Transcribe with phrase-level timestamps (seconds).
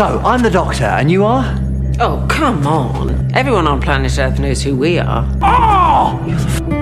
[0.00, 1.44] So, I'm the doctor, and you are?
[2.00, 3.30] Oh, come on.
[3.34, 5.28] Everyone on planet Earth knows who we are.
[5.42, 6.18] Oh!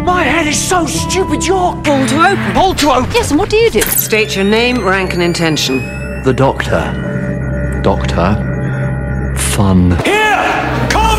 [0.05, 1.73] My head is so stupid, you're.
[1.83, 2.53] Pull to open.
[2.55, 3.11] Pull to open!
[3.11, 3.81] Yes, and what do you do?
[3.81, 5.79] State your name, rank, and intention.
[6.23, 7.81] The doctor.
[7.83, 9.35] Doctor.
[9.37, 9.91] Fun.
[10.05, 11.19] Here come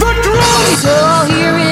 [0.00, 0.82] the drums!
[0.82, 1.65] So here it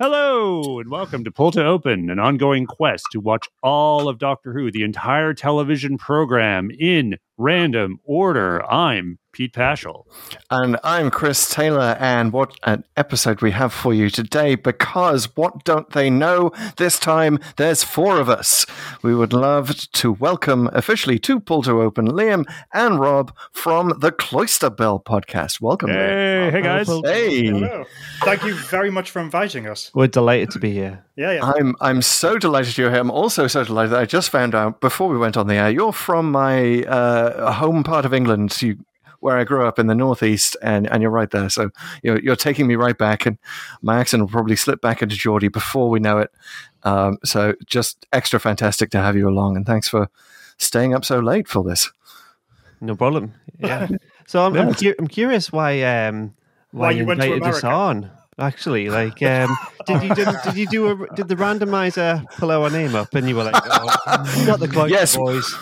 [0.00, 4.52] Hello, and welcome to Pull to Open, an ongoing quest to watch all of Doctor
[4.52, 8.64] Who, the entire television program in random order.
[8.68, 10.06] I'm Pete Paschal.
[10.50, 15.64] And I'm Chris Taylor, and what an episode we have for you today because what
[15.64, 16.50] don't they know?
[16.76, 18.66] This time there's four of us.
[19.02, 24.12] We would love to welcome officially to Pull to Open Liam and Rob from the
[24.12, 25.60] Cloister Bell podcast.
[25.60, 25.90] Welcome.
[25.90, 26.88] Hey, hey guys.
[26.88, 27.46] Hey.
[27.46, 27.84] Hello.
[28.22, 29.90] Thank you very much for inviting us.
[29.94, 31.04] We're delighted to be here.
[31.16, 31.52] Yeah, yeah.
[31.56, 33.00] I'm I'm so delighted you're here.
[33.00, 35.70] I'm also so delighted that I just found out before we went on the air
[35.70, 38.60] you're from my uh, home part of England.
[38.62, 38.78] You
[39.20, 41.48] where I grew up in the northeast, and, and you're right there.
[41.48, 41.70] So
[42.02, 43.38] you're, you're taking me right back, and
[43.82, 46.30] my accent will probably slip back into Geordie before we know it.
[46.82, 50.08] Um, so just extra fantastic to have you along, and thanks for
[50.58, 51.90] staying up so late for this.
[52.80, 53.34] No problem.
[53.58, 53.88] Yeah.
[54.26, 56.36] So I'm, I'm, cu- I'm curious why um,
[56.70, 58.12] why, Why you you went to invited us on.
[58.40, 59.54] Actually, like, um,
[59.86, 63.28] did you did, did you do a did the randomizer pull our name up and
[63.28, 65.16] you were like, oh, not the Cloister Yes.
[65.16, 65.54] boys?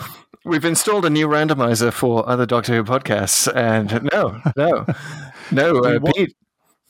[0.45, 4.85] We've installed a new randomizer for other Doctor Who podcasts, and no, no,
[5.51, 6.33] no, uh, wa- Pete.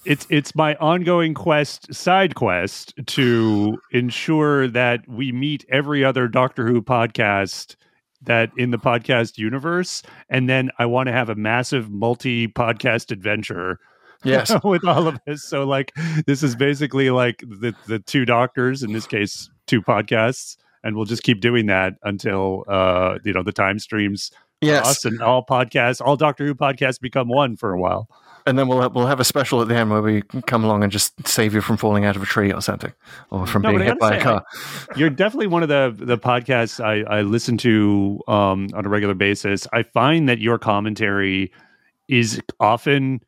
[0.05, 6.67] It's it's my ongoing quest, side quest, to ensure that we meet every other Doctor
[6.67, 7.75] Who podcast
[8.21, 13.79] that in the podcast universe, and then I want to have a massive multi-podcast adventure
[14.23, 15.43] Yes, with all of us.
[15.43, 15.93] So like
[16.25, 21.05] this is basically like the the two doctors in this case, two podcasts, and we'll
[21.05, 24.31] just keep doing that until uh you know the time streams
[24.61, 28.09] yes, and all podcasts, all Doctor Who podcasts become one for a while.
[28.45, 30.83] and then we'll have, we'll have a special at the end where we come along
[30.83, 32.91] and just save you from falling out of a tree or something,
[33.31, 34.45] or from No, being hit by gotta a car.
[34.95, 39.13] You're definitely one of the the podcasts I, I listen to um, on a regular
[39.13, 39.67] basis.
[39.71, 41.52] I find that your commentary
[42.08, 43.21] is often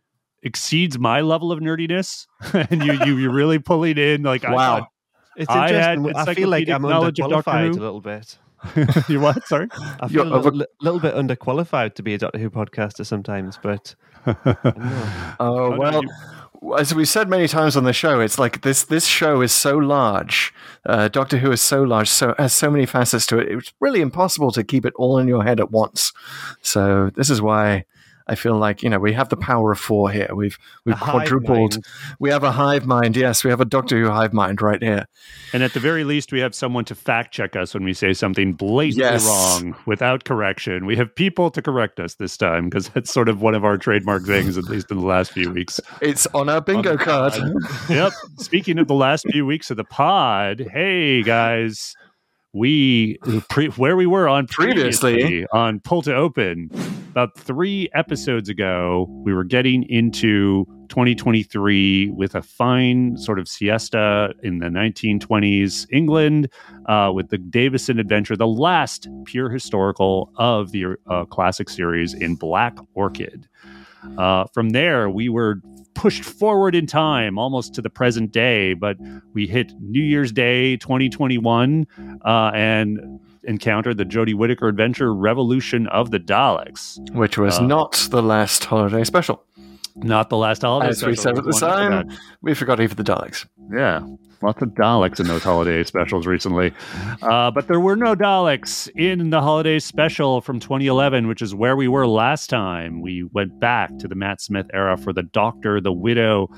[0.44, 4.78] exceeds my level of nerdiness, and you you you're really pulling in like I Wow.
[4.79, 4.88] thought-
[5.38, 6.29] It's I had interesting.
[6.29, 8.38] I, feel like I'm knowledge of underqualified a little bit.
[9.09, 9.47] you what?
[9.47, 9.68] Sorry.
[9.74, 13.06] I You're feel a over- little, little bit underqualified to be a Doctor Who podcaster
[13.06, 13.96] sometimes, but
[15.40, 16.01] Oh no,
[16.62, 18.84] well, as we've said many times on the show, it's like this.
[18.84, 20.53] This show is so large.
[20.85, 23.47] Uh, Doctor Who is so large, so has so many facets to it.
[23.51, 26.13] It's really impossible to keep it all in your head at once.
[26.62, 27.85] So this is why
[28.31, 30.30] I feel like you know we have the power of four here.
[30.34, 31.74] We've we've quadrupled.
[31.74, 31.86] mind.
[32.19, 33.18] We have a hive mind.
[33.18, 35.06] Yes, we have a Doctor Who hive mind right here.
[35.52, 38.14] And at the very least, we have someone to fact check us when we say
[38.14, 39.25] something blatantly Yes.
[39.25, 40.86] wrong without correction.
[40.86, 43.78] We have people to correct us this time because that's sort of one of our
[43.78, 45.81] trademark things, at least in the last few weeks.
[46.02, 47.34] It's on our bingo card.
[47.90, 48.13] yep.
[48.38, 51.94] Speaking of the last few weeks of the pod, hey guys,
[52.53, 53.18] we
[53.50, 55.13] pre- where we were on Previously.
[55.16, 56.69] previously on Pull to Open
[57.12, 64.34] about three episodes ago, we were getting into 2023 with a fine sort of siesta
[64.44, 66.50] in the 1920s England
[66.86, 72.36] uh, with the Davison Adventure, the last pure historical of the uh, classic series in
[72.36, 73.46] Black Orchid.
[74.18, 75.62] Uh, from there, we were
[75.94, 78.96] pushed forward in time almost to the present day, but
[79.34, 81.86] we hit New Year's Day 2021
[82.24, 86.97] uh, and encountered the Jodie Whittaker adventure Revolution of the Daleks.
[87.13, 89.44] Which was Uh, not the last holiday special.
[89.96, 90.90] Not the last holiday.
[90.90, 92.09] As we special, said at the time,
[92.41, 93.46] we forgot Eve of the Daleks.
[93.74, 94.01] Yeah,
[94.41, 96.72] lots of Daleks in those holiday specials recently.
[97.22, 101.75] Uh, but there were no Daleks in the holiday special from 2011, which is where
[101.75, 103.01] we were last time.
[103.01, 106.50] We went back to the Matt Smith era for the Doctor, the Widow,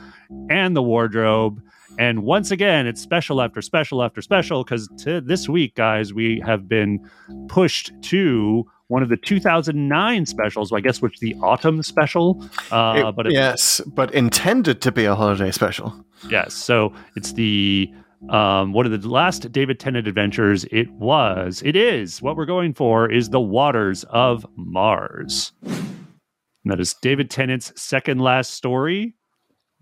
[0.52, 1.60] and the Wardrobe.
[2.00, 6.68] And once again, it's special after special after special because this week, guys, we have
[6.68, 7.00] been
[7.48, 12.44] pushed to one of the 2009 specials, I guess, which the autumn special.
[12.72, 15.94] Uh, It- but it, yes, but intended to be a holiday special.
[16.30, 16.54] Yes.
[16.54, 17.92] So it's the
[18.30, 20.63] um, one of the last David Tennant adventures.
[20.72, 21.62] It was.
[21.66, 22.22] It is.
[22.22, 25.51] What we're going for is the Waters of Mars.
[25.63, 29.16] And that is David Tennant's second last story.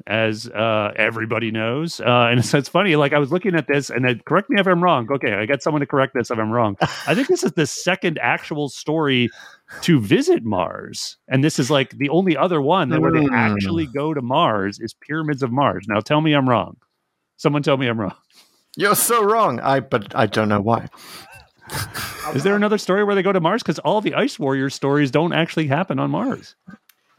[0.08, 2.00] As uh, everybody knows.
[2.00, 2.96] Uh, and so it's funny.
[2.96, 5.08] Like I was looking at this, and it, correct me if I'm wrong.
[5.12, 6.78] Okay, I got someone to correct this if I'm wrong.
[7.08, 9.30] I think this is the second actual story
[9.82, 13.34] to visit Mars, and this is like the only other one that where they Hmm.
[13.34, 15.86] actually go to Mars is Pyramids of Mars.
[15.88, 16.78] Now tell me I'm wrong.
[17.38, 18.16] Someone tell me I'm wrong.
[18.78, 19.60] You're so wrong.
[19.60, 20.88] I but I don't know why.
[22.36, 23.64] Is there another story where they go to Mars?
[23.64, 26.56] Because all the Ice Warrior stories don't actually happen on Mars.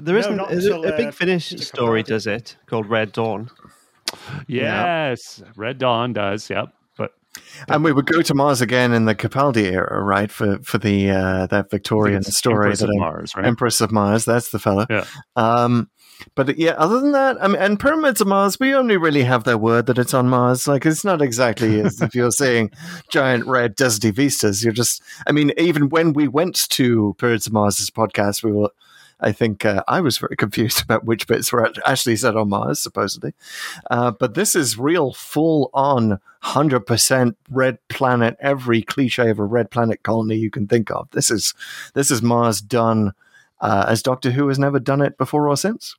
[0.04, 2.06] There No, isn't a, until, a uh, big Finish story Capaldi.
[2.06, 3.50] does it called Red Dawn.
[4.46, 6.48] Yes, Red Dawn does.
[6.50, 7.12] Yep, but
[7.68, 10.30] And we would go to Mars again in the Capaldi era, right?
[10.30, 13.46] For for the uh, that Victorian it's story Empress that of I- Mars, right?
[13.46, 14.24] Empress of Mars.
[14.24, 14.86] That's the fella.
[14.90, 15.04] Yeah.
[15.36, 15.88] Um,
[16.36, 19.42] but yeah, other than that, I mean, and pyramids of Mars, we only really have
[19.42, 20.68] their word that it's on Mars.
[20.68, 22.70] Like, it's not exactly as if you're seeing
[23.10, 24.62] giant red deserty vistas.
[24.62, 28.52] You're just, I mean, even when we went to Pyramids of Mars' as podcast, we
[28.52, 28.70] were.
[29.22, 32.80] I think uh, I was very confused about which bits were actually set on Mars,
[32.80, 33.32] supposedly.
[33.90, 39.70] Uh, but this is real, full on, 100% red planet, every cliche of a red
[39.70, 41.08] planet colony you can think of.
[41.12, 41.54] This is
[41.94, 43.12] this is Mars done
[43.60, 45.96] uh, as Doctor Who has never done it before or since.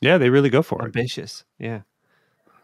[0.00, 0.86] yeah, they really go for it.
[0.86, 1.82] Ambitious, yeah.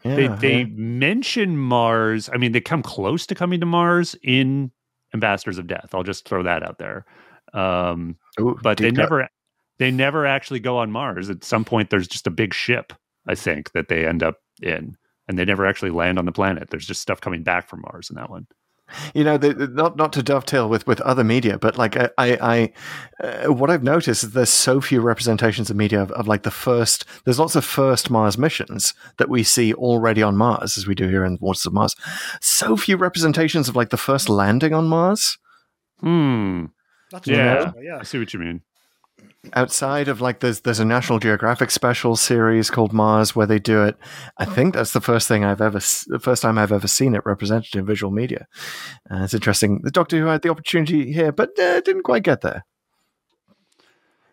[0.03, 0.67] Yeah, they they yeah.
[0.69, 2.29] mention Mars.
[2.31, 4.71] I mean, they come close to coming to Mars in
[5.13, 5.89] Ambassadors of Death.
[5.93, 7.05] I'll just throw that out there.
[7.53, 9.03] Um, Ooh, but they deep cut.
[9.03, 9.29] never
[9.77, 11.29] they never actually go on Mars.
[11.29, 12.93] At some point, there's just a big ship.
[13.27, 14.95] I think that they end up in,
[15.27, 16.69] and they never actually land on the planet.
[16.69, 18.47] There's just stuff coming back from Mars in that one.
[19.15, 22.09] You know, the, the- not not to dovetail with, with other media, but like I,
[22.19, 22.71] I,
[23.19, 26.43] I uh, what I've noticed is there's so few representations of media of, of like
[26.43, 27.03] the first.
[27.23, 31.09] There's lots of first Mars missions that we see already on Mars, as we do
[31.09, 31.95] here in the Waters of Mars.
[32.41, 35.39] So few representations of like the first landing on Mars.
[36.01, 36.65] Hmm.
[37.11, 37.71] That's Yeah.
[37.81, 37.97] yeah.
[37.99, 38.61] I see what you mean.
[39.53, 43.83] Outside of like there's there's a National Geographic special series called Mars where they do
[43.83, 43.95] it.
[44.37, 47.25] I think that's the first thing I've ever the first time I've ever seen it
[47.25, 48.47] represented in visual media.
[49.09, 49.81] Uh, it's interesting.
[49.83, 52.65] The Doctor Who had the opportunity here, but uh, didn't quite get there.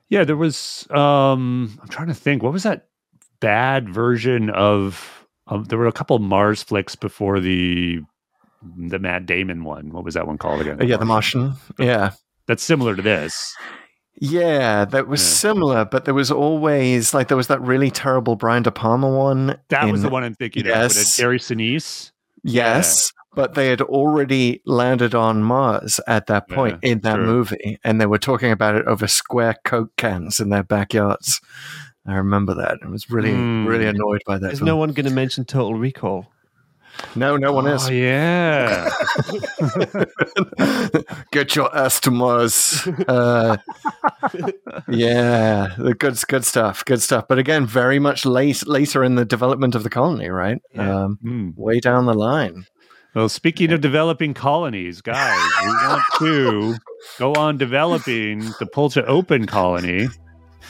[0.08, 0.86] Yeah, there was.
[0.90, 2.42] Um, I'm trying to think.
[2.42, 2.88] What was that
[3.40, 5.26] bad version of?
[5.46, 8.00] of there were a couple Mars flicks before the
[8.76, 9.90] the Matt Damon one.
[9.90, 10.80] What was that one called again?
[10.80, 11.54] Uh, yeah, The Martian.
[11.78, 12.12] Yeah.
[12.46, 13.54] That's similar to this.
[14.20, 15.26] Yeah, that was Yeah.
[15.36, 19.58] similar, but there was always like there was that really terrible Brian De Palma one.
[19.68, 20.92] That was the one I'm thinking Yes.
[20.92, 20.96] of.
[20.98, 22.12] With Gary Sinise.
[22.44, 27.24] Yes, but they had already landed on Mars at that Yeah, point in that true.
[27.26, 31.40] movie, and they were talking about it over square Coke cans in their backyards.
[32.06, 32.78] I remember that.
[32.84, 33.64] I was really, Hmm.
[33.66, 34.52] really annoyed by that.
[34.52, 34.66] Is film.
[34.66, 36.26] no one going to mention Total Recall?
[37.14, 37.90] No, no one Oh is.
[37.90, 38.88] yeah.
[41.32, 42.86] Get your ass to Mars.
[43.08, 43.56] Uh,
[44.88, 46.84] yeah, the good, good stuff.
[46.84, 47.26] Good stuff.
[47.28, 50.60] But again, very much late, later in the development of the colony, right?
[50.74, 51.04] Yeah.
[51.04, 51.50] Um, Hmm.
[51.56, 52.66] way down the line.
[53.14, 56.76] Well, speaking of developing colonies, guys, we want to
[57.18, 60.08] go on developing the pull to open colony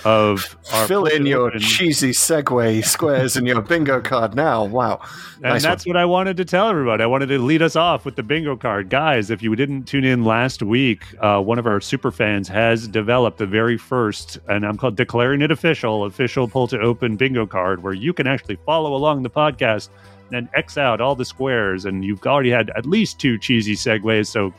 [0.04, 4.64] of our Fill in your Open- cheesy segue squares in your bingo card now.
[4.64, 5.00] Wow.
[5.36, 7.02] And Nice that's what I wanted to tell everybody.
[7.02, 8.90] I wanted to lead us off with the bingo card.
[8.90, 12.88] Guys, if you didn't tune in last week, uh, one of our super fans has
[12.88, 17.46] developed the very first, and I'm called declaring it official, official pull to open bingo
[17.46, 19.88] card where you can actually follow along the podcast
[20.32, 21.84] and X out all the squares.
[21.84, 24.28] And you've already had at least two cheesy segues.
[24.28, 24.54] So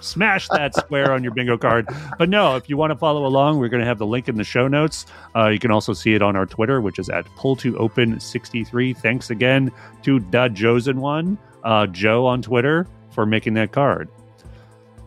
[0.00, 1.88] smash that square on your bingo card.
[2.18, 4.36] But no, if you want to follow along, we're going to have the link in
[4.36, 5.06] the show notes.
[5.34, 8.18] Uh, you can also see it on our Twitter, which is at pull to open
[8.20, 8.94] 63.
[8.94, 9.70] Thanks again
[10.02, 14.08] to the chosen one, uh, Joe on Twitter, for making that card.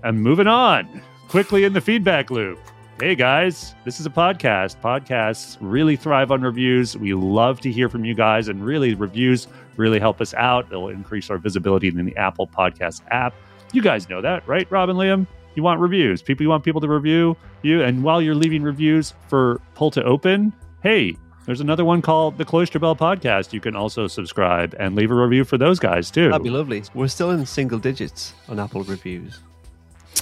[0.03, 2.59] And moving on quickly in the feedback loop.
[2.99, 4.79] Hey guys, this is a podcast.
[4.79, 6.95] Podcasts really thrive on reviews.
[6.95, 10.67] We love to hear from you guys, and really, reviews really help us out.
[10.67, 13.33] It'll increase our visibility in the Apple Podcast app.
[13.73, 15.27] You guys know that, right, Rob and Liam?
[15.55, 16.21] You want reviews.
[16.21, 17.83] People, you want people to review you.
[17.83, 22.45] And while you're leaving reviews for Pull to Open, hey, there's another one called the
[22.45, 23.51] Cloister Bell Podcast.
[23.51, 26.29] You can also subscribe and leave a review for those guys too.
[26.29, 26.83] That'd be lovely.
[26.93, 29.39] We're still in single digits on Apple reviews.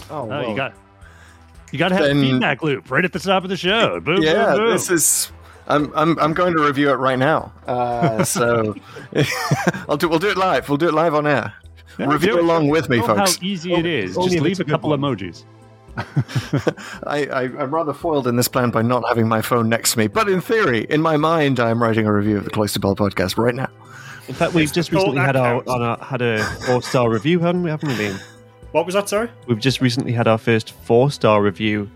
[0.10, 0.74] Oh, Oh, you got
[1.72, 4.00] you got to have Then- a feedback loop right at the top of the show.
[4.00, 4.72] Boom, yeah, boom, boom.
[4.72, 5.32] this is.
[5.68, 7.51] I'm, I'm I'm going to review it right now.
[7.68, 8.74] Uh, so
[9.88, 10.68] I'll do we'll do it live.
[10.68, 11.53] We'll do it live on air.
[12.00, 12.44] Yeah, review it.
[12.44, 13.36] along with me, Know folks.
[13.36, 14.18] How easy it is.
[14.18, 15.01] only Just leave a a couple one.
[15.01, 15.44] emojis.
[17.06, 20.00] I, I I'm rather foiled in this plan by not having my phone next to
[20.00, 20.08] me.
[20.08, 23.38] But in theory, in my mind, I'm writing a review of the Cloister Bell podcast
[23.38, 23.70] right now.
[24.27, 25.70] In fact, we've just recently had our, counts.
[25.70, 27.70] on our had a four star review, haven't we?
[27.70, 27.96] Haven't we?
[27.96, 28.22] Liam?
[28.72, 29.29] What was that, sorry?
[29.48, 31.89] We've just recently had our first four star review.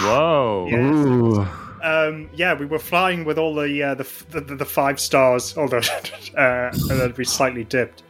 [0.00, 0.66] Whoa.
[0.70, 0.78] Yeah.
[0.78, 1.46] Ooh,
[1.82, 5.78] Um, yeah, we were flying with all the uh, the, the the five stars, although
[6.36, 8.02] uh, and then we slightly dipped.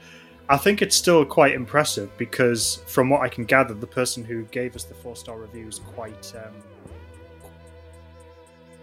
[0.48, 4.42] I think it's still quite impressive because, from what I can gather, the person who
[4.44, 6.52] gave us the four star review is quite um,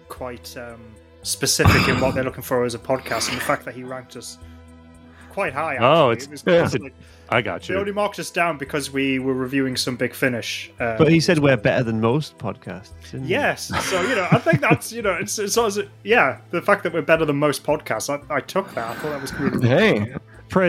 [0.07, 0.79] quite um,
[1.23, 4.15] specific in what they're looking for as a podcast, and the fact that he ranked
[4.15, 4.37] us
[5.29, 5.75] quite high.
[5.75, 5.87] Actually.
[5.87, 6.67] Oh, it's- it was yeah.
[6.69, 6.93] quite like-
[7.31, 7.79] I got they you.
[7.79, 10.71] only marked us down because we were reviewing some Big Finish.
[10.79, 12.89] Uh, But he said we're better than most podcasts.
[13.11, 13.29] didn't he?
[13.33, 16.81] Yes, so you know, I think that's you know, it's it's also, yeah, the fact
[16.83, 18.09] that we're better than most podcasts.
[18.09, 18.89] I, I took that.
[18.89, 20.17] I thought that was really Hey, Praise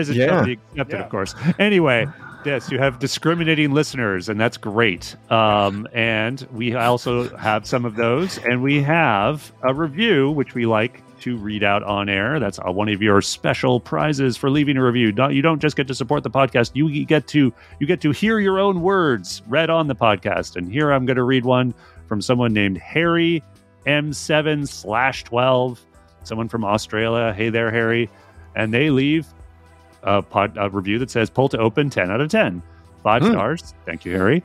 [0.09, 0.27] it Yeah.
[0.27, 1.03] shall be accepted, Yeah.
[1.03, 1.35] of course.
[1.59, 2.07] Anyway,
[2.45, 5.15] yes, you have discriminating listeners, and that's great.
[5.29, 10.65] Um, and we also have some of those, and we have a review which we
[10.65, 12.39] like to read out on air.
[12.39, 15.11] That's uh, one of your special prizes for leaving a review.
[15.11, 18.09] Not, you don't just get to support the podcast; you get to you get to
[18.11, 20.55] hear your own words read on the podcast.
[20.55, 21.75] And here I'm going to read one
[22.07, 23.43] from someone named Harry
[23.85, 25.79] M7 slash 12,
[26.23, 27.33] someone from Australia.
[27.33, 28.09] Hey there, Harry.
[28.55, 29.27] And they leave
[30.03, 32.61] a, pod, a review that says pull to open 10 out of 10.
[33.03, 33.31] Five Hmm.
[33.31, 33.73] stars.
[33.85, 34.43] Thank you, Harry.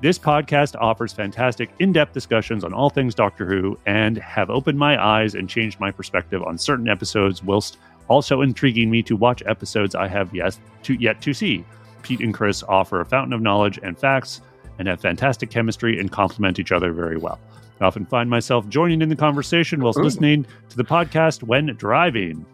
[0.00, 4.78] This podcast offers fantastic in depth discussions on all things Doctor Who and have opened
[4.78, 9.42] my eyes and changed my perspective on certain episodes, whilst also intriguing me to watch
[9.44, 11.64] episodes I have yet to, yet to see.
[12.02, 14.40] Pete and Chris offer a fountain of knowledge and facts
[14.78, 17.38] and have fantastic chemistry and complement each other very well.
[17.80, 20.02] I often find myself joining in the conversation whilst Ooh.
[20.04, 22.46] listening to the podcast when driving.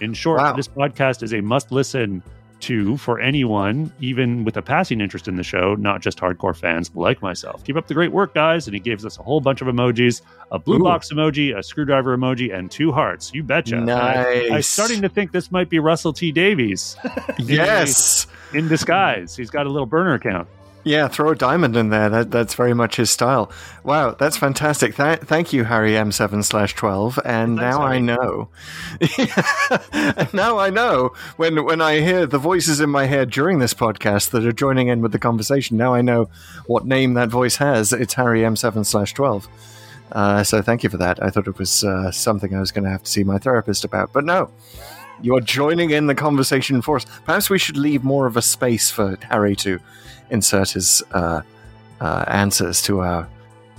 [0.00, 0.52] In short, Wow.
[0.54, 2.22] this podcast is a must listen
[2.60, 6.90] to for anyone, even with a passing interest in the show, not just hardcore fans
[6.96, 7.62] like myself.
[7.62, 8.66] Keep up the great work, guys.
[8.66, 10.82] And he gives us a whole bunch of emojis a blue Ooh.
[10.82, 13.32] box emoji, a screwdriver emoji, and two hearts.
[13.32, 13.76] You betcha.
[13.76, 16.96] And I, I'm starting to think this might be Russell T Davies
[17.38, 18.26] yes.
[18.52, 19.36] in disguise.
[19.36, 20.48] He's got a little burner account.
[20.88, 22.08] Yeah, throw a diamond in there.
[22.08, 23.52] That that's very much his style.
[23.84, 24.96] Wow, that's fantastic.
[24.96, 27.18] Th- thank you, Harry M7 slash twelve.
[27.26, 28.48] And Thanks, now I know.
[29.92, 33.74] and now I know when when I hear the voices in my head during this
[33.74, 35.76] podcast that are joining in with the conversation.
[35.76, 36.30] Now I know
[36.64, 37.92] what name that voice has.
[37.92, 39.46] It's Harry M7 slash twelve.
[40.12, 41.22] Uh, so thank you for that.
[41.22, 43.84] I thought it was uh, something I was going to have to see my therapist
[43.84, 44.50] about, but no.
[45.20, 47.04] You're joining in the conversation for us.
[47.24, 49.80] Perhaps we should leave more of a space for Harry to
[50.30, 51.42] insert his uh,
[52.00, 53.28] uh, answers to our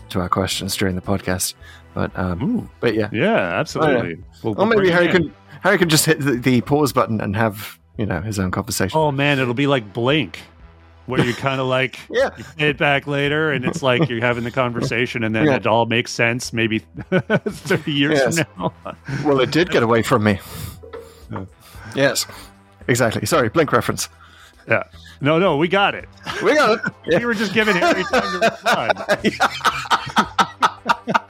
[0.10, 1.54] to our questions during the podcast.
[1.94, 4.16] But um, Ooh, but yeah, yeah, absolutely.
[4.44, 7.36] We'll- or we'll maybe Harry can Harry could just hit the, the pause button and
[7.36, 8.98] have you know his own conversation.
[8.98, 10.40] Oh man, it'll be like Blink,
[11.08, 12.30] where you kind of like Yeah.
[12.38, 15.56] you play it back later, and it's like you're having the conversation, and then Yeah.
[15.56, 16.54] it all makes sense.
[16.54, 16.80] Maybe
[17.10, 18.40] thirty years Yes.
[18.40, 18.96] from now.
[19.26, 20.40] Well, it did get away from me.
[21.96, 22.26] Yes,
[22.88, 23.26] exactly.
[23.26, 24.10] Sorry, blink reference.
[24.68, 24.84] yeah.
[25.22, 26.08] No, no, we got it.
[26.44, 26.94] We got it.
[27.20, 28.94] We were just giving Harry time to respond.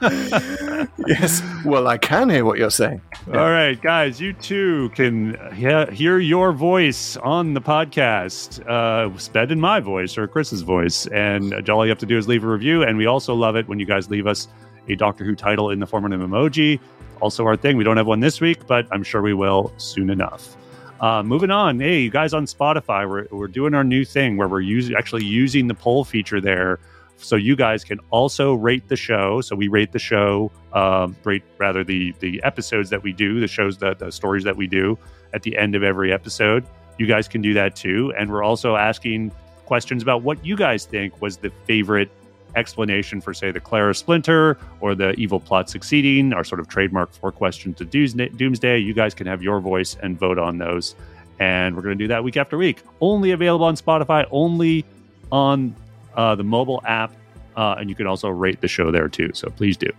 [1.08, 1.42] yes.
[1.64, 3.00] Well, I can hear what you're saying.
[3.28, 9.50] All right, guys, you too can he- hear your voice on the podcast, uh, sped
[9.50, 11.06] in my voice or Chris's voice.
[11.08, 12.82] And all you have to do is leave a review.
[12.82, 14.48] And we also love it when you guys leave us
[14.88, 16.78] a Doctor Who title in the form of an emoji.
[17.20, 17.76] Also, our thing.
[17.76, 20.56] We don't have one this week, but I'm sure we will soon enough.
[21.00, 24.46] Uh, moving on, hey, you guys on Spotify, we're, we're doing our new thing where
[24.46, 26.78] we're using actually using the poll feature there,
[27.16, 29.40] so you guys can also rate the show.
[29.40, 33.48] So we rate the show, um, rate rather the the episodes that we do, the
[33.48, 34.98] shows that the stories that we do
[35.32, 36.66] at the end of every episode.
[36.98, 39.32] You guys can do that too, and we're also asking
[39.64, 42.10] questions about what you guys think was the favorite
[42.56, 47.12] explanation for, say, the Clara Splinter or the evil plot succeeding, our sort of trademark
[47.12, 48.78] four questions to Doomsday.
[48.78, 50.94] You guys can have your voice and vote on those.
[51.38, 52.82] And we're going to do that week after week.
[53.00, 54.84] Only available on Spotify, only
[55.32, 55.74] on
[56.14, 57.12] uh, the mobile app.
[57.56, 59.30] Uh, and you can also rate the show there too.
[59.34, 59.90] So please do.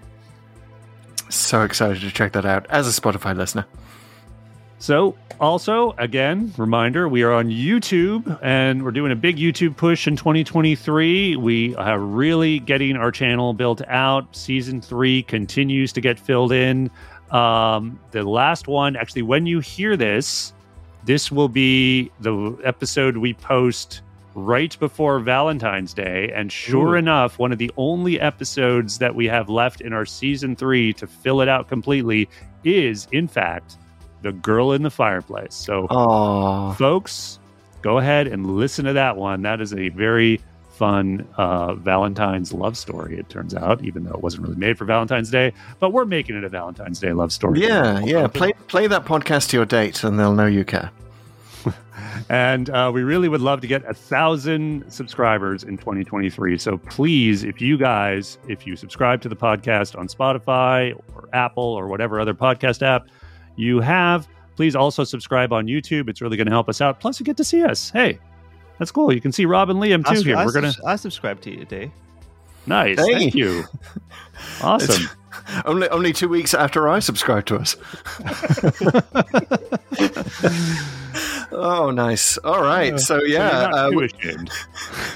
[1.29, 3.65] So excited to check that out as a Spotify listener.
[4.81, 10.07] So, also, again, reminder we are on YouTube and we're doing a big YouTube push
[10.07, 11.35] in 2023.
[11.35, 14.35] We are really getting our channel built out.
[14.35, 16.89] Season three continues to get filled in.
[17.29, 20.51] Um, the last one, actually, when you hear this,
[21.05, 24.01] this will be the episode we post
[24.33, 26.31] right before Valentine's Day.
[26.33, 26.97] And sure Ooh.
[26.97, 31.05] enough, one of the only episodes that we have left in our season three to
[31.05, 32.27] fill it out completely
[32.63, 33.77] is, in fact,
[34.21, 35.53] The Girl in the Fireplace.
[35.53, 37.39] So, Oh, folks,
[37.81, 39.41] go ahead and listen to that one.
[39.41, 44.21] That is a very fun uh, Valentine's love story, it turns out, even though it
[44.21, 45.53] wasn't really made for Valentine's Day.
[45.79, 47.61] But we're making it a Valentine's Day love story.
[47.61, 48.27] yeah, yeah.
[48.27, 50.91] Play play that podcast to your date, and they'll know you care.
[52.29, 56.57] and uh, we really would love to get a thousand subscribers in 2023.
[56.57, 61.63] So please, if you guys, if you subscribe to the podcast on Spotify or Apple
[61.63, 63.05] or whatever other podcast app
[63.55, 66.09] you have, please also subscribe on YouTube.
[66.09, 66.99] It's really going to help us out.
[66.99, 67.89] Plus, you get to see us.
[67.89, 68.19] Hey,
[68.79, 69.13] that's cool.
[69.13, 70.37] You can see Rob and Liam too su- here.
[70.37, 71.91] I We're gonna I subscribe to you today.
[72.65, 72.97] nice.
[72.99, 73.13] Hey.
[73.13, 73.63] Thank you.
[74.63, 75.07] Awesome.
[75.65, 77.75] only only two weeks after I subscribed to us.
[81.51, 82.37] oh, nice.
[82.39, 82.99] All right.
[82.99, 84.51] So So yeah, you're not uh, too ashamed.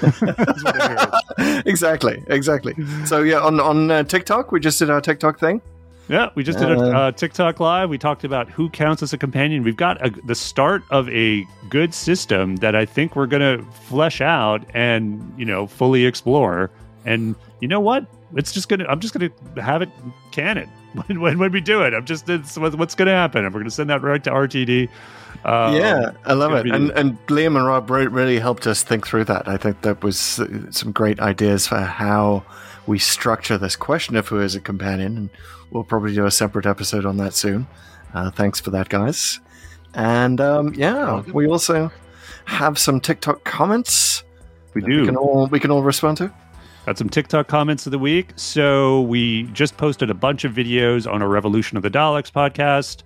[0.00, 1.66] That's what I heard.
[1.66, 2.74] exactly, exactly.
[3.04, 5.60] So yeah, on on uh, TikTok, we just did our TikTok thing.
[6.08, 7.90] Yeah, we just did a Uh, uh, TikTok live.
[7.90, 9.64] We talked about who counts as a companion.
[9.64, 13.64] We've got a, the start of a good system that I think we're going to
[13.88, 16.70] flesh out and you know fully explore.
[17.04, 18.06] And you know what?
[18.34, 18.84] It's just gonna.
[18.88, 19.88] I'm just gonna have it
[20.30, 20.68] canon
[21.06, 21.94] when, when, when we do it.
[21.94, 22.28] I'm just.
[22.28, 23.44] It's what's going to happen.
[23.44, 24.88] And we're going to send that right to RTD.
[25.44, 26.66] Um, yeah, I love it.
[26.72, 29.48] And and Liam and Rob really helped us think through that.
[29.48, 32.44] I think that was uh, some great ideas for how
[32.86, 35.30] we structure this question of who is a companion, and
[35.70, 37.66] we'll probably do a separate episode on that soon.
[38.14, 39.40] Uh, thanks for that, guys.
[39.94, 41.90] And um, yeah, we also
[42.44, 44.22] have some TikTok comments.
[44.74, 45.00] we do.
[45.00, 46.32] We can all we can all respond to.
[46.86, 48.30] Got some TikTok comments of the week.
[48.36, 53.02] So we just posted a bunch of videos on our Revolution of the Daleks podcast.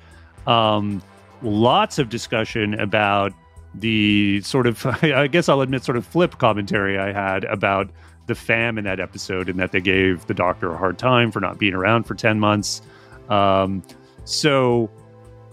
[0.47, 1.03] Um,
[1.41, 3.33] lots of discussion about
[3.75, 7.89] the sort of, I guess I'll admit, sort of flip commentary I had about
[8.27, 11.41] the fam in that episode and that they gave the doctor a hard time for
[11.41, 12.83] not being around for 10 months.
[13.29, 13.83] Um,
[14.25, 14.91] so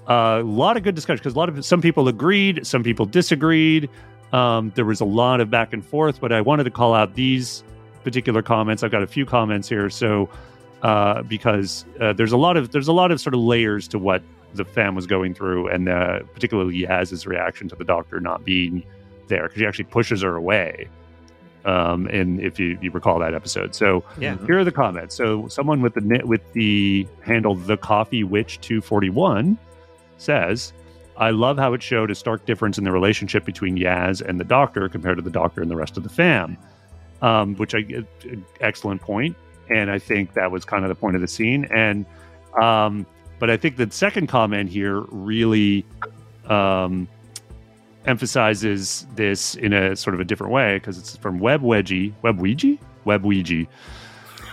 [0.08, 3.06] uh, a lot of good discussion because a lot of some people agreed, some people
[3.06, 3.90] disagreed.
[4.34, 7.16] Um, there was a lot of back and forth, but I wanted to call out
[7.16, 7.64] these
[8.04, 8.84] particular comments.
[8.84, 10.30] I've got a few comments here, so
[10.82, 14.00] uh, because uh, there's a lot of there's a lot of sort of layers to
[14.00, 14.22] what
[14.54, 18.84] the fam was going through, and uh, particularly Yaz's reaction to the doctor not being
[19.28, 20.88] there because he actually pushes her away.
[21.68, 24.38] Um, and if you, you recall that episode, so Yeah.
[24.46, 25.14] here are the comments.
[25.16, 29.58] So someone with the ni- with the handle the Coffee Witch two forty one
[30.18, 30.72] says,
[31.18, 34.46] "I love how it showed a stark difference in the relationship between Yaz and the
[34.46, 36.58] Doctor compared to the Doctor and the rest of the fam."
[37.22, 37.84] Um, which I
[38.62, 39.36] excellent point,
[39.70, 41.66] and I think that was kind of the point of the scene.
[41.66, 42.06] And
[42.62, 43.06] um,
[43.40, 45.84] but I think the second comment here really
[46.46, 47.08] um,
[48.08, 52.40] emphasizes this in a sort of a different way because it's from Web Wedgie, Web
[52.40, 53.66] Ouija, Web Ouija.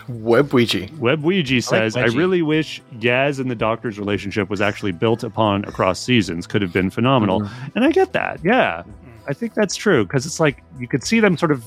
[0.09, 0.87] Web Ouija.
[0.99, 2.17] Web Ouija says, I, Wedgie.
[2.17, 6.47] really wish Yaz and the Doctor's relationship was actually built upon across seasons.
[6.47, 7.49] Could have been phenomenal.
[7.75, 8.41] And I get that.
[8.45, 8.83] Yeah.
[9.27, 11.65] I think that's true because it's like you could see them sort of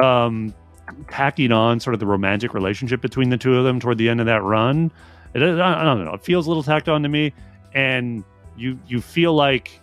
[0.00, 0.54] um,
[1.08, 4.20] tacking on sort of the romantic relationship between the two of them toward the end
[4.20, 4.92] of that run.
[5.34, 6.14] It, I, I don't know.
[6.14, 7.32] It feels a little tacked on to me.
[7.74, 8.22] And
[8.56, 9.79] you you feel like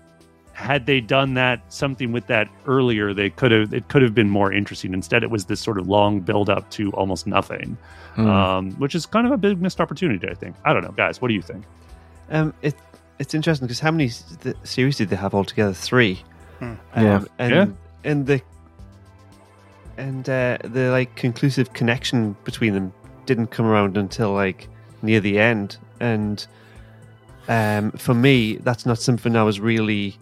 [0.57, 4.29] had they done that something with that earlier, they could have it could have been
[4.29, 4.91] more interesting.
[4.93, 7.77] Instead, it was this sort of long build up to almost nothing
[8.15, 8.27] Hmm.
[8.27, 10.27] um, which is kind of a big missed opportunity.
[10.27, 10.55] I think.
[10.65, 11.21] I don't know, guys.
[11.21, 11.63] What do you think?
[12.31, 12.73] Um, it
[13.19, 14.23] it's interesting because how many s-
[14.63, 15.73] series did they have altogether?
[15.73, 16.23] Three.
[16.59, 16.73] Hmm.
[16.95, 17.23] Yeah.
[17.37, 17.65] and Yeah.
[18.03, 18.41] and the
[19.97, 22.93] and uh, the like conclusive connection between them
[23.27, 24.67] didn't come around until like
[25.03, 26.47] near the end, and
[27.47, 30.17] um, for me, that's not something I was really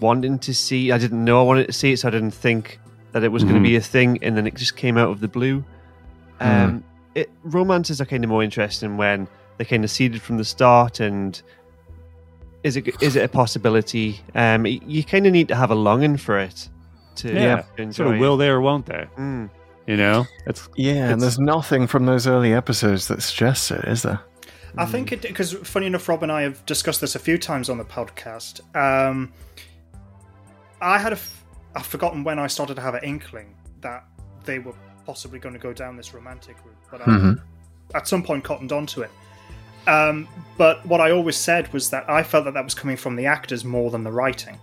[0.00, 0.92] wanting to see.
[0.92, 2.78] I didn't know I wanted to see it, so I didn't think
[3.12, 3.60] that it was going Mhm.
[3.60, 5.64] to be a thing, and then it just came out of the blue.
[6.40, 6.82] Um,
[7.14, 11.00] it romances are kind of more interesting when they're kind of seeded from the start,
[11.00, 11.40] and
[12.62, 14.20] is it is it a possibility?
[14.34, 16.68] Um, you kind of need to have a longing for it
[17.16, 17.62] to Yeah.
[17.76, 18.04] to enjoy.
[18.04, 19.06] Sort of will they or won't they?
[19.16, 19.50] Mm.
[19.86, 23.84] You know, that's Yeah, It's- and there's nothing from those early episodes that suggests it,
[23.84, 24.20] is there?
[24.76, 27.68] I think it because funny enough, Rob and I have discussed this a few times
[27.68, 28.60] on the podcast.
[28.74, 29.30] Um,
[30.84, 31.44] I had a, f-
[31.74, 34.04] I've forgotten when I started to have an inkling that
[34.44, 34.74] they were
[35.06, 37.40] possibly going to go down this romantic route, but I, Mhm.
[37.94, 39.10] at some point cottoned onto it.
[39.86, 43.16] Um, but what I always said was that I felt that that was coming from
[43.16, 44.58] the actors more than the writing,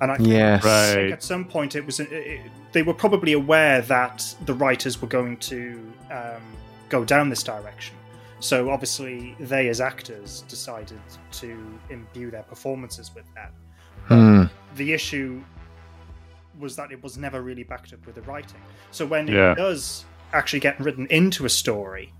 [0.00, 0.64] and I think Yes.
[0.64, 1.10] Right.
[1.12, 5.06] at some point it was it, it- they were probably aware that the writers were
[5.08, 6.42] going to um,
[6.88, 7.96] go down this direction.
[8.40, 10.98] So obviously they, as actors, decided
[11.32, 13.52] to imbue their performances with that.
[14.06, 14.44] Hmm.
[14.76, 15.42] The issue
[16.58, 18.60] was that it was never really backed up with the writing.
[18.90, 19.52] So when Yeah.
[19.52, 22.12] it does actually get written into a story,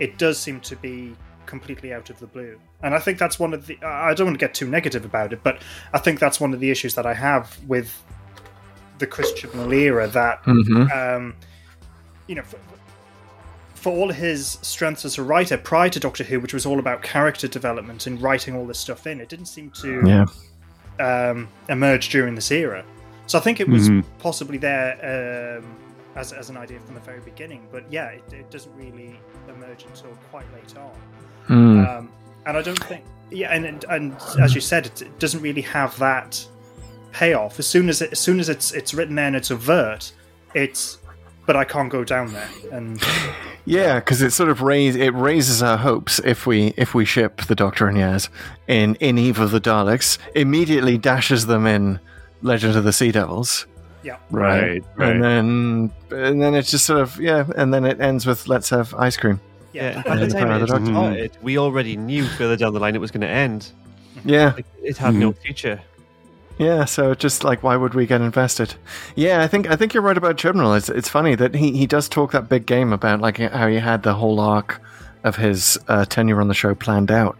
[0.00, 1.14] it does seem to be
[1.46, 2.58] completely out of the blue.
[2.82, 3.78] And I think that's one of the.
[3.82, 5.60] I don't want to get too negative about it, but
[5.92, 8.02] I think that's one of the issues that I have with
[8.98, 10.06] the Christian era.
[10.08, 10.90] That Mhm.
[10.94, 11.34] um,
[12.26, 12.58] you know, for,
[13.74, 17.02] for all his strengths as a writer prior to Doctor Who, which was all about
[17.02, 20.26] character development and writing all this stuff in, it didn't seem to Yeah.
[21.00, 22.84] Um, emerged during this era.
[23.26, 24.04] So I think it was Mhm.
[24.18, 25.76] possibly there um,
[26.16, 27.66] as, as an idea from the very beginning.
[27.70, 30.90] But yeah, it, it doesn't really emerge until quite late on.
[31.46, 31.84] Hmm.
[31.86, 32.12] Um,
[32.46, 35.60] and I don't think, yeah, and and, and as you said, it, it doesn't really
[35.62, 36.46] have that
[37.12, 37.58] payoff.
[37.58, 40.12] As soon as it, as soon as it's it's written there and it's overt,
[40.54, 40.98] it's
[41.48, 42.50] but I can't go down there.
[42.70, 43.32] And uh,
[43.64, 47.42] Yeah, because it sort of raise it raises our hopes if we if we ship
[47.48, 48.28] the Doctor and Yaz
[48.66, 52.00] in in Eve of the Daleks, immediately dashes them in
[52.42, 53.66] Legend of the Sea Devils,
[54.02, 55.10] yeah, Right, right.
[55.10, 58.68] and then and then it's just sort of yeah, and then it ends with let's
[58.68, 59.40] have ice cream.
[59.72, 60.86] Yeah, yeah, by the And time Power it the Doctor.
[60.86, 63.70] started, we already knew further down the line it was going to end.
[64.24, 65.40] Yeah, Like, it had no hmm.
[65.40, 65.80] future.
[66.58, 66.84] Yeah.
[66.84, 68.74] So just like why would we get invested?
[69.14, 70.76] Yeah, I think I think you're right about Chibnall.
[70.76, 73.76] It's it's funny that he he does talk that big game about like how he
[73.76, 74.80] had the whole arc
[75.24, 77.38] of his uh, tenure on the show planned out.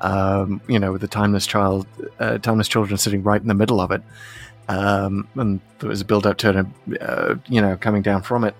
[0.00, 1.86] Um, you know, with the timeless child,
[2.18, 4.02] uh, timeless children sitting right in the middle of it,
[4.68, 8.44] um, and there was a build up to it, uh, you know, coming down from
[8.44, 8.54] it.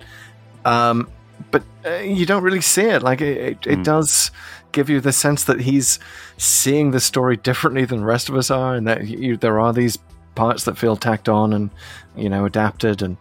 [0.64, 1.08] Um,
[1.50, 3.02] but uh, you don't really see it.
[3.02, 4.30] Like it, it, it does
[4.72, 5.98] give you the sense that he's
[6.36, 9.72] seeing the story differently than the rest of us are, and that you, there are
[9.72, 9.98] these
[10.34, 11.70] parts that feel tacked on and
[12.16, 13.02] you know adapted.
[13.02, 13.16] And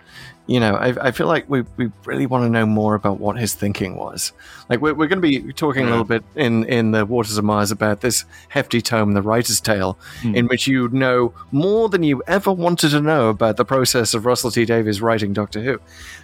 [0.49, 3.37] you know I, I feel like we, we really want to know more about what
[3.37, 4.33] his thinking was.
[4.67, 7.45] Like we're, we're going to be talking a little bit in in the waters of
[7.45, 9.97] mars about this hefty tome the writer's tale
[10.35, 14.25] in which you know more than you ever wanted to know about the process of
[14.25, 15.79] russell t davies writing doctor who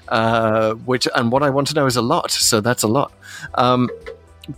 [0.09, 3.11] uh, which and what i want to know is a lot so that's a lot.
[3.55, 3.89] Um,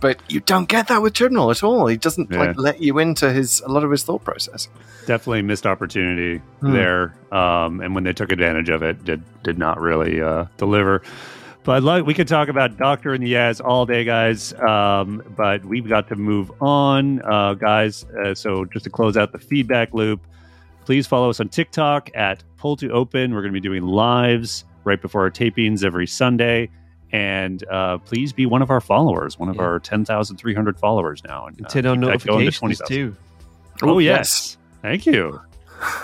[0.00, 1.86] but you don't get that with Chibnall at all.
[1.86, 2.38] He doesn't Yeah.
[2.38, 4.68] like let you into his a lot of his thought process.
[5.06, 6.72] definitely missed opportunity Hmm.
[6.72, 7.14] there.
[7.32, 11.02] Um, and when they took advantage of it, did did not really uh, deliver.
[11.64, 14.52] But like we could talk about Doctor and the Yaz all day, guys.
[14.54, 18.04] Um, but we've got to move on, uh, guys.
[18.24, 20.20] Uh, so just to close out the feedback loop,
[20.84, 23.34] please follow us on TikTok at Pull to Open.
[23.34, 26.70] We're going to be doing lives right before our tapings every Sunday.
[27.12, 29.62] And uh, please be one of our followers, one of Yeah.
[29.62, 31.46] our 10,300 followers now.
[31.46, 33.16] And, And uh, turn on keep that going to notifications too.
[33.82, 34.58] Oh, Oh, yes.
[34.82, 35.40] Thank you.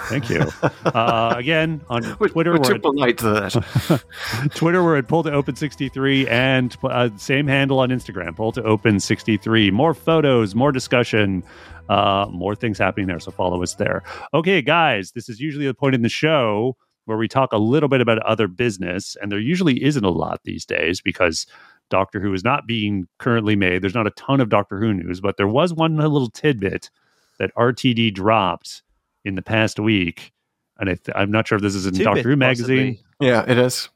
[0.08, 0.46] Thank you.
[0.84, 4.04] Uh, again, on We're, Twitter, we're we're, too at, polite to that.
[4.54, 8.62] Twitter, we're at Pull to Open 63 and uh, same handle on Instagram, Pull to
[8.62, 9.70] Open 63.
[9.72, 11.42] More photos, more discussion,
[11.88, 13.18] uh, more things happening there.
[13.18, 14.02] So follow us there.
[14.34, 17.88] Okay, guys, this is usually the point in the show where we talk a little
[17.88, 21.46] bit about other business, and there usually isn't a lot these days because
[21.90, 23.82] Doctor Who is not being currently made.
[23.82, 26.90] There's not a ton of Doctor Who news, but there was one little tidbit
[27.38, 28.82] that RTD dropped
[29.24, 30.32] in the past week.
[30.78, 32.94] And I th- I'm not sure if this is in Tidbit, Doctor Who magazine.
[32.96, 33.28] possibly.
[33.28, 33.88] yeah, it is.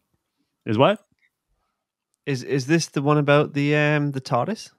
[0.66, 1.04] Is what?
[2.26, 4.70] Is is this the one about the um the TARDIS?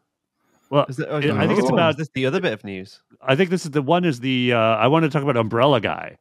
[0.70, 2.64] Well, Is that, or I think it's oh, about- is this the other bit of
[2.64, 3.02] news.
[3.24, 5.82] I think this is the one is the uh, I want to talk about Umbrella
[5.82, 6.18] Guy.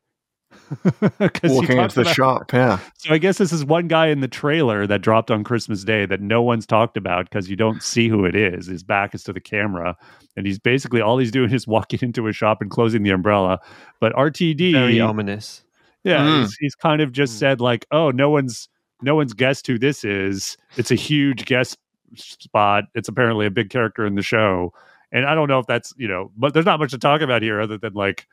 [0.82, 2.78] 'Cause he Walking talks into the about- shop, yeah.
[2.98, 6.06] So I guess this is one guy in the trailer that dropped on Christmas Day
[6.06, 8.66] that no one's talked about because you don't see who it is.
[8.66, 9.96] His back is to the camera,
[10.36, 13.60] and he's basically all he's doing is walking into a shop and closing the umbrella.
[14.00, 15.64] But RTD, Very ominous.
[16.04, 16.40] yeah, Mm.
[16.40, 17.38] he's, he's kind of just Mm.
[17.38, 18.68] said like, "Oh, no one's
[19.00, 20.56] no one's guessed who this is.
[20.76, 21.78] It's a huge guest
[22.16, 22.84] spot.
[22.94, 24.72] It's apparently a big character in the show."
[25.12, 27.40] And I don't know if that's you know, but there's not much to talk about
[27.42, 28.26] here other than like,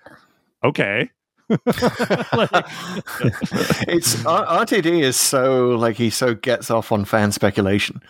[0.63, 1.09] okay,
[1.49, 1.59] Like-
[3.87, 8.01] it's RTD is so like he so gets off on fan speculation,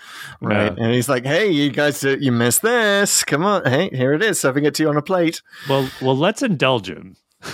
[0.42, 0.74] right?
[0.78, 0.84] Yeah.
[0.84, 3.24] And he's like, "Hey, you guys, uh, you missed this.
[3.24, 5.42] Come on, hey, here it is, serving it to you on a plate.
[5.68, 7.16] well, well, let's indulge him.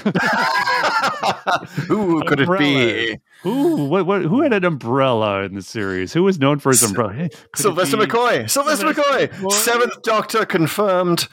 [1.87, 3.17] Who could it be?
[3.41, 6.13] Who what, what who had an umbrella in the series?
[6.13, 7.13] Who was known for his umbrella?
[7.13, 8.49] Hey, Sylvester McCoy.
[8.49, 9.29] Sylvester Sylvester McCoy.
[9.29, 9.51] McCoy.
[9.51, 11.27] Seventh Doctor confirmed.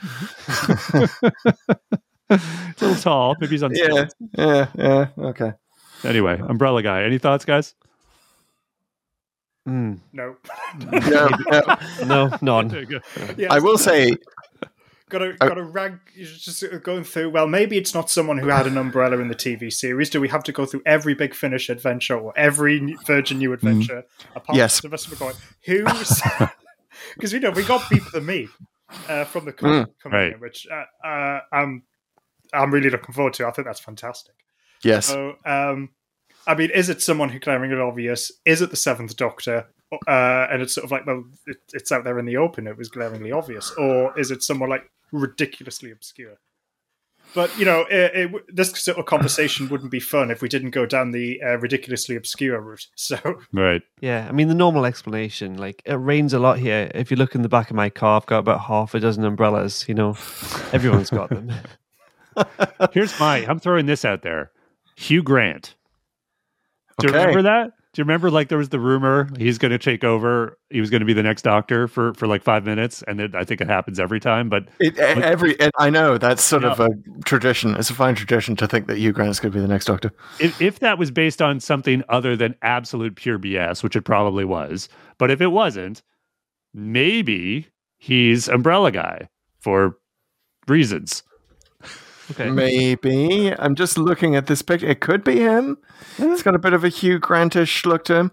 [2.31, 3.37] It's a little tall.
[3.41, 3.75] Maybe he's on.
[3.75, 4.15] Yeah, stilts.
[4.37, 5.07] yeah, yeah.
[5.19, 5.53] Okay.
[6.05, 7.03] Anyway, umbrella guy.
[7.05, 7.75] Any thoughts, guys?
[9.69, 10.37] Mm, no,
[10.93, 12.05] Yeah, yeah.
[12.07, 12.87] no, none.
[13.37, 14.17] yeah, I will say,
[15.11, 16.01] Got a got a rank.
[16.15, 17.31] you're Just going through.
[17.31, 20.11] Well, maybe it's not someone who had an umbrella in the TV series.
[20.11, 24.05] Do we have to go through every Big Finish adventure or every Virgin New adventure?
[24.37, 24.81] Apart Yes.
[24.81, 26.23] from Sylvester McCoy, who's
[27.15, 28.49] because we know we got Beep the Meep
[29.09, 30.33] uh, from the comic coming right.
[30.35, 31.83] in, which uh, uh, I'm
[32.53, 33.47] I'm really looking forward to.
[33.47, 34.35] I think that's fantastic.
[34.83, 35.07] yes.
[35.07, 35.91] So, um,
[36.47, 38.33] I mean, is it someone who glaringly obvious?
[38.45, 39.67] Is it the Seventh Doctor?
[40.07, 42.67] Uh, and it's sort of like, well, it, it's out there in the open.
[42.67, 46.39] It was glaringly obvious, or is it someone like ridiculously obscure?
[47.35, 50.71] But you know, it, it, this sort of conversation wouldn't be fun if we didn't
[50.71, 52.87] go down the uh, ridiculously obscure route.
[52.97, 53.19] So,
[53.53, 53.83] Right.
[54.01, 55.57] Yeah, I mean the normal explanation.
[55.57, 56.91] Like it rains a lot here.
[56.95, 59.25] If you look in the back of my car, I've got about half a dozen
[59.25, 59.87] umbrellas.
[59.89, 60.11] You know,
[60.73, 61.53] everyone's got them.
[62.93, 63.47] Here's my.
[63.47, 64.51] I'm throwing this out there.
[64.97, 65.75] Hugh Grant.
[66.99, 67.73] Do you remember that?
[67.95, 70.59] Do you remember like there was the rumor he's going to take over?
[70.71, 73.35] He was going to be the next Doctor for for like five minutes, and it,
[73.35, 74.49] I think it happens every time.
[74.49, 76.89] But It, e- every I know that's sort of a
[77.25, 77.75] tradition.
[77.77, 80.13] It's a fine tradition to think that Hugh Grant's going to be the next Doctor.
[80.39, 84.45] if, if that was based on something other than absolute pure BS, which it probably
[84.45, 86.03] was, but if it wasn't,
[86.75, 89.29] maybe he's Umbrella Guy
[89.61, 89.97] for
[90.69, 91.23] reasons.
[92.31, 92.51] Okay.
[92.51, 94.87] Maybe I'm just looking at this picture.
[94.87, 95.79] It could be him.
[96.19, 98.33] It's got a bit of a Hugh Grantish look to him.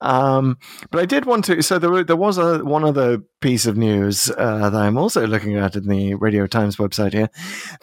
[0.00, 0.58] Um,
[0.90, 1.62] but I did want to.
[1.62, 5.56] So there, there was a one other piece of news uh, that I'm also looking
[5.56, 7.30] at in the Radio Times website here.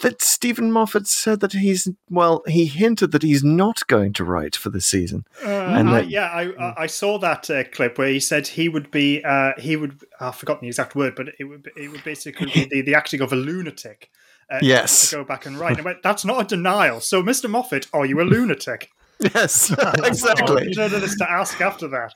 [0.02, 4.56] That Steven Moffat said that he's well, he hinted that he's not going to write
[4.56, 5.26] for this season.
[5.43, 8.67] Uh, And I, yeah, I, I I saw that uh, clip where he said he
[8.69, 12.04] would be uh, he would I've forgotten the exact word, but it would it would
[12.04, 14.10] basically be the, the acting of a lunatic.
[14.49, 15.10] Uh, Yes.
[15.10, 15.77] to go back and write.
[15.79, 16.99] I went, That's not a denial.
[16.99, 17.49] So, Mr.
[17.49, 18.91] Moffat, are you a lunatic?
[19.19, 19.71] Yes,
[20.03, 20.69] exactly.
[20.69, 22.13] you know, this to ask after that.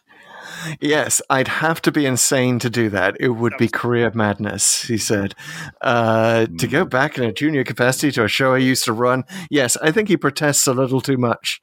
[0.79, 3.17] Yes, I'd have to be insane to do that.
[3.19, 5.35] It would be career madness, he said.
[5.81, 9.23] Uh, to go back in a junior capacity to a show I used to run,
[9.49, 11.61] yes, I think he protests a little too much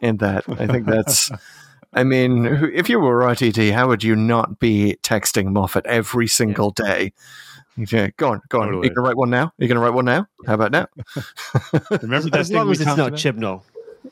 [0.00, 0.44] in that.
[0.48, 1.30] I think that's.
[1.92, 6.70] I mean, if you were RTD, how would you not be texting Moffat every single
[6.70, 7.12] day?
[7.88, 8.66] Yeah, go on, go on.
[8.68, 8.88] Totally.
[8.88, 9.52] You can write one now.
[9.58, 10.26] You can write one now.
[10.46, 10.86] How about now?
[12.02, 13.12] Remember that As thing long we as it's not?
[13.12, 13.62] Chibnall.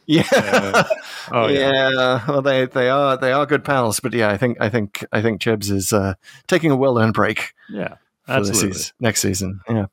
[0.06, 0.84] Yeah.
[1.30, 1.90] Oh yeah.
[1.90, 2.24] yeah.
[2.26, 5.20] Well, they they are they are good pals, but yeah, I think I think I
[5.20, 6.14] think Chibs is uh,
[6.46, 8.72] taking a well earned break Yeah, for the absolutely.
[8.72, 9.60] season, next season.
[9.68, 9.86] Yeah.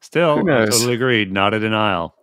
[0.00, 1.30] Still, Who I totally agreed.
[1.32, 2.16] Not a denial.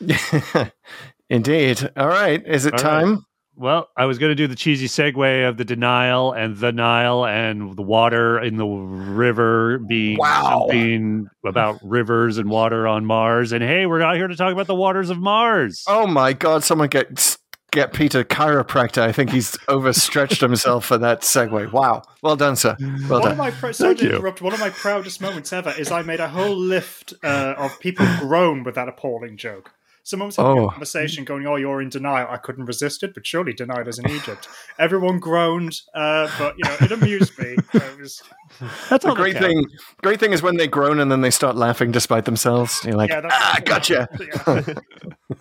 [1.30, 1.90] Indeed.
[1.96, 2.42] All right.
[2.46, 3.18] Is it All right.
[3.58, 3.64] Time?
[3.64, 7.26] Well, I was going to do the cheesy segue of the denial and the Nile
[7.26, 10.66] and the water in the river being Wow.
[10.68, 13.52] something about rivers and water on Mars.
[13.52, 15.84] And hey, we're out here to talk about the waters of Mars.
[15.88, 16.64] Oh my God!
[16.64, 17.36] Someone get
[17.70, 19.02] get Peter chiropractor.
[19.02, 21.70] I think he's overstretched himself for that segue.
[21.72, 22.02] Wow.
[22.22, 22.76] Well done, sir.
[22.80, 23.32] Well One done.
[23.32, 24.08] of my pr- Thank you.
[24.10, 24.40] interrupt.
[24.40, 28.06] One of my proudest moments ever is I made a whole lift uh, of people
[28.20, 29.72] groan with that appalling joke.
[30.08, 30.68] Someone was having Oh.
[30.68, 33.98] a conversation going, "Oh, you're in denial." I couldn't resist it, but surely denied is
[33.98, 34.48] in Egypt.
[34.78, 37.56] Everyone groaned, uh, but you know it amused me.
[37.74, 38.22] It was,
[38.88, 39.66] That's The all that great thing,
[40.02, 42.80] great thing is when they groan and then they start laughing despite themselves.
[42.86, 44.08] You're like, yeah, ah, gotcha.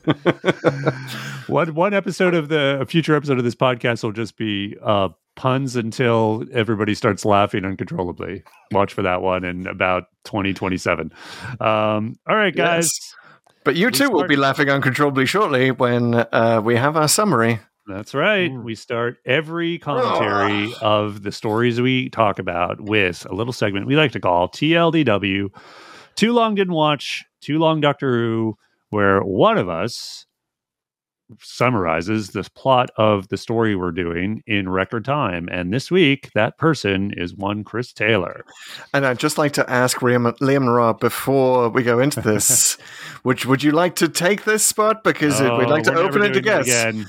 [0.05, 0.13] Yeah.
[1.47, 5.09] One one episode of the a future episode of this podcast will just be uh,
[5.37, 8.43] puns until everybody starts laughing uncontrollably.
[8.71, 11.13] Watch for that one in about twenty twenty seven.
[11.61, 12.85] Um, all right, guys.
[12.93, 13.13] Yes.
[13.67, 17.59] But you too will be laughing uncontrollably shortly when uh, we have our summary.
[17.85, 18.49] That's right.
[18.49, 23.97] We start every commentary of the stories we talk about with a little segment we
[23.97, 25.49] like to call TLDW.
[26.15, 28.57] Too long didn't watch, too long Doctor Who,
[28.89, 30.26] where one of us
[31.39, 35.47] summarizes the plot of the story we're doing in record time.
[35.51, 38.45] And this week, that person is one Chris Taylor.
[38.93, 42.77] And I'd just like to ask Liam, Liam and Rob before we go into this,
[43.23, 46.23] would would you like to take this spot because Oh, we'd like to oh, open
[46.23, 46.71] it to guests?
[46.71, 47.07] Again.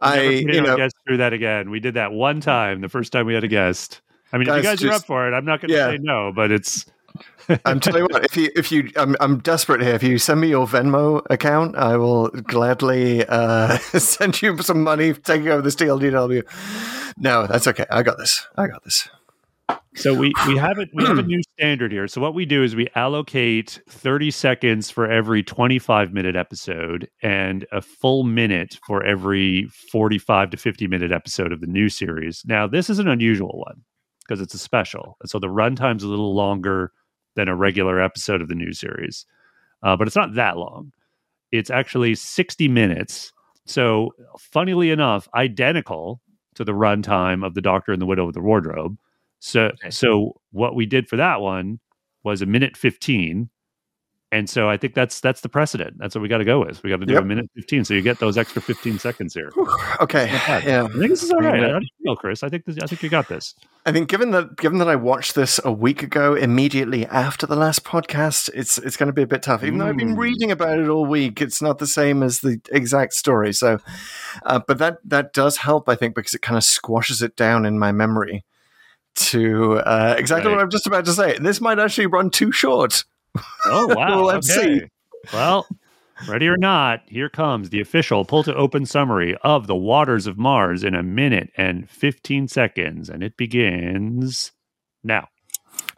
[0.00, 1.70] I, you know, guests through that again.
[1.70, 4.02] We did that one time, the first time we had a guest.
[4.32, 5.90] I mean, if you guys are up for it, I'm not going to Yeah.
[5.92, 6.84] say no, but it's
[7.64, 9.94] I'm telling you what, if you if you I'm I'm desperate here.
[9.94, 15.14] If you send me your Venmo account, I will gladly uh, send you some money
[15.14, 16.42] taking over this TLDW.
[17.18, 17.86] No, that's okay.
[17.90, 18.46] I got this.
[18.56, 19.08] I got this.
[19.96, 20.90] So we we have it.
[20.92, 22.06] We have a new standard here.
[22.06, 27.66] So what we do is we allocate thirty seconds for every twenty-five minute episode, and
[27.72, 32.42] a full minute for every forty-five to fifty minute episode of the new series.
[32.46, 33.82] Now this is an unusual one
[34.20, 36.92] because it's a special, and so the runtime's a little longer
[37.36, 39.24] than a regular episode of the new series,
[39.82, 40.92] uh, but it's not that long.
[41.52, 43.32] It's actually sixty minutes.
[43.66, 46.20] So funnily enough, identical
[46.54, 48.98] to the runtime of the Doctor and the Widow of the Wardrobe.
[49.38, 51.78] So so what we did for that one
[52.24, 53.48] was a minute 15.
[54.32, 55.96] And so I think that's that's the precedent.
[55.98, 56.82] That's what we got to go with.
[56.82, 57.22] We got to do Yep.
[57.22, 59.52] a minute 15 so you get those extra 15 seconds here.
[60.00, 60.26] Okay.
[60.66, 60.82] Yeah.
[60.84, 61.60] I think this is all right.
[61.62, 62.42] How do you feel, Chris?
[62.42, 63.54] I think this, I think you got this.
[63.86, 67.54] I think given that given that I watched this a week ago, immediately after the
[67.54, 69.62] last podcast, it's it's going to be a bit tough.
[69.62, 70.18] Even though I've been Mm.
[70.18, 73.52] reading about it all week, it's not the same as the exact story.
[73.52, 73.78] So,
[74.44, 77.64] uh, but that that does help, I think, because it kind of squashes it down
[77.64, 78.44] in my memory
[79.14, 80.56] to uh, exactly Right.
[80.56, 81.38] what I'm just about to say.
[81.38, 83.04] This might actually run too short.
[83.66, 84.22] Oh wow.
[84.22, 84.80] Let's okay.
[84.80, 84.86] see.
[85.32, 85.66] Well,
[86.28, 90.38] ready or not, here comes the official pull to open summary of the waters of
[90.38, 94.52] Mars in a minute and 15 seconds and it begins
[95.02, 95.28] now.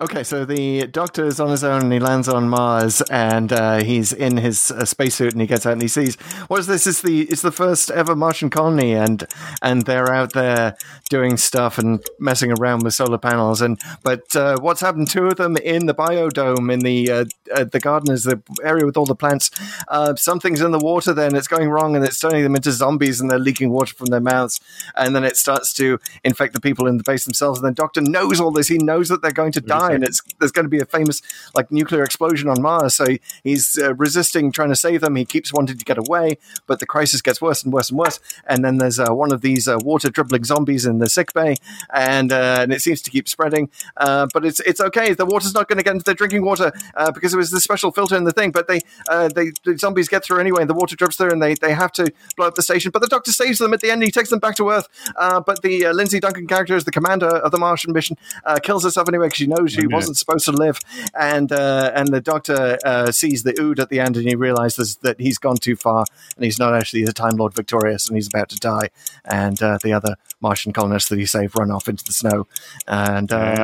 [0.01, 3.83] Okay, so the doctor is on his own and he lands on Mars and uh,
[3.83, 6.15] he's in his uh, spacesuit and he gets out and he sees
[6.47, 6.87] what is this?
[6.87, 9.27] It's the it's the first ever Martian colony and
[9.61, 10.77] and they're out there
[11.11, 15.13] doing stuff and messing around with solar panels and but uh, what's happened?
[15.17, 19.05] Of them in the biodome in the uh, uh, the gardeners, the area with all
[19.05, 19.51] the plants.
[19.89, 23.21] Uh, something's in the water then it's going wrong and it's turning them into zombies
[23.21, 24.61] and they're leaking water from their mouths
[24.95, 28.01] and then it starts to infect the people in the base themselves and the doctor
[28.01, 28.69] knows all this.
[28.69, 31.23] He knows that they're going to die and it's there's going to be a famous
[31.55, 32.95] like nuclear explosion on Mars.
[32.95, 33.07] So
[33.43, 35.17] he's uh, resisting trying to save them.
[35.17, 38.21] He keeps wanting to get away, but the crisis gets worse and worse and worse.
[38.47, 41.57] And then there's uh, one of these uh, water dribbling zombies in the sick bay,
[41.93, 43.71] and uh, and it seems to keep spreading.
[43.97, 45.15] Uh, but it's it's okay.
[45.15, 47.61] The water's not going to get into the drinking water uh, because it was the
[47.61, 48.51] special filter in the thing.
[48.53, 51.55] But they they the zombies get through anyway, and the water drips through, and they
[51.55, 52.91] they have to blow up the station.
[52.91, 54.03] But the Doctor saves them at the end.
[54.03, 54.89] He takes them back to Earth.
[55.17, 58.17] but the Lindsay Duncan character is the commander of the Martian mission.
[58.63, 60.79] kills herself anyway because she knows she wasn't supposed to live.
[61.19, 64.97] And uh, and the doctor uh, sees the Ood at the end, and he realizes
[65.03, 66.05] that he's gone too far,
[66.37, 68.89] and he's not actually the Time Lord Victorious, and he's about to die.
[69.25, 72.47] And uh, the other Martian colonists that he saved run off into the snow,
[72.87, 73.59] and and,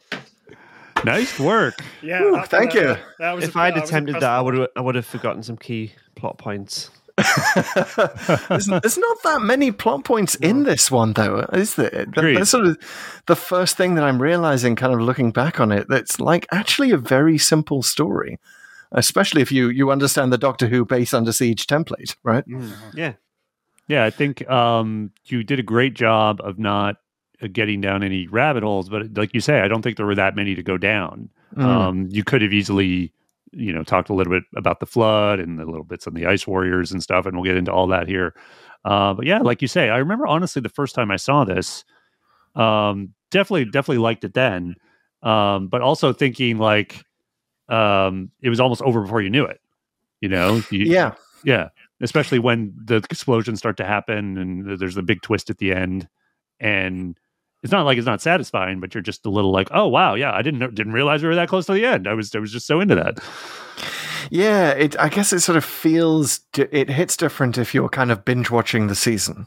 [1.05, 1.79] nice work.
[2.03, 3.05] Yeah, Ooh, that- thank that- you.
[3.19, 5.07] that was If a- I'd I was attempted impressed that, I would I would have
[5.07, 6.91] forgotten some key plot points.
[8.49, 11.91] there's, there's not that many plot points in this one, though, is there?
[11.91, 12.79] That- that's sort of
[13.27, 15.87] the first thing that I'm realizing, kind of looking back on it.
[15.89, 18.39] That's like actually a very simple story,
[18.93, 22.45] especially if you you understand the Doctor Who base under siege template, right?
[22.95, 23.15] Yeah.
[23.89, 26.97] Yeah, I think um, you did a great job of not
[27.41, 28.89] uh, getting down any rabbit holes.
[28.89, 31.31] But like you say, I don't think there were that many to go down.
[31.57, 31.63] Mm.
[31.65, 33.13] Um, you could have easily,
[33.57, 36.27] you know, talked a little bit about the flood and the little bits on the
[36.27, 38.35] ice warriors and stuff, and we'll get into all that here.
[38.85, 41.85] Uh, but yeah, like you say, I remember honestly the first time I saw this,
[42.55, 44.77] um, definitely, definitely liked it then.
[45.23, 47.03] Um, but also thinking like
[47.69, 49.61] um, it was almost over before you knew it.
[50.21, 51.15] You know, you, yeah,
[51.45, 51.69] yeah,
[52.01, 56.09] especially when the explosions start to happen and there's the big twist at the end,
[56.61, 57.19] and
[57.67, 60.33] it's not like it's not satisfying, but you're just a little like, oh wow, yeah,
[60.33, 62.07] I didn't know, didn't realize we were that close to the end.
[62.07, 63.19] I was I was just so into that.
[64.31, 64.71] yeah.
[64.71, 68.51] It I guess it sort of feels it hits different if you're kind of binge
[68.51, 69.47] watching the season,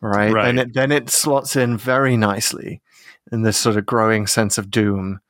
[0.00, 0.32] right?
[0.32, 0.44] Right.
[0.46, 2.80] Then it then it slots in very nicely
[3.30, 5.20] in this sort of growing sense of doom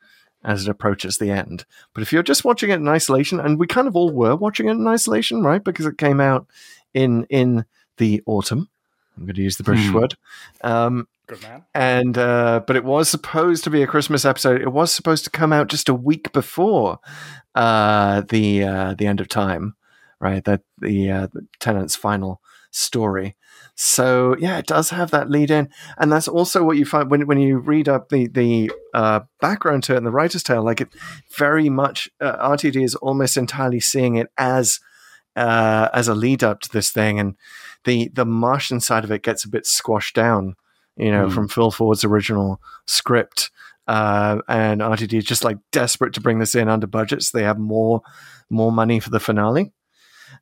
[0.45, 1.65] as it approaches the end.
[1.95, 4.69] But if you're just watching it in isolation, and we kind of all were watching
[4.69, 5.63] it in isolation, right?
[5.63, 6.47] Because it came out
[6.95, 7.65] in in
[7.97, 8.69] the autumn.
[9.17, 9.95] I'm going to use the British Hmm.
[9.95, 10.17] word.
[10.63, 11.64] Um, Good man.
[11.75, 14.62] and uh, but it was supposed to be a Christmas episode.
[14.62, 16.99] It was supposed to come out just a week before
[17.55, 19.75] uh, the uh, the end of time,
[20.21, 20.43] right?
[20.45, 23.37] That the, uh, the Tennant's final story.
[23.75, 27.27] So yeah, it does have that lead in, and that's also what you find when
[27.27, 30.64] when you read up the the uh, background to it and the writer's tale.
[30.64, 30.88] Like it
[31.37, 34.81] very much, uh, RTD is almost entirely seeing it as
[35.37, 37.37] uh, as a lead up to this thing, and
[37.85, 40.57] the the Martian side of it gets a bit squashed down,
[40.99, 41.33] you know, Mm.
[41.35, 43.51] from Phil Ford's original script.
[43.87, 47.45] Uh, and RTD is just like desperate to bring this in under budget, so they
[47.45, 48.03] have more
[48.51, 49.73] more money for the finale.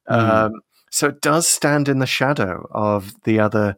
[0.08, 0.52] Um,
[0.90, 3.76] so it does stand in the shadow of the other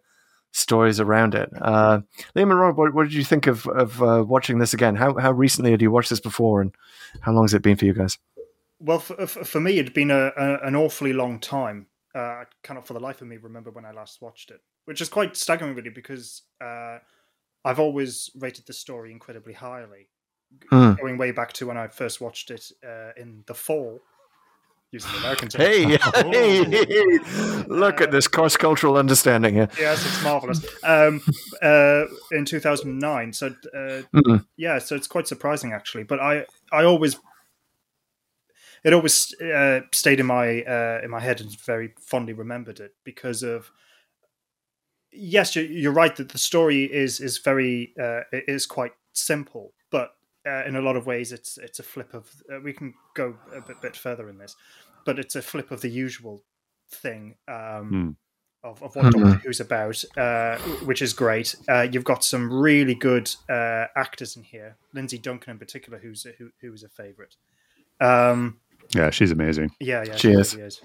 [0.52, 1.50] stories around it.
[1.60, 2.00] Uh,
[2.34, 4.96] Liam and Rob, what, what did you think of of uh, watching this again?
[4.96, 6.74] How how recently had you watched this before, and
[7.20, 8.18] how long has it been for you guys?
[8.80, 11.86] Well, for, for for me, it'd been a, a, an awfully long time.
[12.14, 15.02] Uh, I cannot for the life of me remember when I last watched it, which
[15.02, 16.96] is quite staggering, really, because uh,
[17.62, 20.08] I've always rated the story incredibly highly,
[20.70, 20.94] Hmm.
[20.94, 24.00] going way back to when I first watched it uh, in the fall,
[24.90, 25.60] using the American term.
[25.60, 25.82] Hey,
[26.14, 29.68] hey, look at this cross cultural understanding here.
[29.78, 30.64] Yes, it's marvelous.
[30.82, 31.20] Um,
[31.60, 34.46] uh, in 2009, so uh, Mm.
[34.56, 36.04] yeah, so it's quite surprising actually.
[36.04, 37.18] But I, I always,
[38.84, 42.94] it always uh, stayed in my uh, in my head and very fondly remembered it
[43.04, 43.70] because of.
[45.12, 49.72] Yes, you're, you're right that the story is is very uh, it is quite simple,
[49.90, 50.14] but
[50.46, 52.30] uh, in a lot of ways it's it's a flip of.
[52.52, 54.54] Uh, we can go a bit, bit further in this,
[55.04, 56.42] but it's a flip of the usual
[56.90, 57.36] thing.
[57.48, 58.10] Um, Hmm.
[58.68, 61.54] of, of what Doctor Who's about, uh, which is great.
[61.68, 64.76] Uh, you've got some really good uh, actors in here.
[64.92, 67.36] Lindsay Duncan, in particular, who's a, who who is a favourite.
[68.00, 68.58] Um,
[68.94, 69.70] Yeah, she's amazing.
[69.80, 70.54] yeah, yeah, She is.
[70.54, 70.80] really is.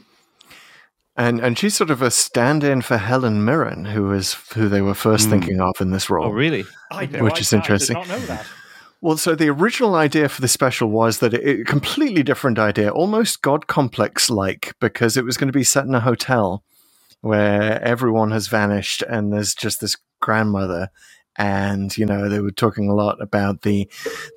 [1.15, 4.95] And and she's sort of a stand-in for Helen Mirren, who is who they were
[4.95, 5.31] first Mm.
[5.31, 6.25] thinking of in this role.
[6.25, 6.65] Oh, really?
[6.91, 7.97] I know, Which I- is I interesting.
[8.01, 8.45] did not know that.
[9.01, 12.89] Well, so the original idea for the special was that it, a completely different idea,
[12.89, 16.63] almost God complex like, because it was going to be set in a hotel,
[17.19, 20.87] where everyone has vanished and there's just this grandmother
[21.37, 23.89] and you know they were talking a lot about the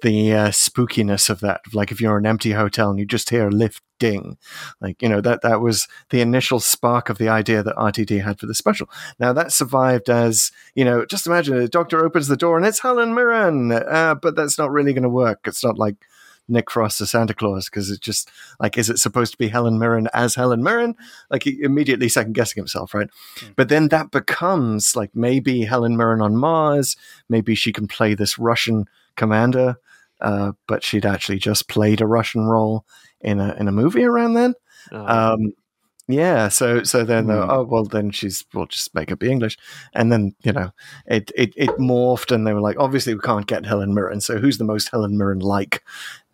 [0.03, 1.61] the uh, spookiness of that.
[1.73, 4.37] Like if you're an empty hotel and you just hear a lift ding
[4.81, 8.39] like you know that that was the initial spark of the idea that rtd had
[8.39, 8.89] for the special.
[9.19, 12.81] Now that survived as you know just imagine a doctor opens the door and it's
[12.81, 15.41] helen mirren uh, but that's not really going to work.
[15.47, 15.97] It's not like
[16.49, 18.31] Nick Frost as Santa Claus because it's just
[18.61, 20.95] like, is it supposed to be Helen Mirren as Helen Mirren?
[21.31, 23.09] Like he immediately second guessing himself, right?
[23.39, 23.55] Mm.
[23.57, 26.97] But then that becomes like maybe Helen Mirren on Mars,
[27.29, 28.87] maybe she can play this Russian
[29.17, 29.77] commander,
[30.21, 32.85] uh, but she'd actually just played a Russian role
[33.21, 34.55] in a in a movie around then.
[34.93, 35.33] Oh.
[35.33, 35.53] Um,
[36.09, 37.49] yeah, so so then mm.
[37.51, 39.59] oh well then she's we'll just make her be English,
[39.93, 40.71] and then you know
[41.07, 44.39] it, it it morphed, and they were like obviously we can't get Helen Mirren, so
[44.39, 45.83] who's the most Helen Mirren like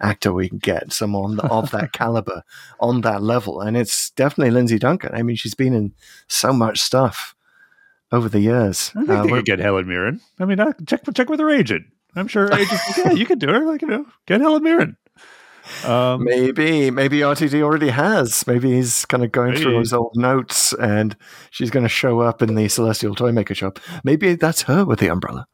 [0.03, 2.43] actor we can get, someone of that caliber
[2.81, 5.15] on that level, and it's definitely Lindsay Duncan.
[5.15, 5.93] I mean she's been in
[6.29, 7.35] so much stuff
[8.11, 8.93] over the years.
[8.95, 10.21] I think uh, they could get Helen Mirren.
[10.39, 11.87] I mean, uh, check check with her agent.
[12.15, 12.51] I'm sure
[12.99, 13.65] yeah, you could do her.
[13.65, 14.97] Like you know, get Helen Mirren.
[15.85, 18.47] Um, maybe, maybe RTD already has.
[18.47, 19.63] Maybe he's kind of going maybe.
[19.63, 21.17] through his old notes, and
[21.51, 23.79] she's going to show up in the Celestial Toy Maker shop.
[24.05, 25.47] Maybe that's her with the umbrella.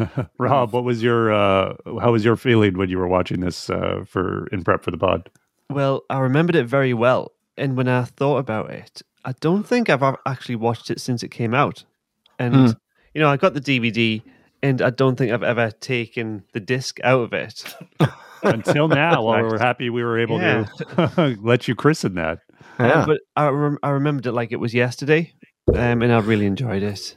[0.38, 4.04] Rob, what was your uh, how was your feeling when you were watching this uh,
[4.06, 5.30] for in prep for the pod?
[5.70, 9.88] Well, I remembered it very well, and when I thought about it, I don't think
[9.88, 11.84] I've actually watched it since it came out.
[12.38, 12.76] And mm.
[13.14, 14.22] you know, I got the DVD,
[14.62, 17.74] and I don't think I've ever taken the disc out of it.
[18.42, 19.22] until now.
[19.22, 20.66] well, we're happy we were able yeah.
[20.96, 22.38] to let you christen that.
[22.78, 25.32] Yeah, but I, rem- I remembered it like it was yesterday,
[25.74, 27.16] um, and I really enjoyed it.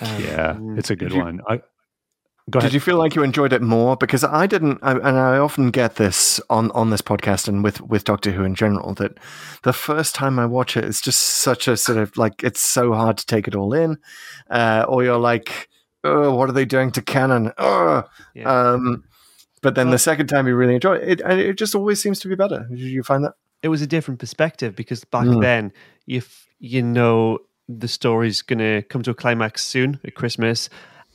[0.00, 1.40] Um, yeah, it's a good you, one.
[1.48, 1.60] I,
[2.50, 3.96] Did you feel like you enjoyed it more?
[3.96, 7.80] Because I didn't, I, and I often get this on, on this podcast and with,
[7.80, 9.16] with Doctor Who in general that
[9.62, 12.94] the first time I watch it, it's just such a sort of like it's so
[12.94, 13.96] hard to take it all in,
[14.50, 15.68] uh, or you're like,
[16.02, 17.52] oh, what are they doing to canon?
[17.58, 18.02] Oh,
[18.34, 18.72] yeah.
[18.72, 19.04] um,
[19.62, 22.18] but then well, the second time you really enjoy it, it, it just always seems
[22.20, 22.66] to be better.
[22.68, 23.34] Did you find that?
[23.62, 25.40] It was a different perspective because back mm.
[25.40, 25.72] then,
[26.08, 27.38] if you know
[27.68, 30.68] the story's going to come to a climax soon at Christmas,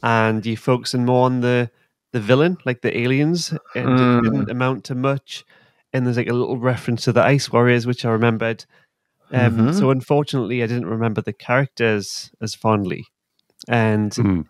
[0.03, 1.69] and you're focusing more on the
[2.13, 4.19] the villain, like the aliens, and mm.
[4.19, 5.45] it didn't amount to much.
[5.93, 8.65] And there's like a little reference to the Ice Warriors, which I remembered.
[9.31, 9.71] Um, mm-hmm.
[9.73, 13.05] So unfortunately, I didn't remember the characters as fondly,
[13.67, 14.45] and mm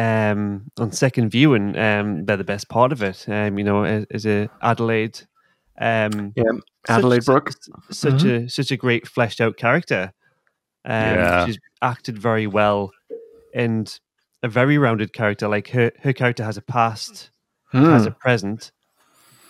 [0.00, 3.26] um, on second viewing, um, they're the best part of it.
[3.28, 5.20] Um, you know, as, as a Adelaide,
[5.78, 6.44] um, yeah,
[6.88, 7.50] Adelaide such, Brooke,
[7.90, 8.46] such mm-hmm.
[8.46, 10.12] a such a great fleshed out character.
[10.84, 11.46] Um, yeah.
[11.46, 12.92] she's acted very well,
[13.54, 14.00] and
[14.42, 15.48] a very rounded character.
[15.48, 17.30] Like her, her character has a past,
[17.72, 17.84] mm.
[17.84, 18.72] has a present,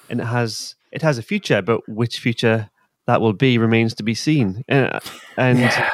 [0.08, 1.62] and it has it has a future.
[1.62, 2.70] But which future
[3.06, 4.64] that will be remains to be seen.
[4.68, 5.00] And,
[5.36, 5.90] and yeah.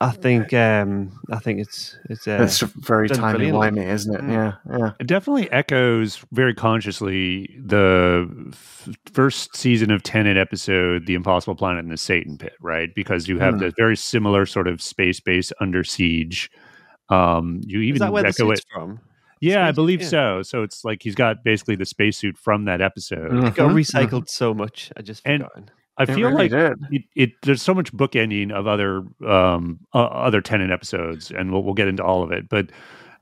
[0.00, 4.20] I think um, I think it's it's uh, it's very timely wimey, isn't it?
[4.20, 4.30] Mm.
[4.30, 4.90] Yeah, yeah.
[5.00, 11.84] It definitely echoes very consciously the f- first season of Tennant episode, "The Impossible Planet
[11.84, 12.94] and the Satan Pit," right?
[12.94, 13.60] Because you have mm.
[13.60, 16.50] the very similar sort of space base under siege.
[17.08, 19.00] Um, you even Is that where echo the it from.
[19.40, 20.08] Yeah, space, I believe yeah.
[20.08, 20.42] so.
[20.42, 23.30] So it's like he's got basically the spacesuit from that episode.
[23.30, 23.46] Mm-hmm.
[23.46, 24.24] It got recycled mm-hmm.
[24.26, 24.90] so much.
[24.96, 25.50] I just forgotten.
[25.54, 29.80] And, I it feel really like it, it, there's so much bookending of other um,
[29.94, 32.48] uh, other Tennant episodes, and we'll, we'll get into all of it.
[32.48, 32.70] But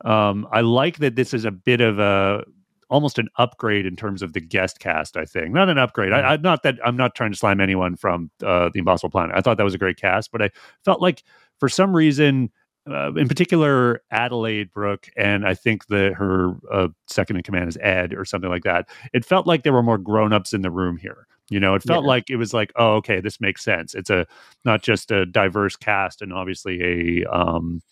[0.04, 2.44] um, I like that this is a bit of a
[2.90, 5.16] almost an upgrade in terms of the guest cast.
[5.16, 6.12] I think not an upgrade.
[6.12, 9.36] I, I not that I'm not trying to slime anyone from uh, the Impossible Planet.
[9.36, 10.50] I thought that was a great cast, but I
[10.84, 11.22] felt like
[11.58, 12.50] for some reason.
[12.90, 17.78] Uh, in particular, Adelaide Brooke, and I think that her uh, second in command is
[17.80, 18.88] Ed or something like that.
[19.14, 21.26] It felt like there were more grown ups in the room here.
[21.50, 22.08] You know, it felt yeah.
[22.08, 23.94] like it was like, oh, okay, this makes sense.
[23.94, 24.26] It's a
[24.64, 27.82] not just a diverse cast and obviously a um,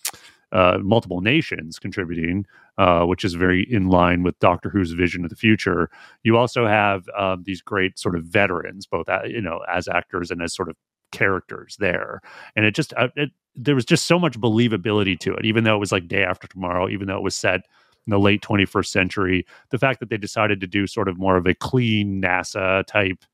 [0.53, 2.47] uh, multiple nations contributing,
[2.79, 5.91] uh, which is very in line with Doctor Who's vision of the future.
[6.23, 10.43] You also have um, these great sort of veterans, both you know as actors and
[10.43, 10.77] as sort of
[11.13, 12.21] characters there,
[12.57, 15.77] and it just uh, it, there was just so much believability to it, even though
[15.77, 17.67] it was like day after tomorrow, even though it was set
[18.07, 19.47] in the late 21st century.
[19.71, 23.25] The fact that they decided to do sort of more of a clean NASA type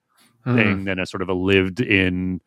[0.46, 0.54] mm.
[0.54, 2.40] thing than a sort of a lived in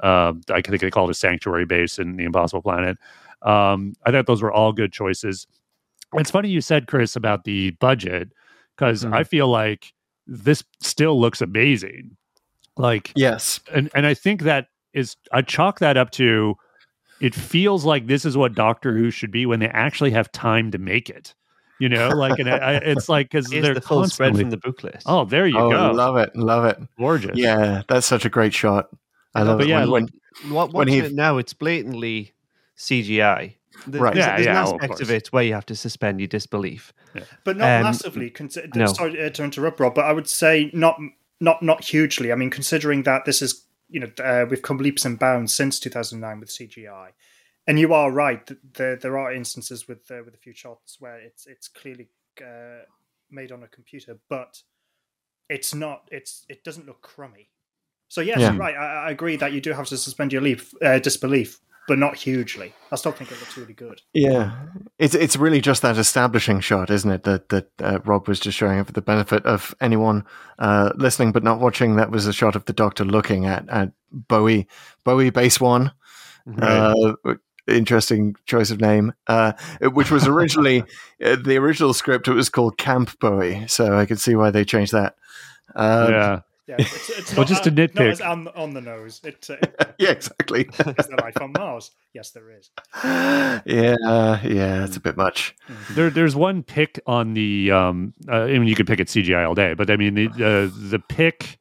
[0.00, 2.98] uh, I think they call it a sanctuary base in the Impossible Planet.
[3.42, 5.46] Um, I thought those were all good choices.
[6.14, 8.30] It's funny you said, Chris, about the budget
[8.76, 9.14] because mm.
[9.14, 9.92] I feel like
[10.26, 12.16] this still looks amazing.
[12.76, 16.56] Like yes, and and I think that is I chalk that up to
[17.20, 20.70] it feels like this is what Doctor Who should be when they actually have time
[20.72, 21.34] to make it.
[21.80, 25.02] You know, like and I, it's like because they're the full spread from the booklet.
[25.06, 25.90] Oh, there you oh, go.
[25.90, 26.78] Love it, love it.
[26.98, 27.36] Gorgeous.
[27.36, 28.88] Yeah, that's such a great shot.
[29.34, 29.70] I love but it.
[29.70, 30.08] Yeah, when,
[30.48, 32.32] when, when he, it now, it's blatantly
[32.78, 33.54] CGI.
[33.86, 34.14] There- Right.
[34.14, 35.00] There's, Yeah, there's yeah, an of aspect course.
[35.00, 36.92] of it where you have to suspend your disbelief.
[37.42, 38.30] but not Um, massively.
[38.30, 38.86] Consi- no.
[38.86, 40.98] Sorry uh, to interrupt, Rob, but I would say not
[41.40, 42.30] not not hugely.
[42.30, 45.78] I mean, considering that this is you know uh, we've come leaps and bounds since
[45.80, 47.10] 2009 with CGI,
[47.66, 48.46] and you are right.
[48.46, 52.08] th- There there are instances with uh, with a few shots where it's it's clearly
[52.40, 52.84] uh,
[53.30, 54.62] made on a computer, but
[55.48, 56.08] it's not.
[56.10, 57.50] It's it doesn't look crummy.
[58.08, 58.56] So yes, Yeah.
[58.56, 58.76] right.
[58.76, 62.16] I, I agree that you do have to suspend your leaf, uh, disbelief, but not
[62.16, 62.74] hugely.
[62.90, 64.00] I still think it looks really good.
[64.12, 64.52] Yeah,
[64.98, 67.24] it's it's really just that establishing shot, isn't it?
[67.24, 70.24] That that uh, Rob was just showing it for the benefit of anyone
[70.58, 71.96] uh, listening but not watching.
[71.96, 74.68] That was a shot of the Doctor looking at at Bowie
[75.04, 75.92] Bowie Base One.
[76.60, 77.14] Uh,
[77.66, 80.82] interesting choice of name, uh, which was originally
[81.24, 82.28] uh, the original script.
[82.28, 85.14] It was called Camp Bowie, so I could see why they changed that.
[85.74, 86.40] Uh, yeah.
[86.66, 88.10] Yeah, it's, it's Well, not, just to uh, Not nitpick.
[88.12, 89.20] as on, on the nose.
[89.22, 90.62] It, uh, it, yeah, exactly.
[90.98, 91.90] is there life on Mars?
[92.14, 92.70] Yes, there is.
[93.04, 95.54] yeah, yeah, it's a bit much.
[95.90, 97.70] There, there's one pick on the.
[97.70, 100.28] Um, uh, I mean, you could pick at CGI all day, but I mean the
[100.28, 101.58] uh, the pick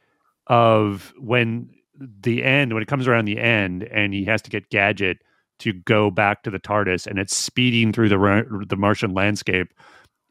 [0.47, 4.69] of when the end when it comes around the end and he has to get
[4.69, 5.19] Gadget
[5.59, 9.73] to go back to the TARDIS and it's speeding through the the Martian landscape.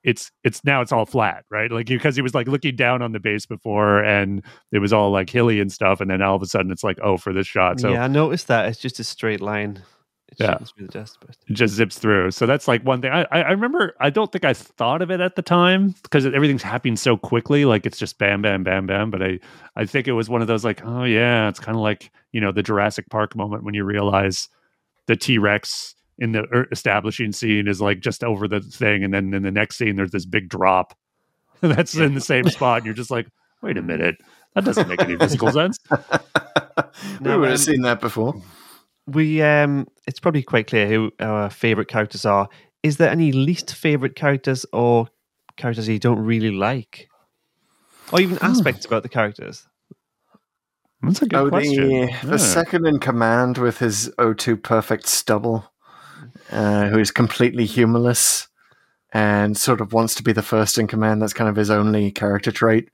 [0.05, 1.70] It's it's now it's all flat, right?
[1.70, 4.42] Like because he was like looking down on the base before and
[4.72, 6.98] it was all like hilly and stuff, and then all of a sudden it's like
[7.03, 8.66] oh for this shot, so yeah, I noticed that.
[8.68, 9.82] It's just a straight line.
[10.28, 10.57] It Yeah.
[10.57, 12.30] through the dust, but it just zips through.
[12.30, 13.12] So that's like one thing.
[13.12, 13.94] I, I I remember.
[14.00, 17.66] I don't think I thought of it at the time because everything's happening so quickly.
[17.66, 19.11] Like it's just bam, bam, bam, bam.
[19.11, 19.38] But I
[19.76, 22.40] I think it was one of those like, oh yeah, it's kind of like you
[22.40, 24.48] know the Jurassic Park moment when you realize
[25.07, 29.12] the T Rex in the er- establishing scene is like just over the thing, and
[29.12, 30.96] then in the next scene there's this big drop
[31.60, 33.26] that's in the same spot, and you're just like,
[33.62, 34.16] wait a minute,
[34.54, 35.78] that doesn't make any physical sense.
[35.90, 35.96] we
[37.20, 38.34] No, would have um, seen that before.
[39.06, 42.48] we um it's probably quite clear who our favorite characters are.
[42.82, 45.08] Is there any least favorite characters or
[45.56, 47.08] characters you don't really like?
[48.12, 49.66] Or even aspects about the characters?
[51.02, 51.88] That's a good oh, question.
[51.88, 52.20] the, Yeah.
[52.24, 55.71] the second in command with his O2 perfect stubble,
[56.53, 58.48] uh, who is completely humorless
[59.12, 61.20] and sort of wants to be the first in command.
[61.22, 62.88] That's kind of his only character trait,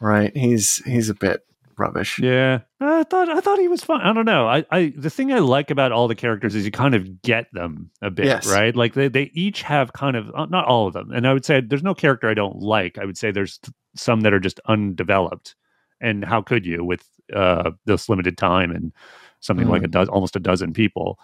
[0.00, 0.36] right?
[0.36, 1.44] He's he's a bit
[1.78, 2.18] rubbish.
[2.18, 4.00] Yeah, I thought I thought he was fun.
[4.00, 4.48] I don't know.
[4.48, 7.46] I, I the thing I like about all the characters is you kind of get
[7.52, 8.46] them a bit, Yes.
[8.50, 8.74] right?
[8.74, 11.44] Like they they each have kind of uh, not all of them, and I would
[11.44, 12.98] say there's no character I don't like.
[12.98, 13.60] I would say there's
[13.94, 15.54] some that are just undeveloped,
[16.00, 18.92] and how could you with uh, this limited time and
[19.40, 21.18] something like a dozen, almost a dozen people,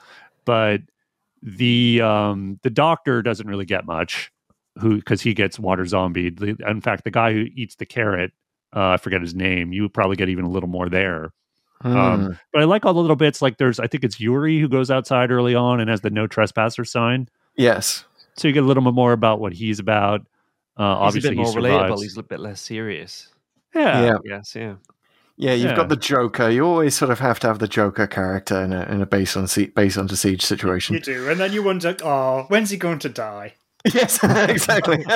[0.45, 0.81] but
[1.47, 4.33] the um the doctor doesn't really get much
[4.81, 8.33] who because he gets water zombied the, in fact the guy who eats the carrot
[8.75, 11.33] uh, i forget his name you would probably get even a little more there
[11.83, 11.97] Hmm.
[11.97, 14.69] um, but i like all the little bits like there's i think it's yuri who
[14.69, 18.05] goes outside early on and has the no trespasser sign yes.
[18.39, 20.21] so you get a little bit more about what he's about
[20.79, 22.03] uh He's obviously a bit more he relatable.
[22.03, 23.29] He's a bit less serious.
[23.75, 24.19] yeah, Yeah.
[24.25, 24.77] Yes, yeah.
[25.37, 25.76] Yeah, you've Yeah.
[25.76, 26.49] got the Joker.
[26.49, 29.37] You always sort of have to have the Joker character in a in a base
[29.37, 30.95] on se- base under siege situation.
[30.95, 33.55] You do, and then you wonder, oh, when's he going to die?
[33.93, 35.05] Yes, exactly.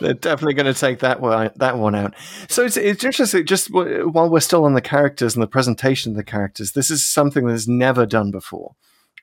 [0.00, 2.14] They're definitely going to take that one that one out.
[2.48, 3.46] So it's it's interesting.
[3.46, 6.90] Just w- while we're still on the characters and the presentation of the characters, this
[6.90, 8.74] is something that's never done before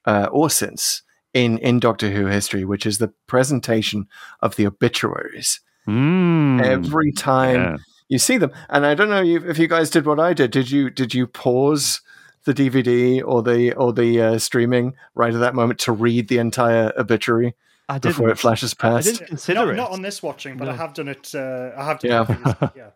[0.06, 1.04] uh, or since
[1.34, 4.08] in in Doctor Who history, which is the presentation
[4.42, 5.60] of the obituaries.
[5.88, 7.78] Mm, Every time yeah.
[8.12, 10.52] You see them, and I don't know if you guys did what I did.
[10.52, 12.02] Did you did you pause?
[12.44, 16.40] The DVD or the or the uh, streaming right at that moment to read the
[16.40, 17.54] entire obituary
[17.88, 18.16] I didn't.
[18.16, 19.08] before it flashes past.
[19.08, 19.76] I didn't consider not, it.
[19.76, 21.36] not on this watching, but I have done it.
[21.36, 22.56] Uh, I have done Yeah.
[22.64, 22.72] it.
[22.76, 22.90] yeah.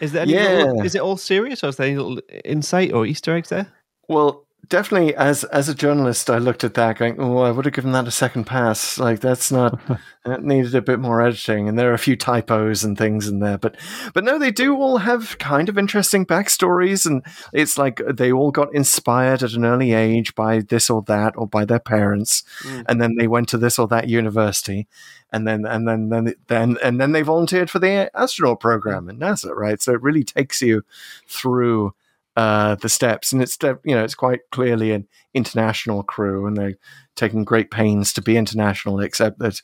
[0.00, 0.48] Is there any Yeah.
[0.64, 3.68] little, is it all serious or is there any little insight or Easter eggs there?
[4.08, 7.74] Well, definitely as as a journalist, I looked at that going, "Oh, I would have
[7.74, 8.98] given that a second pass.
[8.98, 9.80] Like that's not
[10.24, 13.40] that needed a bit more editing." And there are a few typos and things in
[13.40, 13.76] there, but
[14.12, 18.50] but no, they do all have kind of interesting backstories, and it's like they all
[18.50, 22.84] got inspired at an early age by this or that, or by their parents, mm.
[22.88, 24.86] and then they went to this or that university.
[25.32, 29.18] And then, and then, then, then, and then they volunteered for the astronaut program in
[29.18, 29.82] NASA, right?
[29.82, 30.84] So it really takes you
[31.26, 31.92] through
[32.36, 36.74] uh, the steps, and it's you know it's quite clearly an international crew, and they're
[37.16, 39.00] taking great pains to be international.
[39.00, 39.60] Except that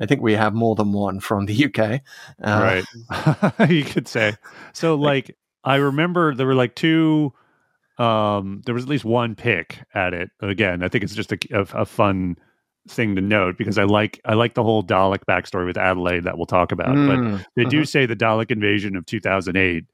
[0.00, 2.00] I think we have more than one from the UK.
[2.42, 2.84] Uh, right
[3.70, 4.34] you could say
[4.72, 7.32] so like i remember there were like two
[7.98, 11.38] um there was at least one pick at it again i think it's just a,
[11.52, 12.36] a, a fun
[12.88, 16.36] thing to note because i like i like the whole dalek backstory with adelaide that
[16.36, 17.88] we'll talk about but Mm, they do mhm.
[17.88, 19.84] say the dalek invasion of 2008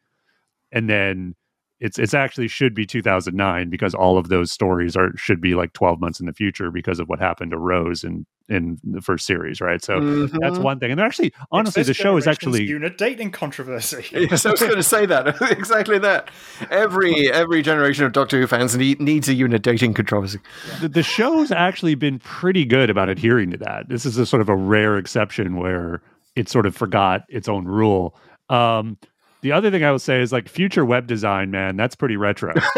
[0.73, 1.35] and then
[1.81, 5.73] it's it's actually should be 2009 because all of those stories are should be like
[5.75, 9.27] 12 months in the future because of what happened to Rose in in the first
[9.27, 9.85] series, right?
[9.85, 10.01] So
[10.41, 10.63] that's Mhm.
[10.63, 10.91] one thing.
[10.91, 12.27] And they're actually honestly the show is generation's
[12.57, 14.05] actually UNIT dating controversy.
[14.31, 16.31] Yes, I was going to say that exactly that.
[16.71, 20.39] Every every generation of Doctor Who fans need, needs a UNIT dating controversy.
[20.81, 23.89] the, the show's actually been pretty good about adhering to that.
[23.89, 26.01] This is a sort of a rare exception where
[26.35, 28.17] it sort of forgot its own rule.
[28.49, 28.97] Um,
[29.43, 32.53] the other thing I will say is like future web design, man, that's pretty retro.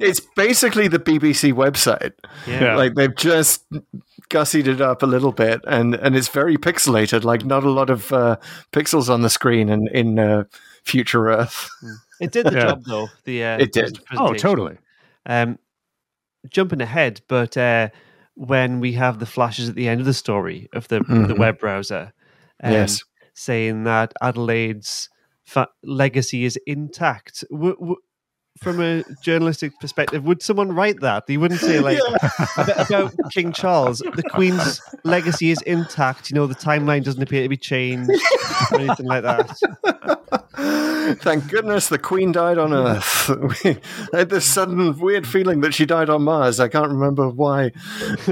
[0.00, 2.12] it's basically the BBC website.
[2.46, 2.76] Yeah.
[2.76, 3.64] Like they've just
[4.28, 7.24] gussied it up a little bit, and and it's very pixelated.
[7.24, 8.36] Like not a lot of uh,
[8.72, 10.44] pixels on the screen in in uh,
[10.84, 11.68] future Earth.
[12.20, 12.60] It did the Yeah.
[12.60, 13.08] job though.
[13.24, 13.98] The uh, It did.
[14.16, 14.78] oh, totally.
[15.26, 15.58] Um,
[16.48, 17.88] jumping ahead, but uh,
[18.34, 21.38] when we have the flashes at the end of the story of the the Mhm.
[21.38, 22.12] web browser,
[22.62, 23.02] um, Yes.
[23.34, 25.08] saying that Adelaide's
[25.46, 27.44] fa- legacy is intact.
[27.50, 27.96] W- w-
[28.62, 31.28] from a journalistic perspective, would someone write that?
[31.28, 31.98] You wouldn't say like
[32.56, 33.98] about, about King Charles.
[33.98, 36.30] The Queen's legacy is intact.
[36.30, 38.10] You know, the timeline doesn't appear to be changed
[38.72, 39.58] or anything like that.
[41.20, 43.30] Thank goodness the Queen died on Earth.
[44.14, 46.58] I had this sudden weird feeling that she died on Mars.
[46.58, 47.70] I can't remember why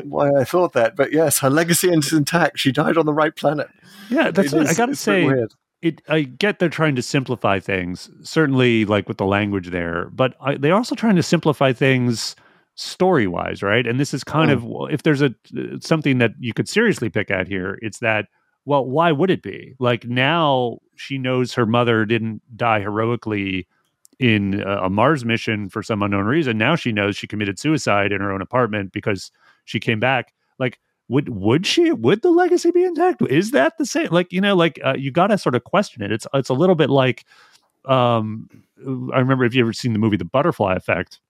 [0.05, 2.59] why I thought that, but yes, her legacy is intact.
[2.59, 3.69] She died on the right planet.
[4.09, 5.27] Yeah, that's It what, I gotta it's pretty say.
[5.27, 5.53] weird.
[5.85, 10.35] It, I get they're trying to simplify things, certainly like with the language there, but
[10.41, 12.35] I, they're also trying to simplify things
[12.75, 13.87] story wise, right?
[13.87, 14.55] And this is kind Mm.
[14.89, 15.35] of if there's a
[15.81, 18.29] something that you could seriously pick at here, it's that
[18.65, 23.69] well, why would it be like now she knows her mother didn't die heroically
[24.19, 26.57] in a, a Mars mission for some unknown reason.
[26.57, 29.31] Now she knows she committed suicide in her own apartment because
[29.67, 30.33] she came back.
[30.59, 30.79] Like
[31.09, 33.23] would would she would the legacy be intact?
[33.29, 36.03] Is that the same like you know like uh, you got to sort of question
[36.03, 36.11] it.
[36.11, 37.25] It's it's a little bit like
[37.87, 38.49] um
[39.13, 41.21] i remember if you ever seen the movie the butterfly effect?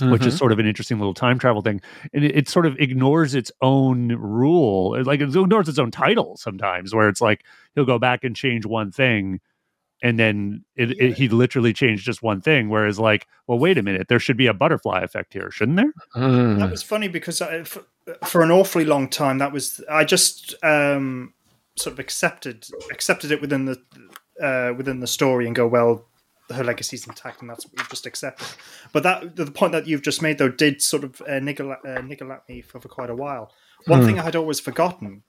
[0.00, 1.82] Which is sort of an interesting little time travel thing
[2.14, 5.00] and it, it sort of ignores its own rule.
[5.04, 7.44] Like it ignores its own title sometimes where it's like
[7.74, 9.38] he'll go back and change one thing
[10.02, 13.82] and then it, it, he literally changed just one thing whereas like well wait a
[13.82, 15.92] minute there should be a butterfly effect here shouldn't there?
[16.16, 16.58] Mm.
[16.58, 17.84] That was funny because I, for,
[18.26, 21.34] for an awfully long time, that was I just um,
[21.76, 23.82] sort of accepted accepted it within the
[24.42, 26.08] uh, within the story and go, well,
[26.50, 28.46] her legacy's intact, and that's what we've just accepted.
[28.92, 31.84] But that the point that you've just made though did sort of uh, niggle, at-
[31.86, 33.52] uh, niggle at me for, for quite a while.
[33.86, 35.22] One thing I had always forgotten,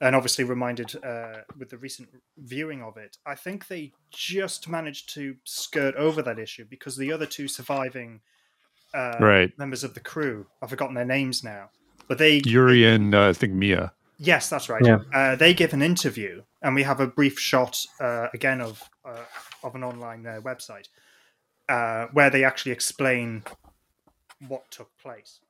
[0.00, 5.12] and obviously reminded uh, with the recent viewing of it, I think they just managed
[5.14, 8.20] to skirt over that issue because the other two surviving
[8.94, 9.56] uh, Right.
[9.58, 10.46] members of the crew.
[10.62, 11.70] I've forgotten their names now,
[12.08, 14.82] but they yuri and uh, i think mia yes, that's right.
[14.82, 15.00] Yeah.
[15.12, 19.24] Uh, they give an interview, and we have a brief shot uh, again of uh,
[19.62, 20.88] of an online uh, website
[21.68, 23.42] uh, where they actually explain
[24.48, 25.40] what took place.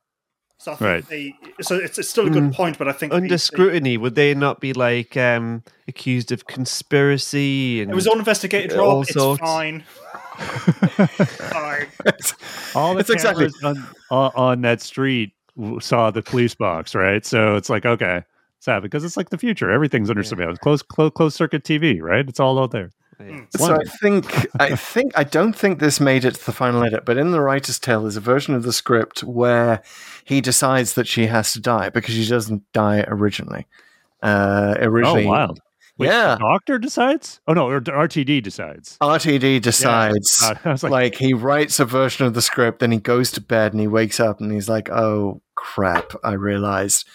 [0.59, 1.09] So I think Right.
[1.09, 4.15] they, so it's, it's still a good point, but I think Under they- scrutiny, would
[4.17, 7.83] they not be like um, accused of conspiracy?
[7.83, 8.89] And it was all investigated, Yeah, Rob.
[8.89, 9.41] all it's sorts.
[9.41, 9.85] fine.
[10.97, 11.87] fine.
[12.75, 15.36] all the It's exactly- cameras on, on, on that street w-
[15.81, 17.25] saw the police box, right?
[17.25, 18.23] So it's like, okay,
[18.59, 19.71] it's happening because it's like the future.
[19.71, 20.59] Everything's under surveillance.
[20.59, 22.29] Close, close, closed circuit TV, right?
[22.29, 22.91] It's all out there.
[23.57, 27.07] So I think I think I don't think this made it to the final edit,
[27.07, 29.83] but in the writer's tale, there's a version of the script where
[30.25, 33.67] he decides that she has to die because she doesn't die originally.
[34.23, 35.61] Uh, originally, oh, wild.
[35.99, 36.35] Wait, Yeah.
[36.35, 37.41] the doctor decides?
[37.47, 38.99] Oh no, or RTD decides.
[39.01, 43.31] RTD decides, Uh, like, like, he writes a version of the script, then he goes
[43.33, 46.13] to bed and he wakes up and he's like, "Oh crap!
[46.23, 47.07] I realized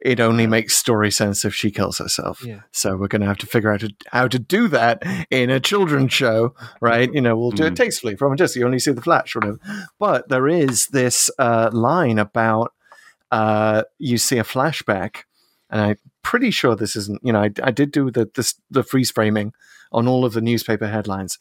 [0.00, 2.44] it only makes story sense if she kills herself.
[2.44, 2.60] Yeah.
[2.70, 6.12] So we're going to have to figure out how to do that in a children's
[6.12, 7.12] show, right?
[7.12, 8.60] You know, we'll do it tastefully from a distance.
[8.60, 9.58] You only see the flash, or whatever.
[9.98, 12.74] But there is this uh, line about
[13.32, 15.22] uh, you see a flashback,
[15.70, 15.96] and I'm
[16.26, 17.20] pretty sure this isn't.
[17.22, 19.52] You know, I, I did do the this, the freeze framing
[19.92, 21.38] on all of the newspaper headlines.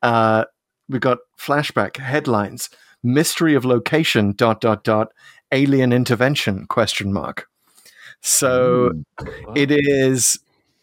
[0.00, 0.44] Uh,
[0.88, 2.70] we got flashback headlines:
[3.02, 5.08] mystery of location dot dot dot
[5.50, 7.48] alien intervention question mark.
[8.20, 8.92] So
[9.56, 10.38] it is.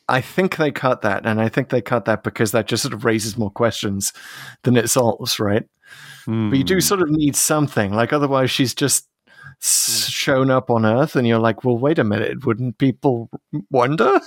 [0.10, 2.94] I think they cut that, and I think they cut that because that just sort
[2.94, 4.12] of raises more questions
[4.64, 5.64] than it solves, right?
[6.50, 9.08] But you do sort of need something, like otherwise she's just
[9.66, 13.30] shown up on Earth, and you're like, well, wait a minute, wouldn't people
[13.70, 14.20] wonder?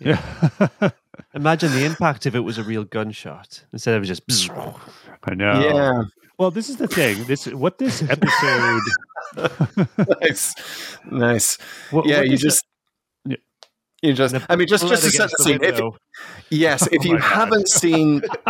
[0.00, 0.22] yeah.
[1.34, 4.26] Imagine the impact if it was a real gunshot instead of just.
[4.26, 4.78] bzz.
[5.24, 5.60] I know.
[5.60, 6.02] Yeah,
[6.38, 7.24] Well, this is the thing.
[7.24, 8.80] This what this episode.
[10.20, 10.54] nice,
[11.10, 11.58] nice.
[11.90, 12.64] What, yeah, what you just
[14.00, 15.58] You just, I mean, just just to set the scene.
[15.62, 15.80] If,
[16.50, 17.22] yes, if Oh you God.
[17.22, 18.20] haven't seen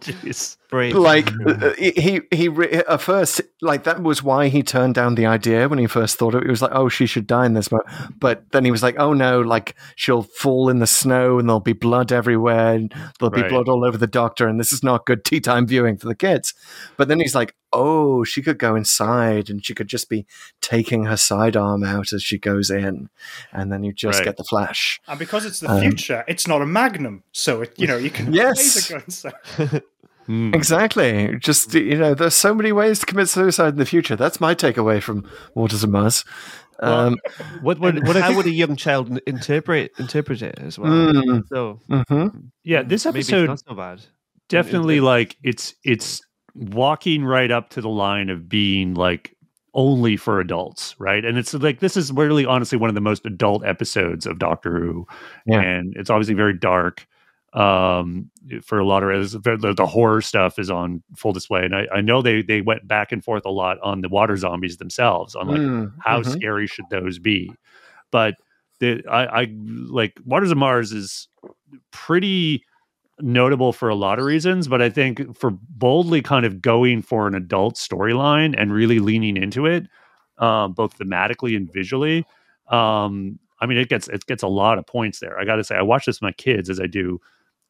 [0.00, 0.56] Jeez.
[0.70, 0.94] Brave.
[0.96, 5.26] like uh, he he re- at first like that was why he turned down the
[5.26, 6.46] idea when he first thought of it.
[6.46, 7.82] He was like, oh, she should die in this, but
[8.18, 11.60] but then he was like, oh no, like she'll fall in the snow and there'll
[11.60, 13.50] be blood everywhere and there'll be Right.
[13.50, 16.14] blood all over the doctor and this is not good tea time viewing for the
[16.14, 16.54] kids.
[16.96, 20.26] But then he's like, oh, she could go inside and she could just be
[20.60, 23.08] taking her sidearm out as she goes in,
[23.52, 24.24] and then you just Right.
[24.26, 25.00] get the flash.
[25.08, 28.10] And because it's the Um, future, it's not a magnum, so it you know you
[28.10, 28.58] can Yes.
[28.90, 29.10] laser gun.
[29.10, 29.80] So.
[30.26, 30.52] Hmm.
[30.54, 31.36] Exactly.
[31.38, 34.16] Just you know, there's so many ways to commit suicide in the future.
[34.16, 36.24] That's my takeaway from Waters of Mars.
[36.80, 37.16] Um,
[37.62, 40.90] What what And what how would a young child interpret interpret it as well?
[40.92, 41.42] Mm.
[41.48, 42.50] So mhm.
[42.64, 44.02] yeah, this maybe it's episode not so bad.
[44.48, 46.20] definitely like it's it's
[46.56, 49.34] walking right up to the line of being like
[49.74, 51.24] only for adults, right?
[51.24, 54.78] And it's like this is really honestly one of the most adult episodes of Doctor
[54.80, 55.06] Who,
[55.46, 55.60] Yeah.
[55.60, 57.06] and it's obviously very dark.
[57.52, 58.30] Um,
[58.62, 62.00] for a lot of the, the horror stuff is on full display, and I, I
[62.02, 65.46] know they they went back and forth a lot on the water zombies themselves, on
[65.48, 66.26] like Mm, how mhm.
[66.32, 67.50] scary should those be
[68.10, 68.34] but
[68.80, 69.46] the I, I
[69.88, 71.28] like waters of mars is
[71.92, 72.62] pretty
[73.20, 77.26] notable for a lot of reasons but i think for boldly kind of going for
[77.26, 79.86] an adult storyline and really leaning into it
[80.38, 82.26] um, both thematically and visually
[82.68, 85.38] um, i mean it gets it gets a lot of points there.
[85.38, 87.20] I gotta say i watch this with my kids as i do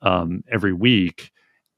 [0.03, 1.33] um, every week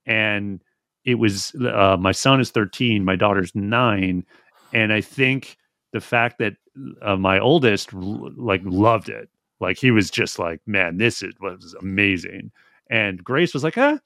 [0.06, 0.62] and
[1.04, 4.24] it was uh, my son is 13 my daughter's 9
[4.72, 5.58] and i think
[5.92, 6.54] the fact that
[7.02, 9.28] uh, my oldest like loved it.
[9.60, 12.52] Like he was just like man this is, was amazing
[12.90, 13.98] and grace was like ah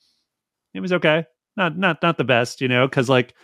[0.75, 1.25] it was okay.
[1.57, 3.35] Not not not the best you know because like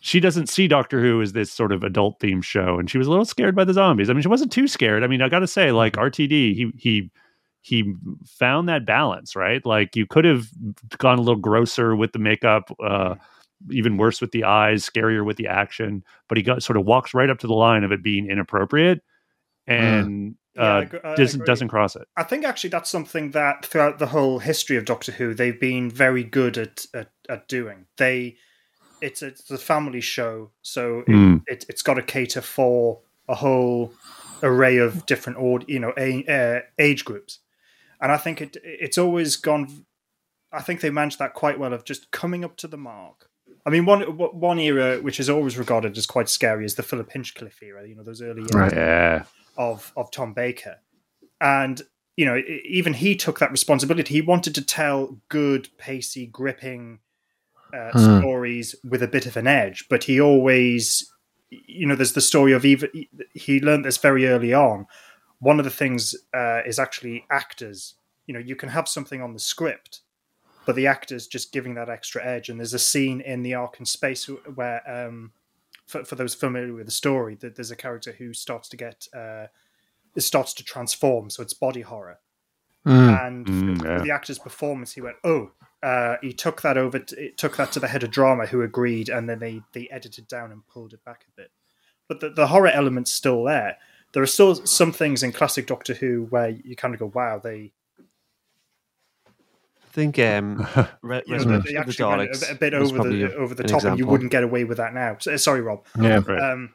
[0.00, 3.06] she doesn't see doctor who as this sort of adult themed show and she was
[3.06, 4.10] a little scared by the zombies.
[4.10, 5.04] I mean she wasn't too scared.
[5.04, 7.10] I mean i gotta say like rtd he he
[7.60, 7.94] he
[8.26, 9.64] found that balance right?
[9.64, 10.46] Like you could have
[10.98, 13.14] gone a little grosser with the makeup uh
[13.70, 17.14] even worse with the eyes scarier with the action but he got sort of walks
[17.14, 19.00] right up to the line of it being inappropriate.
[19.66, 21.46] And Yeah, I uh agree- I doesn't agree.
[21.46, 25.12] doesn't cross it I think actually that's something that throughout the whole history of Doctor
[25.12, 27.86] Who they've been very good at at, at doing.
[27.96, 28.36] They
[29.00, 31.42] it's it's a family show, so it, Mm.
[31.46, 33.92] it, it's got to cater for a whole
[34.44, 37.38] array of different aud- you know a, uh, age groups,
[38.00, 39.86] and I think it it's always gone.
[40.52, 43.28] I think they managed that quite well of just coming up to the mark.
[43.66, 47.10] I mean, one one era which is always regarded as quite scary is the Philip
[47.10, 47.88] Hinchcliffe era.
[47.88, 48.72] You know, those early years Right.
[48.72, 49.24] yeah
[49.56, 50.76] of of Tom Baker,
[51.40, 51.82] and
[52.16, 54.14] you know even he took that responsibility.
[54.14, 57.00] He wanted to tell good, pacey, gripping
[57.72, 58.18] uh, Hmm.
[58.20, 61.10] stories with a bit of an edge, but he always,
[61.50, 62.90] you know, there's the story of even
[63.32, 64.86] he learned this very early on.
[65.40, 67.94] One of the things uh, is actually actors.
[68.26, 70.02] You know, you can have something on the script,
[70.66, 72.48] but the actors just giving that extra edge.
[72.48, 75.32] And there's a scene in the Ark in Space where, um,
[75.92, 79.06] for, for those familiar with the story, that there's a character who starts to get
[79.14, 79.46] uh,
[80.16, 82.18] it starts to transform, so it's body horror.
[82.86, 83.26] Mm.
[83.26, 84.02] And Mm, yeah.
[84.02, 87.00] the actor's performance, he went, "Oh." Uh, he took that over.
[87.00, 89.88] To, it took that to the head of drama, who agreed, and then they they
[89.90, 91.50] edited down and pulled it back a bit.
[92.08, 93.78] But the, the horror element's still there.
[94.12, 97.38] There are still some things in classic Doctor Who where you kind of go, "Wow,
[97.38, 97.70] they I
[99.92, 100.66] think um,
[101.02, 101.94] Re- you know, Resurrection of the actually
[102.26, 104.42] Daleks a, a bit over the a- over the an top, and you wouldn't get
[104.42, 105.84] away with that now." So, sorry, Rob.
[106.00, 106.20] Yeah.
[106.26, 106.40] right.
[106.52, 106.74] Um,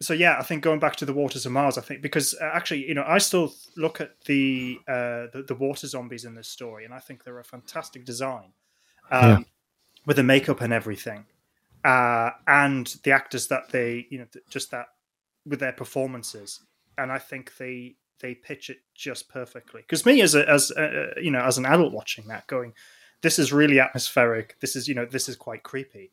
[0.00, 2.50] so yeah, I think going back to the waters of Mars, I think because uh,
[2.52, 6.46] actually, you know, I still look at the, uh, the the water zombies in this
[6.48, 8.52] story, and I think they're a fantastic design,
[9.10, 9.38] um, Yeah.
[10.06, 11.24] with the makeup and everything,
[11.84, 14.86] uh, and the actors that they, you know, th- just that
[15.44, 16.60] with their performances,
[16.96, 19.82] and I think they they pitch it just perfectly.
[19.82, 22.74] Because me, as a as a, you know, as an adult watching that, going,
[23.22, 24.56] this is really atmospheric.
[24.60, 26.12] This is you know, this is quite creepy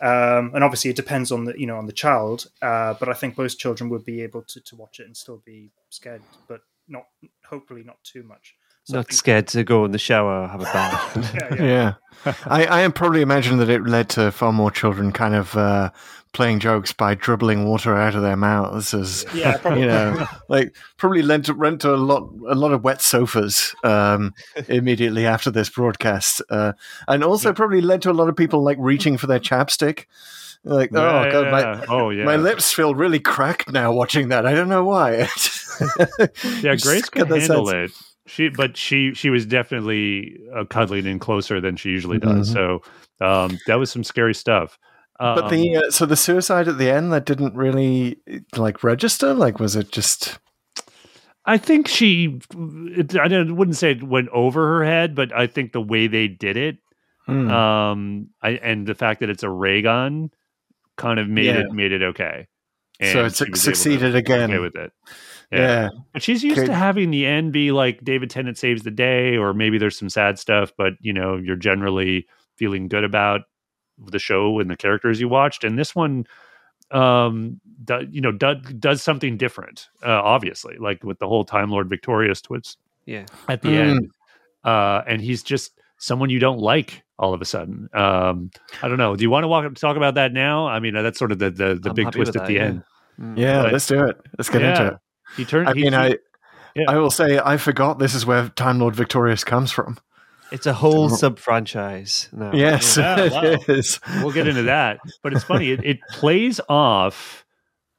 [0.00, 3.14] um, and obviously it depends on the you know on the child uh, but i
[3.14, 6.60] think most children would be able to, to watch it and still be scared but
[6.88, 7.04] not
[7.44, 8.54] hopefully not too much
[8.86, 11.34] So Not think- scared to go in the shower or have a bath.
[11.34, 11.94] yeah, yeah.
[12.26, 15.90] Yeah, I, I probably imagine that it led to far more children kind of uh,
[16.32, 19.82] playing jokes by dribbling water out of their mouths, as Yeah, probably.
[19.82, 23.74] you know, like probably led to rent to a lot a lot of wet sofas
[23.84, 24.34] um,
[24.66, 26.72] immediately after this broadcast, uh,
[27.06, 30.06] and also probably led to a lot of people like reaching for their chapstick.
[30.64, 31.50] Like, oh Yeah, god, yeah.
[31.50, 34.46] my oh yeah my lips feel really cracked now watching that.
[34.46, 35.28] I don't know why.
[36.62, 37.92] yeah grace can handle sense.
[37.92, 42.50] it she but she she was definitely uh, cuddling in closer than she usually does
[42.50, 42.52] Mhm.
[42.52, 44.78] so um that was some scary stuff
[45.18, 48.18] um, But the uh, so the suicide at the end that didn't really
[48.54, 49.32] like register.
[49.32, 50.38] Like, was it just?
[51.46, 55.72] I think she, it, I wouldn't say it went over her head, but I think
[55.72, 56.76] the way they did it,
[57.24, 57.48] Hmm.
[57.50, 60.30] um, I, and the fact that it's a ray gun,
[60.98, 61.60] kind of made Yeah.
[61.60, 62.46] it made it okay.
[63.00, 64.50] So And it's she was able to succeeded again.
[64.50, 64.92] Okay with it.
[65.52, 65.88] Yeah.
[66.12, 69.36] But she's used Could- to having the end be like David Tennant saves the day,
[69.36, 72.26] or maybe there's some sad stuff, but you know, you're generally
[72.56, 73.42] feeling good about
[73.98, 75.64] the show and the characters you watched.
[75.64, 76.26] And this one,
[76.90, 81.70] um, do, you know, does does something different, uh, obviously, like with the whole Time
[81.70, 83.26] Lord Victorious twist Yeah.
[83.48, 83.80] at the Mm.
[83.90, 84.10] end.
[84.64, 87.88] Uh, and he's just someone you don't like all of a sudden.
[87.94, 88.50] Um,
[88.82, 89.16] I don't know.
[89.16, 90.66] Do you want to walk talk about that now?
[90.66, 92.62] I mean, that's sort of the the, the big twist with at that, the yeah.
[92.64, 92.82] end.
[93.20, 93.38] Mm.
[93.38, 94.20] Yeah, But- let's do it.
[94.36, 94.70] Let's get Yeah.
[94.82, 94.98] into it.
[95.36, 95.68] He turned.
[95.68, 96.16] I he- mean, he- I
[96.74, 96.84] yeah.
[96.90, 99.98] I will say I forgot this is where Time Lord Victorious comes from.
[100.52, 102.52] It's a whole sub franchise now.
[102.54, 103.74] Yes, Yeah, it wow.
[103.74, 103.98] is.
[104.22, 105.00] we'll get into that.
[105.22, 105.70] But it's funny.
[105.72, 107.44] It, it plays off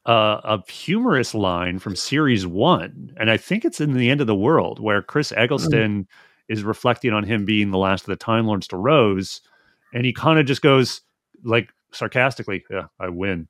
[0.05, 4.28] uh, a humorous line from series one, and I think it's in the end of
[4.28, 6.07] the world where Chris Eccleston
[6.47, 9.41] is reflecting on him being the last of the Time Lords to Rose,
[9.93, 11.01] and he kind of just goes
[11.43, 13.49] like sarcastically, "Yeah, I win,"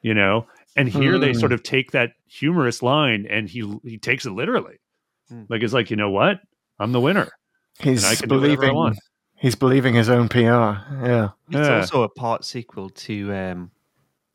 [0.00, 0.46] you know.
[0.76, 1.40] And here they Mm.
[1.40, 4.76] sort of take that humorous line, and he he takes it literally.
[5.30, 5.46] Mm.
[5.50, 6.40] Like it's like you know what,
[6.78, 7.28] I'm the winner.
[7.78, 8.74] He's I can do whatever I believing.
[8.76, 8.98] want.
[9.36, 10.38] He's believing his own PR.
[10.40, 11.30] Yeah.
[11.48, 11.76] It's Yeah.
[11.80, 13.70] also a part sequel to um,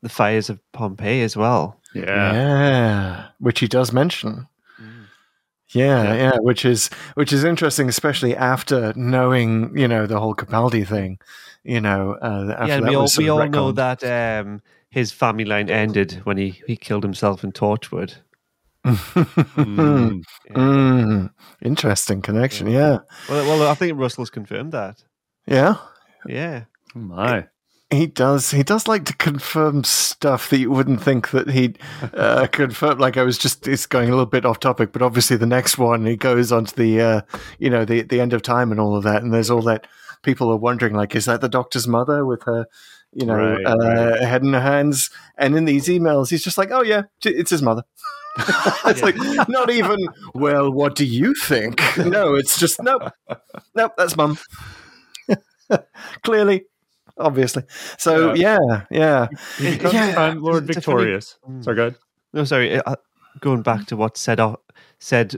[0.02, 1.80] The Fires of Pompeii as well.
[1.94, 4.46] Yeah, Yeah, which he does mention.
[5.70, 6.14] Yeah, Yeah.
[6.14, 11.18] yeah, which is which is interesting, especially after knowing you know the whole Capaldi thing.
[11.64, 15.12] You know, uh, after yeah, that we all we of all know that um, his
[15.12, 18.14] family line ended when he, he killed himself in Torchwood.
[18.84, 20.22] Mm.
[20.50, 21.30] Mm,
[21.62, 22.68] interesting connection.
[22.68, 25.04] Yeah, Well, well, I think Russell's confirmed that.
[25.46, 25.76] yeah.
[26.26, 26.64] Yeah,
[26.96, 27.46] Oh my.
[27.90, 28.50] He does.
[28.50, 31.78] He does like to confirm stuff that you wouldn't think that he'd
[32.14, 32.98] uh, confirm.
[32.98, 35.78] Like I was just, it's going a little bit off topic, but obviously the next
[35.78, 37.20] one he goes on to the, uh,
[37.58, 39.86] you know, the the end of time and all of that, and there's all that
[40.22, 42.66] people are wondering, like, is that the Doctor's mother with her,
[43.12, 44.20] you know, Right, uh, right.
[44.20, 45.10] head in her hands?
[45.36, 47.82] And in these emails, he's just like, oh yeah, it's his mother.
[48.86, 49.16] it's like
[49.48, 49.96] not even.
[50.34, 51.80] Well, what do you think?
[51.98, 53.10] No, it's just nope,
[53.74, 53.92] nope.
[53.96, 54.38] That's mum.
[56.22, 56.64] Clearly,
[57.18, 57.64] obviously.
[57.98, 58.58] So yeah,
[58.90, 59.28] yeah.
[59.60, 60.12] Yeah.
[60.14, 61.38] Time Lord It's a funny- Victorious.
[61.48, 61.64] Mm.
[61.64, 61.96] Sorry, go ahead.
[62.32, 62.76] no, sorry.
[62.80, 62.96] Uh,
[63.40, 64.56] going back to what's said off,
[65.00, 65.36] said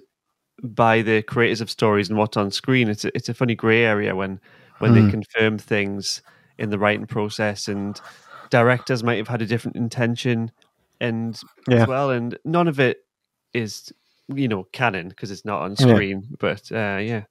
[0.62, 3.82] by the creators of stories and what's on screen, it's a, it's a funny grey
[3.84, 4.40] area when
[4.78, 5.04] when Hmm.
[5.06, 6.22] they confirm things
[6.61, 8.00] in the writing process, and
[8.50, 10.50] directors might have had a different intention,
[11.00, 11.82] and Yeah.
[11.82, 12.98] as well, and none of it
[13.52, 13.92] is
[14.28, 15.94] you know canon because it's not on Yeah.
[15.94, 16.28] screen.
[16.38, 17.24] But uh, yeah,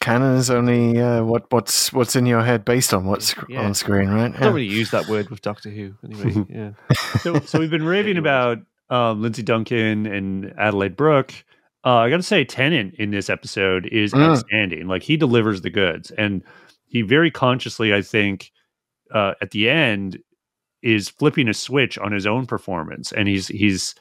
[0.00, 3.60] Canon is only uh, what what's what's in your head based on what's Yeah.
[3.60, 4.34] on screen, right?
[4.34, 6.46] I don't really use that word with Doctor Who anyway.
[6.48, 6.70] yeah.
[7.18, 11.32] So, so we've been raving about um, Lindsay Duncan and Adelaide Brooke.
[11.84, 14.22] Uh, I got to say, Tennant in this episode is Mm.
[14.30, 14.86] outstanding.
[14.86, 16.42] Like he delivers the goods, and
[16.90, 18.52] he very consciously, I think,
[19.12, 20.18] uh, at the end,
[20.82, 23.94] is flipping a switch on his own performance, and he's he's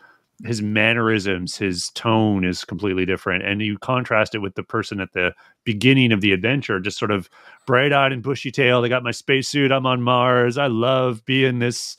[0.46, 5.14] his mannerisms, his tone is completely different, and you contrast it with the person at
[5.14, 5.34] the
[5.66, 7.30] beginning of the adventure, just sort of
[7.68, 8.86] bright eyed and bushy tailed.
[8.86, 9.72] I got my spacesuit.
[9.72, 10.58] I'm on Mars.
[10.58, 11.98] I love being this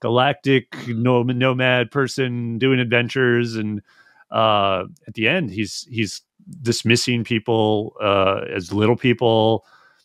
[0.00, 3.80] galactic nom- nomad person doing adventures and
[4.32, 6.22] uh at the end he's he's
[6.62, 9.64] dismissing people uh as little people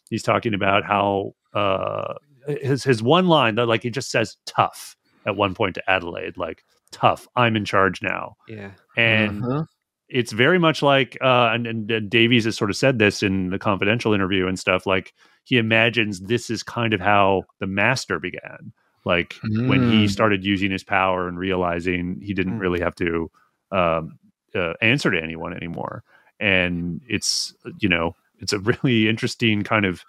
[0.10, 2.14] he's talking about how uh
[2.48, 4.96] his his one line that like he just says tough
[5.26, 8.72] at one point to Adelaide like tough I'm in charge now Yeah.
[8.96, 9.66] and Mhm.
[10.10, 13.50] it's very much like uh and, and, and davies has sort of said this in
[13.50, 18.20] the confidential interview and stuff like he imagines this is kind of how the master
[18.20, 18.72] began
[19.06, 19.36] like
[19.68, 20.10] when he Mm.
[20.10, 22.62] started using his power and realizing he didn't Mm.
[22.62, 23.30] really have to
[23.72, 24.18] um,
[24.56, 26.04] uh, answer to anyone anymore
[26.40, 30.04] and it's you know it's a really interesting kind of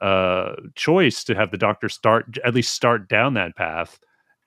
[0.00, 3.98] uh choice to have the doctor start at least start down that path.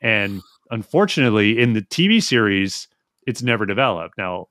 [0.02, 2.88] And unfortunately in the tv series
[3.28, 4.18] it's never developed.
[4.18, 4.48] Now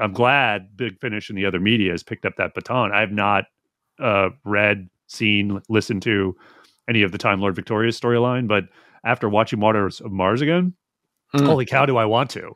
[0.00, 2.92] i'm glad big finish and the other media has picked up that baton.
[2.92, 3.44] I've not
[3.98, 6.34] uh read seen listened to
[6.88, 8.64] any of the time lord victorious storyline but
[9.04, 10.72] after watching waters of mars again
[11.34, 11.46] Mm.
[11.46, 12.52] holy cow do i want to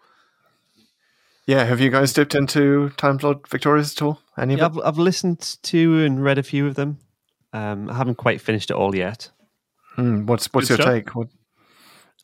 [1.46, 4.20] Yeah, have you guys dipped into Time Lord Victorious at all?
[4.38, 4.66] Any Yeah.
[4.66, 6.98] I've, I've listened to and read a few of them.
[7.52, 9.30] Um, I haven't quite finished it all yet.
[9.94, 10.94] Hmm, what's what's Good your stuff.
[10.94, 11.14] take?
[11.14, 11.28] What,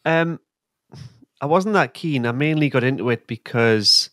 [0.05, 0.41] Um,
[1.41, 2.27] I wasn't that keen.
[2.27, 4.11] I mainly got into it because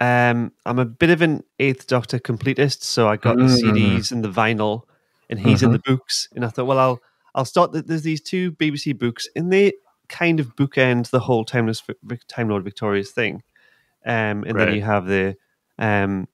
[0.00, 3.60] um, I'm a bit of an Eighth Doctor completist, so I got the Mm.
[3.60, 4.82] CDs and the vinyl,
[5.30, 6.28] and he's in the books.
[6.34, 7.00] And I thought, well, I'll
[7.34, 7.72] I'll start.
[7.72, 9.72] The, there's these two BBC books, and they
[10.08, 13.42] kind of bookend the whole Timeless Vic- Time Lord Victorious thing.
[14.06, 14.66] Um, and Right.
[14.66, 15.36] then you have the.
[15.78, 16.28] Um,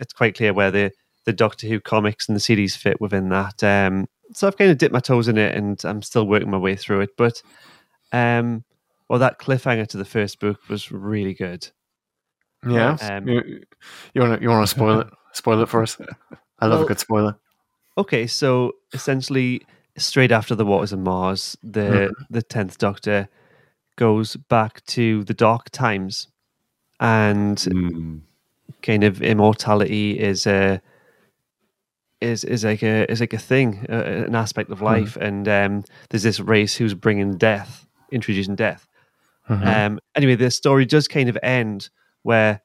[0.00, 0.92] it's quite clear where the
[1.24, 3.62] the Doctor Who comics and the series fit within that.
[3.64, 6.58] Um, so I've kind of dipped my toes in it, and I'm still working my
[6.58, 7.10] way through it.
[7.16, 7.40] But,
[8.12, 8.64] um,
[9.08, 11.68] well, that cliffhanger to the first book was really good.
[12.68, 12.96] Yeah.
[13.00, 13.62] Um, you,
[14.14, 15.08] you want to you want to spoil it?
[15.32, 15.98] Spoil it for us.
[16.60, 17.36] I love Well- a good spoiler.
[17.98, 19.62] Okay, so essentially,
[19.96, 23.28] straight after the Waters of Mars, the the tenth Doctor
[23.96, 26.28] goes back to the dark times,
[27.00, 28.20] and Mm.
[28.82, 30.80] kind of immortality is a
[32.20, 35.84] is is like a is like a thing, uh, an aspect of life, and um,
[36.08, 38.86] there's this race who's bringing death, introducing death.
[39.48, 41.90] Um, anyway, the story does kind of end
[42.22, 42.62] where.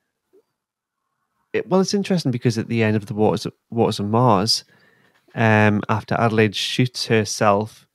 [1.51, 4.63] It, well, it's interesting because at the end of the Waters of, Waters of Mars,
[5.33, 7.87] um, after Adelaide shoots herself,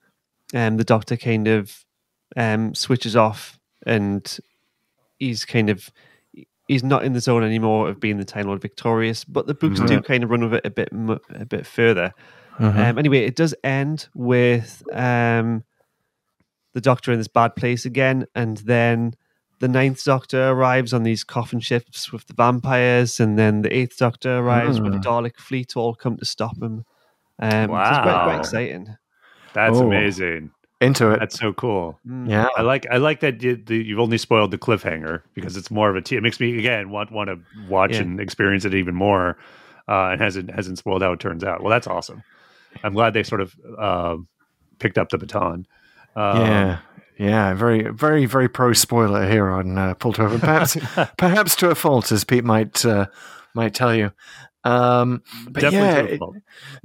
[0.55, 1.85] um, the Doctor kind of
[2.37, 4.39] um, switches off, and
[5.19, 5.91] he's kind of
[6.69, 9.25] he's not in the zone anymore of being the Time Lord victorious.
[9.25, 12.13] But the books do kind of run with it a bit a bit further.
[12.59, 15.65] Um, anyway, it does end with um,
[16.73, 19.15] the Doctor in this bad place again, and then
[19.61, 23.97] the Ninth Doctor arrives on these coffin ships with the vampires, and then the Eighth
[23.99, 26.85] Doctor arrives with the Dalek fleet all come to stop him.
[27.41, 28.97] Um, so it's quite, quite exciting.
[29.53, 29.87] That's Oh.
[29.87, 30.51] amazing.
[30.85, 31.19] Into it.
[31.21, 31.99] That's so cool.
[32.27, 32.49] yeah.
[32.57, 35.91] I like I like that you, the, you've only spoiled the cliffhanger because it's more
[35.91, 38.03] of a te- it makes me again want want to watch Yeah.
[38.03, 39.37] and experience it even more,
[39.89, 41.63] uh, and hasn't hasn't spoiled how it turns out.
[41.63, 42.23] Well, that's awesome.
[42.83, 44.17] I'm glad they sort of uh,
[44.79, 45.67] picked up the baton.
[46.17, 46.79] Um, yeah.
[47.17, 50.77] Yeah, very, very, very pro spoiler here on uh, Pull to Perhaps,
[51.17, 53.07] perhaps to a fault, as Pete might uh,
[53.55, 54.11] might tell you.
[54.65, 56.37] Um, but definitely yeah, to a it- fault.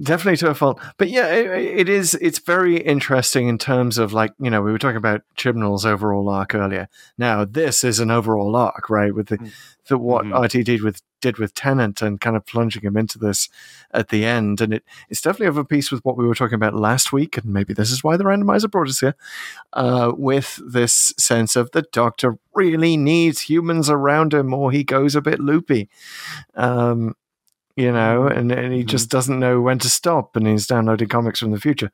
[0.01, 0.81] definitely to a fault.
[0.97, 1.47] But yeah, it,
[1.79, 2.13] it is.
[2.15, 6.27] It's very interesting in terms of like you know we were talking about Chibnall's overall
[6.29, 6.89] arc earlier.
[7.17, 9.13] Now this is an overall arc, right?
[9.15, 9.51] With the, Mm.
[9.87, 10.43] the what Mhm.
[10.43, 13.49] RT did with did with Tennant and kind of plunging him into this
[13.91, 16.55] at the end, and it it's definitely of a piece with what we were talking
[16.55, 19.15] about last week, and maybe this is why the randomizer brought us here.
[19.73, 25.15] Uh, with this sense of the Doctor really needs humans around him, or he goes
[25.15, 25.89] a bit loopy.
[26.55, 27.15] Um,
[27.79, 31.39] you know, and, and he just doesn't know when to stop, and he's downloading comics
[31.39, 31.91] from the future.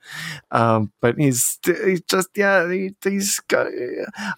[0.52, 3.68] Um, but he's he's just yeah, he, he's got,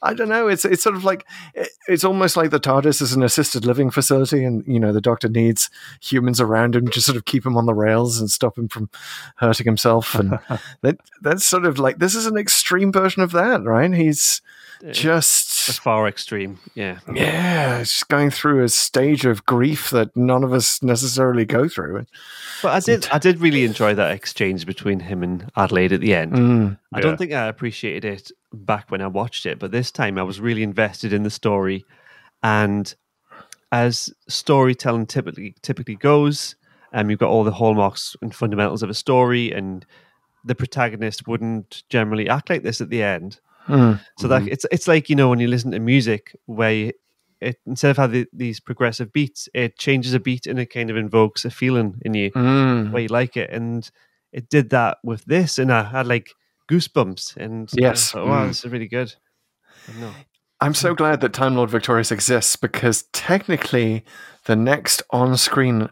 [0.03, 0.47] I don't know.
[0.47, 3.89] It's it's sort of like it- it's almost like the TARDIS is an assisted living
[3.91, 5.69] facility, and you know the Doctor needs
[6.01, 8.89] humans around him to sort of keep him on the rails and stop him from
[9.37, 10.37] hurting himself, and
[10.81, 13.93] that that's sort of like this is an extreme version of that, right?
[13.93, 14.41] He's
[14.83, 15.21] A
[15.67, 16.99] just far extreme, yeah.
[17.13, 22.05] yeah, just going through a stage of grief that none of us necessarily go through.
[22.61, 26.15] But I did, I did really enjoy that exchange between him and Adelaide at the
[26.15, 26.33] end.
[26.33, 30.17] Mm, I don't think I appreciated it back when I watched it, but this time
[30.17, 31.85] I was really invested in the story.
[32.43, 32.93] And
[33.71, 36.55] as storytelling typically typically goes,
[36.93, 39.85] um, you've got all the hallmarks and fundamentals of a story, and
[40.43, 43.39] the protagonist wouldn't generally act like this at the end.
[43.67, 46.91] Mm, So that it's it's like you know when you listen to music where you,
[47.41, 50.97] it instead of having these progressive beats, it changes a beat and it kind of
[50.97, 52.91] invokes a feeling in you mm.
[52.91, 53.89] where you like it, and
[54.31, 56.29] it did that with this, and I had like
[56.69, 58.11] goosebumps, and Yes.
[58.11, 58.47] thought, wow, Mm.
[58.49, 59.13] this is really good.
[59.99, 60.13] No.
[60.59, 64.03] I'm so glad that Time Lord Victorious exists because technically
[64.45, 65.89] the next on screen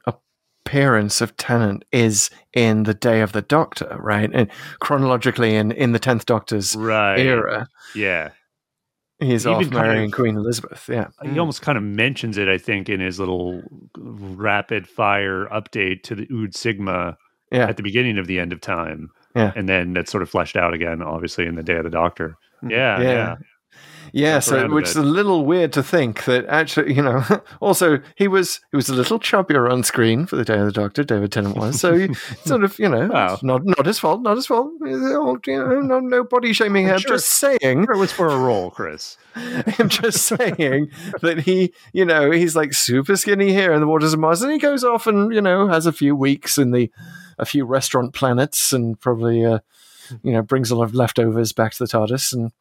[0.66, 4.30] appearance of Tennant is in the Day of the Doctor, right?
[4.34, 4.50] And
[4.80, 7.20] chronologically in, in the 10th Doctor's Right.
[7.20, 8.30] era, Yeah.
[9.20, 10.90] he's He off marrying of- Queen Elizabeth.
[10.92, 11.08] Yeah.
[11.24, 13.62] He almost kind of mentions it, I think, in his little
[13.98, 17.16] rapid fire update to the Ood Sigma
[17.52, 17.68] Yeah.
[17.68, 19.10] at the beginning of the end of time.
[19.36, 19.52] Yeah.
[19.56, 22.38] And then that's sort of fleshed out again, obviously, in the Day of the Doctor.
[22.62, 22.72] Hmm.
[22.72, 23.02] Yeah.
[23.02, 23.36] Yeah.
[24.18, 24.36] Yeah.
[24.36, 27.22] Yeah, so which is a little weird to think that actually, you know,
[27.62, 30.72] also he was he was a little chubbier on screen for the Day of the
[30.72, 31.04] Doctor.
[31.04, 32.14] David Tennant was, so he
[32.46, 33.38] sort of, you know, Wow.
[33.44, 34.72] not not his fault, not his fault.
[34.82, 35.36] You know,
[35.82, 36.98] no, no body shaming here.
[36.98, 39.18] sure- Just saying, It was for a role, Chris.
[39.36, 40.92] I'm just saying
[41.22, 44.52] that he, you know, he's like super skinny here in the waters of Mars, and
[44.54, 46.90] he goes off and you know has a few weeks in the
[47.38, 49.60] a few restaurant planets, and probably uh,
[50.24, 52.54] you know brings a lot of leftovers back to the TARDIS, and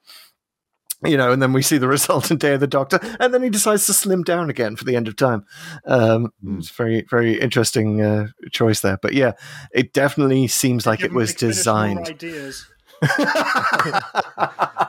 [1.05, 3.43] you know, and then we see the result in Day of the Doctor, and then
[3.43, 5.45] he decides to slim down again for the end of time.
[5.87, 6.59] Um, Hmm.
[6.59, 9.33] It's very very interesting uh, choice there, but yeah,
[9.73, 12.09] it definitely seems like Give it was designed.
[12.09, 12.67] Ideas.
[13.03, 13.21] and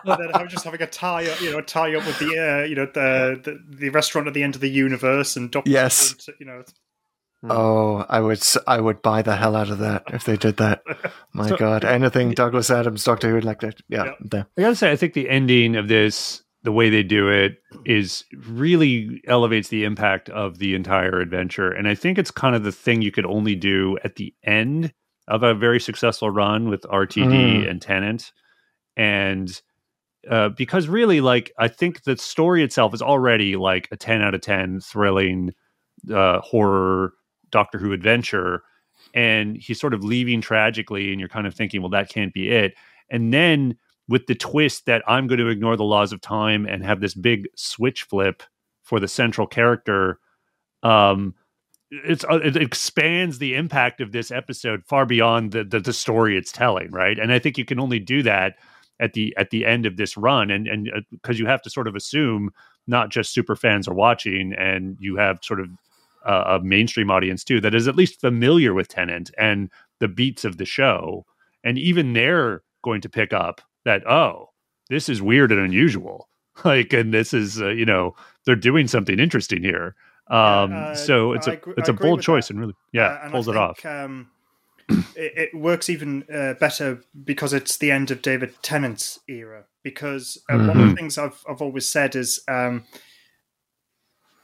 [0.05, 2.75] then I'm just having a tie up, you know, tie up with the, uh, you
[2.75, 6.15] know, the, the the restaurant at the end of the universe and Doctor, Yes.
[6.25, 6.63] Who, you know,
[7.49, 10.57] Oh, I would s- I would buy the hell out of that if they did
[10.57, 10.83] that.
[11.33, 13.79] My God, anything Douglas Adams, Doctor Who, would like that.
[13.89, 14.11] Yeah, Yeah.
[14.21, 14.47] there.
[14.57, 18.25] I gotta say, I think the ending of this the way they do it is
[18.47, 21.69] really elevates the impact of the entire adventure.
[21.71, 24.91] And I think it's kind of the thing you could only do at the end
[25.27, 27.27] of a very successful run with RTD
[27.65, 27.69] Mm.
[27.69, 28.31] and Tennant.
[28.97, 29.61] And
[30.29, 34.33] uh, because really, like, I think the story itself is already like a 10 out
[34.33, 35.51] of 10 thrilling
[36.11, 37.13] uh, horror
[37.55, 38.63] Doctor Who adventure.
[39.13, 42.49] And he's sort of leaving tragically, and you're kind of thinking, well, that can't be
[42.49, 42.73] it.
[43.09, 43.77] And then
[44.09, 47.13] with the twist that I'm going to ignore the laws of time and have this
[47.13, 48.43] big switch flip
[48.83, 50.19] for the central character,
[50.83, 51.33] um,
[51.91, 56.37] it's uh, it expands the impact of this episode far beyond the, the the story
[56.37, 57.17] it's telling, right?
[57.17, 58.57] And I think you can only do that
[58.99, 61.87] at the at the end of this run, and and because you have to sort
[61.87, 62.51] of assume
[62.87, 65.69] not just super fans are watching, and you have sort of
[66.25, 69.69] uh, a mainstream audience too that is at least familiar with Tennant and
[69.99, 71.25] the beats of the show,
[71.63, 74.49] and even they're going to pick up that oh,
[74.89, 76.27] this is weird and unusual,
[76.65, 78.15] like, and this is uh, you know
[78.45, 79.95] they're doing something interesting here.
[80.27, 82.53] Um, uh, so it's I a agree- it's a bold choice that.
[82.55, 83.85] and really yeah Uh, and pulls I it off.
[83.85, 84.29] Um,
[84.89, 89.65] it, it works even uh, better because it's the end of David Tennant's era.
[89.83, 92.85] Because uh, one of the things I've I've always said is um,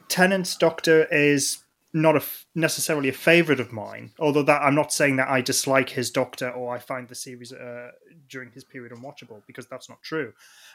[0.08, 1.61] Tennant's Doctor is
[1.94, 4.12] not a f- necessarily a favorite of mine.
[4.18, 7.52] Although that I'm not saying that I dislike his Doctor or I find the series
[7.52, 7.90] uh,
[8.28, 10.32] during his period unwatchable because that's not true.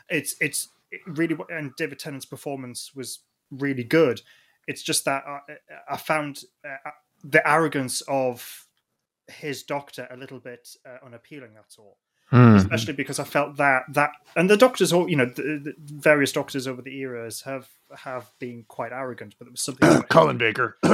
[0.10, 3.20] It's it's it really and David Tennant's performance was
[3.52, 4.22] really good.
[4.68, 5.40] It's just that I,
[5.90, 6.92] I found uh,
[7.24, 8.66] the arrogance of
[9.28, 11.52] his doctor a little bit uh, unappealing.
[11.56, 11.98] That's all.
[12.30, 12.56] Hmm.
[12.56, 16.34] Especially because I felt that that and the doctors, all you know, the, the various
[16.34, 19.36] doctors over the eras have have been quite arrogant.
[19.40, 19.88] But there was something.
[19.88, 20.78] about Colin Baker.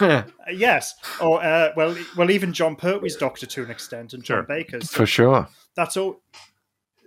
[0.00, 0.22] Uh,
[0.52, 4.42] yes, or uh, well, well, even Jon Pertwee's doctor to an extent, and John Sure.
[4.44, 4.90] Baker's.
[4.92, 5.48] For sure.
[5.74, 6.20] That's all.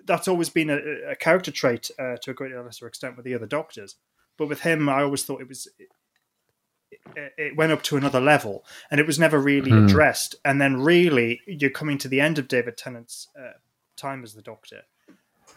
[0.05, 3.24] That's always been a, a character trait uh, to a greater or lesser extent with
[3.24, 3.95] the other doctors.
[4.38, 5.69] But with him, I always thought it was
[7.16, 9.86] it, went up to another level, and it was never really Hmm.
[9.86, 10.36] addressed.
[10.45, 13.54] And then, really, you're coming to the end of David Tennant's uh,
[13.97, 14.84] time as the Doctor,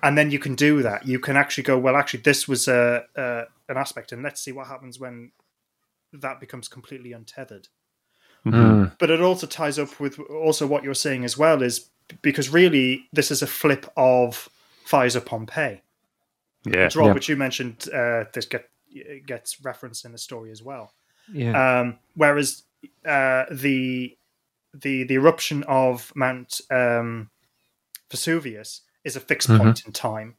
[0.02, 1.06] and then you can do that.
[1.06, 4.52] You can actually go, well, actually, this was a, a an aspect, and let's see
[4.52, 5.32] what happens when
[6.12, 7.68] that becomes completely untethered
[8.44, 8.84] Hmm.
[8.98, 11.88] but it also ties up with also what you're saying as well is
[12.20, 14.50] because really this is a flip of
[14.84, 15.80] Fires of Pompeii.
[16.66, 16.84] Yeah.
[16.84, 17.12] Which, Rob, Yeah.
[17.14, 18.68] which you mentioned, uh, this get
[19.26, 20.92] gets referenced in the story as well.
[21.32, 21.80] Yeah.
[21.80, 22.62] Um, whereas
[23.04, 24.16] uh, the
[24.72, 27.30] the the eruption of Mount um,
[28.10, 29.58] Vesuvius is a fixed Mhm.
[29.58, 30.36] point in time.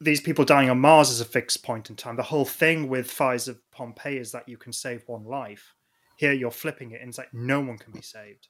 [0.00, 2.16] These people dying on Mars is a fixed point in time.
[2.16, 5.74] The whole thing with fires of Pompeii is that you can save one life.
[6.16, 8.48] Here you're flipping it, and it's like no one can be saved.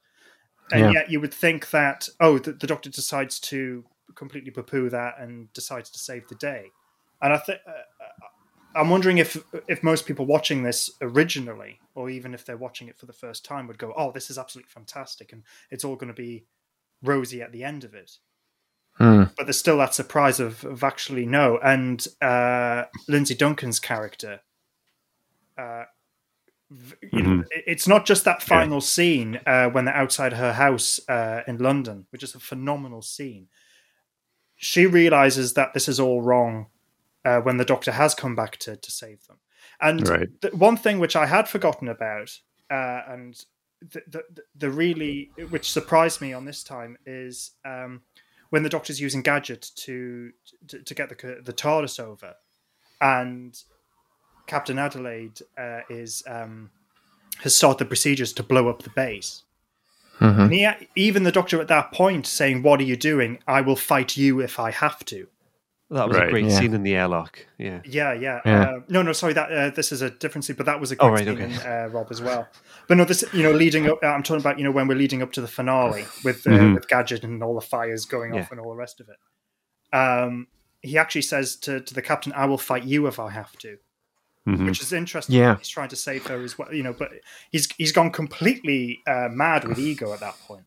[0.72, 0.90] And Yeah.
[0.92, 5.52] yet you would think that oh, the, the doctor decides to completely poo-poo that and
[5.52, 6.70] decides to save the day.
[7.22, 7.72] And I think uh,
[8.74, 9.36] I'm wondering if
[9.68, 13.44] if most people watching this originally, or even if they're watching it for the first
[13.44, 16.44] time, would go, "Oh, this is absolutely fantastic," and it's all going to be
[17.02, 18.18] rosy at the end of it.
[18.94, 19.24] Hmm.
[19.36, 21.58] But there's still that surprise of, of actually no.
[21.58, 24.40] And uh, Lindsay Duncan's character,
[25.58, 25.84] uh,
[27.12, 31.00] you know, it- it's not just that final scene uh, when they're outside her house
[31.08, 33.48] uh, in London, which is a phenomenal scene.
[34.56, 36.66] She realizes that this is all wrong
[37.24, 39.38] uh, when the doctor has come back to, to save them.
[39.80, 40.40] And Right.
[40.40, 42.38] the one thing which I had forgotten about,
[42.70, 43.34] uh, and
[43.80, 48.02] the, the, the really which surprised me on this time is um,
[48.50, 50.32] when the doctor's using gadget to
[50.68, 52.34] to, to get the the TARDIS over,
[53.00, 53.58] and
[54.46, 56.70] Captain Adelaide uh, is um,
[57.40, 59.42] has started the procedures to blow up the base.
[60.20, 60.38] Mhm.
[60.38, 63.38] And he, even the doctor at that point saying, "What are you doing?
[63.48, 65.28] I will fight you if I have to."
[65.94, 66.28] That was right.
[66.28, 66.58] a great Yeah.
[66.58, 67.44] scene in the airlock.
[67.58, 67.80] Yeah.
[67.84, 68.40] Yeah, yeah.
[68.44, 68.62] Yeah.
[68.62, 69.32] Uh, no, no, sorry.
[69.32, 71.40] That uh, this is a different scene, but that was a great Oh, right, scene,
[71.40, 71.44] okay.
[71.44, 72.48] in, uh, Rob, as well.
[72.88, 73.98] But no, this you know, leading up.
[74.02, 76.74] I'm talking about you know when we're leading up to the finale with uh, Mhm.
[76.74, 79.16] with Gadget and all the fires going off and all the rest of it.
[79.96, 80.48] Um,
[80.82, 83.78] he actually says to to the captain, "I will fight you if I have to,"
[84.46, 84.66] Mhm.
[84.66, 85.36] which is interesting.
[85.36, 85.56] Yeah.
[85.56, 86.72] he's trying to save her as well.
[86.74, 87.10] You know, but
[87.50, 90.64] he's he's gone completely uh, mad with ego at that point.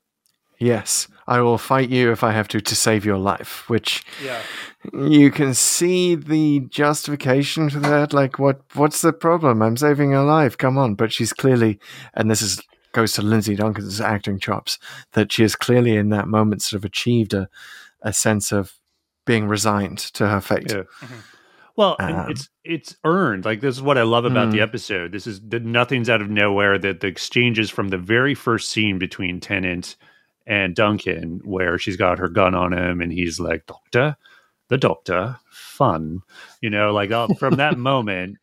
[0.60, 3.70] Yes, I will fight you if I have to to save your life.
[3.70, 4.42] Which Yeah.
[4.94, 8.14] you can see the justification for that.
[8.14, 8.62] Like, what?
[8.74, 9.62] What's the problem?
[9.62, 10.58] I'm saving her life.
[10.58, 10.96] Come on!
[10.96, 11.80] But she's clearly,
[12.16, 12.62] and this is
[12.94, 14.80] goes to Lindsay Duncan's acting chops,
[15.14, 17.48] that she has clearly in that moment sort of achieved a
[18.02, 18.74] a sense of
[19.26, 20.72] being resigned to her fate.
[20.72, 20.84] Yeah.
[21.76, 23.46] Well, Um, it's it's earned.
[23.46, 24.64] Like this is what I love about the Mm.
[24.64, 25.12] episode.
[25.12, 26.80] This is that nothing's out of nowhere.
[26.80, 29.96] That the exchanges from the very first scene between Tennant
[30.48, 34.16] and Duncan, where she's got her gun on him, and he's like, "Doctor,"
[34.70, 36.22] the Doctor, fun.
[36.62, 38.38] You know, like uh, from that moment,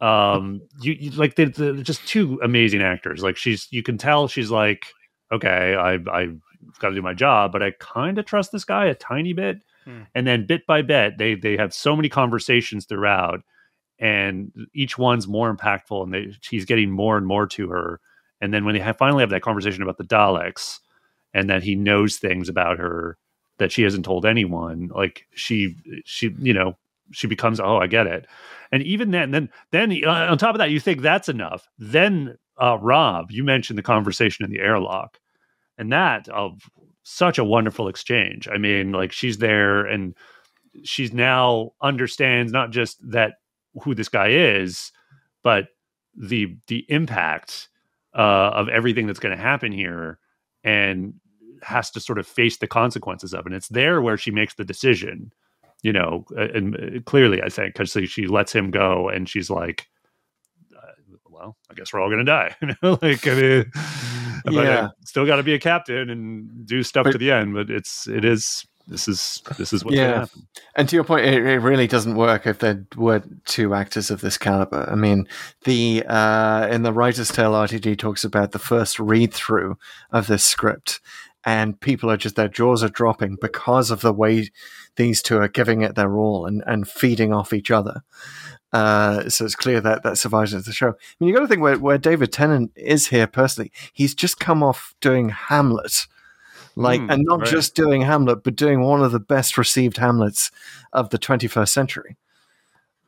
[0.00, 3.22] um, you, you like they're, they're just two amazing actors.
[3.22, 4.86] Like she's, you can tell she's like,
[5.32, 6.40] okay, I I've
[6.78, 9.62] got to do my job, but I kind of trust this guy a tiny bit.
[9.84, 10.02] Hmm.
[10.14, 13.40] And then bit by bit, they they have so many conversations throughout,
[13.98, 18.00] and each one's more impactful, and they, she's getting more and more to her.
[18.42, 20.80] And then when they have, finally have that conversation about the Daleks,
[21.36, 23.18] and that he knows things about her
[23.58, 26.76] that she hasn't told anyone, like she she you know
[27.12, 28.26] she becomes oh I get it,
[28.72, 31.68] and even then then then uh, on top of that you think that's enough.
[31.78, 35.20] Then uh, Rob, you mentioned the conversation in the airlock,
[35.76, 36.70] and that of
[37.02, 38.48] such a wonderful exchange.
[38.48, 40.16] I mean, like she's there and
[40.84, 43.34] she's now understands not just that
[43.82, 44.90] who this guy is,
[45.42, 45.68] but
[46.16, 47.68] the the impact
[48.14, 50.18] uh, of everything that's going to happen here,
[50.64, 51.14] and
[51.66, 53.46] has to sort of face the consequences of it.
[53.46, 55.32] And it's there where she makes the decision,
[55.82, 59.50] you know, uh, and uh, clearly I think because she lets him go, and she's
[59.50, 59.88] like,
[60.76, 60.92] uh,
[61.28, 63.64] "Well, I guess we're all going to die." you know, like I mean,
[64.44, 64.86] but Yeah.
[64.86, 67.54] I still got to be a captain and do stuff But- to the end.
[67.54, 70.02] But it's it is this is this is what's Yeah.
[70.02, 70.46] going to happen.
[70.76, 74.20] And to your point, it, it really doesn't work if there were two actors of
[74.20, 74.88] this caliber.
[74.88, 75.26] I mean,
[75.64, 79.76] the uh, in the writer's tale, RTD talks about the first read through
[80.12, 81.00] of this script,
[81.46, 84.50] and people are just their jaws are dropping because of the way
[84.96, 88.02] these two are giving it their all and, and feeding off each other.
[88.72, 90.88] Uh, so it's clear that that survives as the show.
[90.88, 93.70] I mean, you got to think where, where David Tennant is here personally.
[93.92, 96.06] He's just come off doing Hamlet,
[96.74, 97.48] like, Hmm, and not right.
[97.48, 100.50] just doing Hamlet, but doing one of the best received Hamlets
[100.92, 102.16] of the 21st century.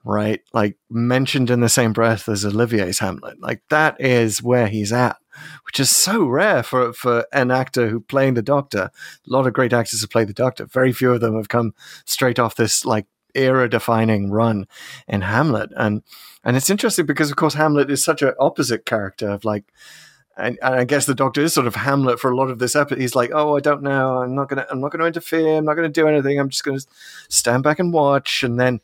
[0.05, 3.41] Right, like mentioned in the same breath as Olivier's Hamlet.
[3.41, 5.19] Like that is where he's at,
[5.66, 8.91] which is so rare for for an actor who playing the Doctor.
[8.91, 8.91] A
[9.27, 10.66] lot of great actors have played the Doctor.
[10.66, 11.75] Very few of them have come
[12.07, 14.66] straight off this like era defining run
[15.07, 15.70] in Hamlet.
[15.77, 16.03] And
[16.45, 19.65] and it's interesting because of course Hamlet is such an opposite character of like
[20.39, 22.77] and, and I guess the doctor is sort of Hamlet for a lot of this
[22.77, 23.01] episode.
[23.01, 24.19] He's like, "Oh, I don't know.
[24.19, 24.66] I'm not gonna.
[24.70, 25.57] I'm not gonna interfere.
[25.57, 26.39] I'm not gonna do anything.
[26.39, 26.79] I'm just gonna
[27.29, 28.81] stand back and watch." And then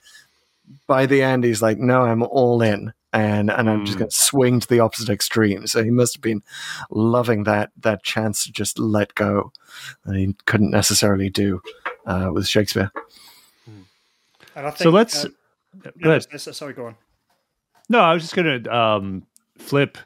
[0.87, 4.01] by the end, he's like, "No, I'm all in, and and I'm just Mm.
[4.01, 6.43] gonna swing to the opposite extreme." So he must have been
[6.91, 9.53] loving that that chance to just let go
[10.05, 11.61] that he couldn't necessarily do
[12.07, 12.91] uh, with Shakespeare.
[14.57, 15.29] And I think, So let's uh,
[15.83, 16.27] go no, ahead.
[16.33, 16.97] s- s- sorry, go on.
[17.89, 19.27] No, I was just gonna um,
[19.59, 19.99] flip.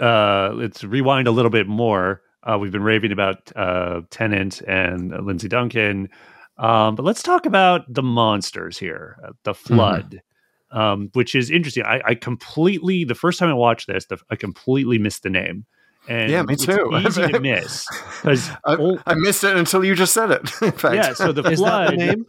[0.00, 2.22] Uh, let's rewind a little bit more.
[2.42, 6.08] Uh, we've been raving about uh, Tennant and uh, Lindsay Duncan,
[6.58, 9.16] um, but let's talk about the monsters here.
[9.24, 10.22] Uh, the flood,
[10.70, 11.84] um, which is interesting.
[11.84, 15.66] I, I completely the first time I watched this, the, I completely missed the name.
[16.08, 16.88] And Yeah, me it's too.
[17.04, 17.86] easy to miss
[18.22, 18.76] because I,
[19.06, 20.50] I missed it until you just said it.
[20.62, 21.12] In fact, yeah.
[21.14, 22.26] So the Is that flood, the name?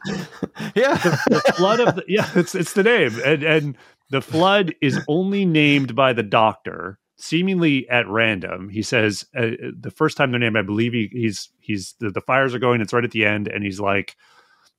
[0.76, 3.78] yeah, the flood of the, yeah, it's it's the name, and and
[4.10, 8.70] the flood is only named by the doctor, seemingly at random.
[8.70, 12.22] He says uh, the first time they're named, I believe he, he's he's the, the
[12.22, 12.82] fires are going.
[12.82, 14.16] It's right at the end, and he's like,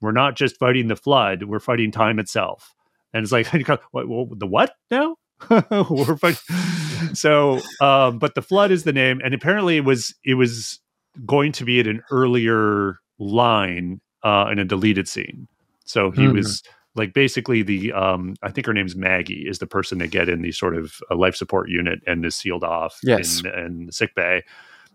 [0.01, 2.74] "We're not just fighting the flood; we're fighting time itself."
[3.12, 3.47] And it's like,
[3.90, 5.16] what, what, the what now?
[5.51, 6.39] we're fighting.
[7.15, 10.81] So, um, but the flood is the name, and apparently it was it was
[11.24, 15.47] going to be at an earlier line uh, in a deleted scene.
[15.85, 16.35] So he Hmm.
[16.36, 16.62] was
[16.98, 20.42] like basically the um, I think her name's Maggie is the person they get in
[20.42, 23.40] the sort of uh, life support unit and is sealed off Yes.
[23.40, 24.44] in, in the sick bay,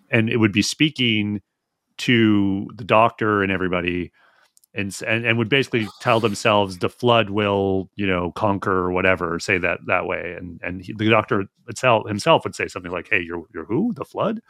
[0.10, 1.42] and it would be speaking
[2.00, 4.12] to the doctor and everybody.
[4.76, 9.40] And, and and would basically tell themselves the flood will you know conquer or whatever
[9.40, 10.36] say that that way.
[10.36, 13.94] And and he, the doctor itself himself would say something like hey you're you're who?
[13.94, 14.42] The flood?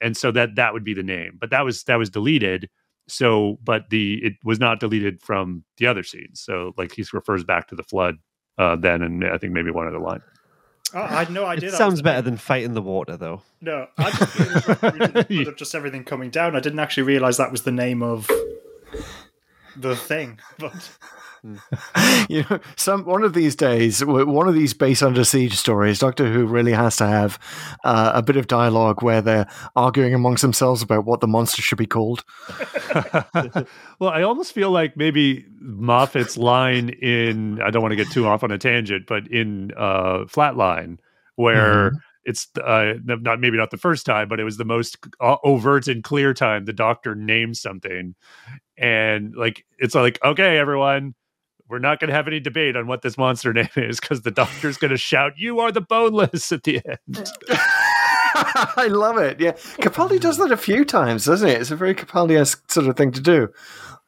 [0.00, 1.36] And so that that would be the name.
[1.38, 2.70] But that was that was deleted
[3.06, 7.44] so but the it was not deleted from the other scenes so like he refers
[7.44, 8.16] back to the flood
[8.58, 10.22] uh then and i think maybe one other line
[10.96, 11.70] Oh, I had no idea.
[11.70, 12.24] It sounds better name.
[12.24, 13.42] than fighting the water, though.
[13.60, 16.54] No, I just knew it was originally of just everything coming down.
[16.54, 18.30] I didn't actually realize that was the name of
[19.76, 20.38] the thing.
[20.58, 20.98] But
[22.28, 26.32] you know, some one of these days, one of these base under siege stories, Doctor
[26.32, 27.38] Who really has to have
[27.84, 29.46] uh, a bit of dialogue where they're
[29.76, 32.24] arguing amongst themselves about what the monster should be called.
[33.98, 38.26] well i almost feel like maybe moffat's line in i don't want to get too
[38.26, 40.98] off on a tangent but in uh flatline
[41.36, 41.92] where
[42.24, 46.04] it's uh not maybe not the first time but it was the most overt and
[46.04, 48.14] clear time the doctor named something
[48.76, 51.14] and like it's like okay everyone
[51.68, 54.30] we're not going to have any debate on what this monster name is because the
[54.30, 57.32] doctor's going to shout you are the boneless at the end
[58.36, 59.38] I love it.
[59.40, 61.60] Yeah, Capaldi does that a few times, doesn't it?
[61.60, 63.48] It's a very Capaldi-esque sort of thing to do.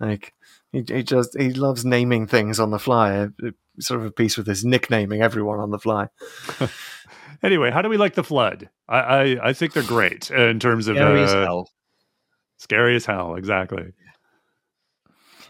[0.00, 0.32] Like,
[0.72, 3.16] He, he just he loves naming things on the fly.
[3.20, 3.28] uh,
[3.78, 6.08] Sort of a piece with his nicknaming everyone on the fly.
[7.42, 8.70] Anyway, how do we like the flood?
[8.88, 11.70] I I, I think they're great uh, in terms of Scary as uh, hell.
[12.56, 13.34] scary as hell.
[13.36, 13.92] Exactly.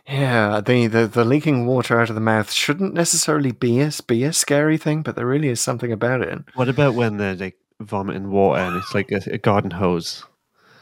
[0.08, 4.22] Yeah, the, the the leaking water out of the mouth shouldn't necessarily be a be
[4.22, 6.38] a scary thing, but there really is something about it.
[6.54, 10.24] What about when they're like vomiting water and it's like a, a garden hose?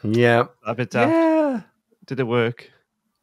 [0.02, 1.10] Yeah, A bit daft.
[1.10, 1.62] Yeah.
[2.06, 2.70] Did it work?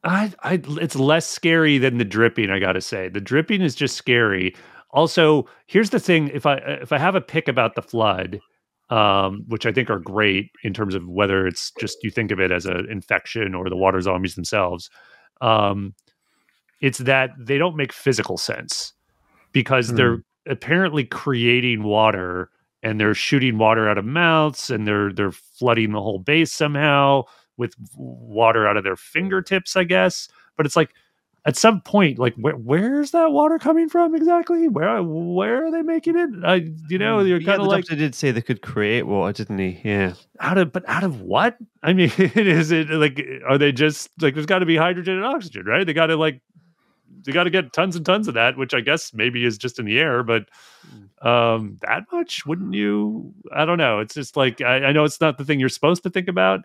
[0.04, 2.50] I, I, it's less scary than the dripping.
[2.50, 4.56] I got to say, the dripping is just scary.
[4.90, 8.40] Also, here's the thing: if I if I have a pick about the flood,
[8.90, 12.40] um, which I think are great in terms of whether it's just you think of
[12.40, 14.90] it as an infection or the water zombies themselves,
[15.42, 15.94] um,
[16.82, 18.94] it's that they don't make physical sense
[19.52, 19.96] because Hmm.
[19.96, 22.50] they're apparently creating water
[22.84, 27.24] and they're shooting water out of mouths and they're they're flooding the whole base somehow
[27.58, 30.28] with water out of their fingertips, I guess.
[30.58, 30.92] But it's like
[31.46, 34.68] at some point, like where where's that water coming from exactly?
[34.68, 36.30] Where where are they making it?
[36.46, 39.04] I you know you're Yeah, kind the of like doctor did say they could create
[39.08, 39.82] water, didn't he?
[39.84, 40.14] Yeah.
[40.40, 41.58] out of but out of what?
[41.84, 45.26] I mean, is it like are they just like there's got to be hydrogen and
[45.26, 45.86] oxygen, right?
[45.86, 46.42] They got to like
[47.26, 49.80] they got to get tons and tons of that, which I guess maybe is just
[49.80, 50.46] in the air, but
[51.22, 53.34] um that much wouldn't you?
[53.54, 54.00] I don't know.
[54.00, 56.62] It's just like I, I know it's not the thing you're supposed to think about,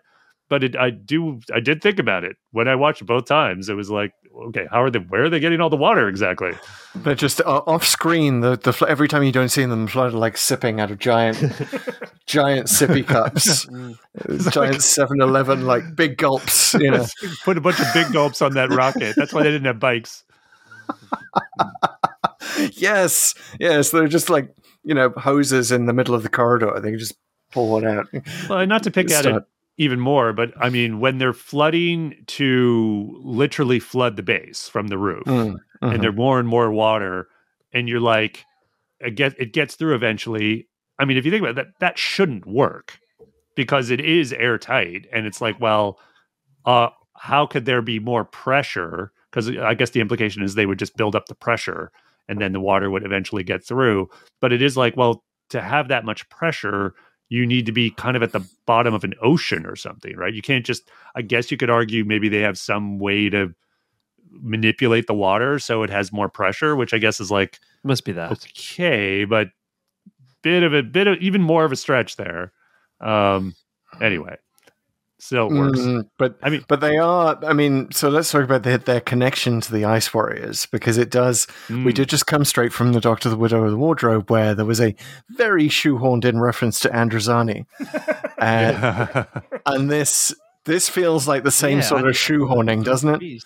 [0.49, 3.69] but it, I do I did think about it when I watched both times.
[3.69, 4.13] It was like,
[4.47, 4.99] okay, how are they?
[4.99, 6.51] Where are they getting all the water exactly?
[6.95, 8.39] they're just uh, off screen.
[8.39, 10.91] The the fl- every time you don't see them, the flood are like sipping out
[10.91, 11.37] of giant
[12.25, 13.67] giant sippy cups,
[14.29, 16.73] Uh, giant Seven Eleven like big gulps.
[16.73, 17.05] You know,
[17.43, 19.15] Put a bunch of big gulps on that rocket.
[19.15, 20.23] That's why they didn't have bikes.
[22.71, 24.53] yes, yes, they're just like
[24.83, 26.79] you know hoses in the middle of the corridor.
[26.79, 27.15] They can just
[27.51, 28.07] pull one out.
[28.49, 29.43] Well, not to pick at it Start.
[29.77, 34.97] Even more, but I mean, when they're flooding to literally flood the base from the
[34.97, 35.93] roof, Mm, mhm.
[35.93, 37.27] and there's more and more water,
[37.73, 38.43] and you're like,
[38.99, 40.67] it gets it gets through eventually.
[40.99, 42.99] I mean, if you think about it, that, that shouldn't work
[43.55, 45.99] because it is airtight, and it's like, well,
[46.65, 49.11] uh, how could there be more pressure?
[49.29, 51.91] Because I guess the implication is they would just build up the pressure,
[52.27, 54.09] and then the water would eventually get through.
[54.41, 56.95] But it is like, well, to have that much pressure,
[57.29, 60.33] you need to be kind of at the bottom of an ocean or something, right?
[60.33, 60.89] You can't just.
[61.15, 63.53] I guess you could argue maybe they have some way to
[64.31, 68.11] manipulate the water so it has more pressure, which I guess is like Must be
[68.13, 68.31] that.
[68.31, 69.49] okay, but
[70.43, 72.53] bit of a bit of even more of a stretch there.
[73.01, 73.55] Um,
[74.01, 74.37] anyway,
[75.19, 75.79] still works.
[75.79, 77.37] Mm, but I mean- but they are.
[77.45, 81.09] I mean, so let's talk about their, their connection to the Ice Warriors because it
[81.09, 81.47] does.
[81.69, 81.93] We Mm.
[81.95, 84.79] did just come straight from the Doctor, the Widow, of the Wardrobe, where there was
[84.81, 84.95] a
[85.29, 87.65] very shoehorned in reference to Androzani,
[88.37, 89.23] uh,
[89.65, 90.33] and this
[90.65, 93.43] this feels like the same Yeah, sort I- of shoehorning, doesn't it?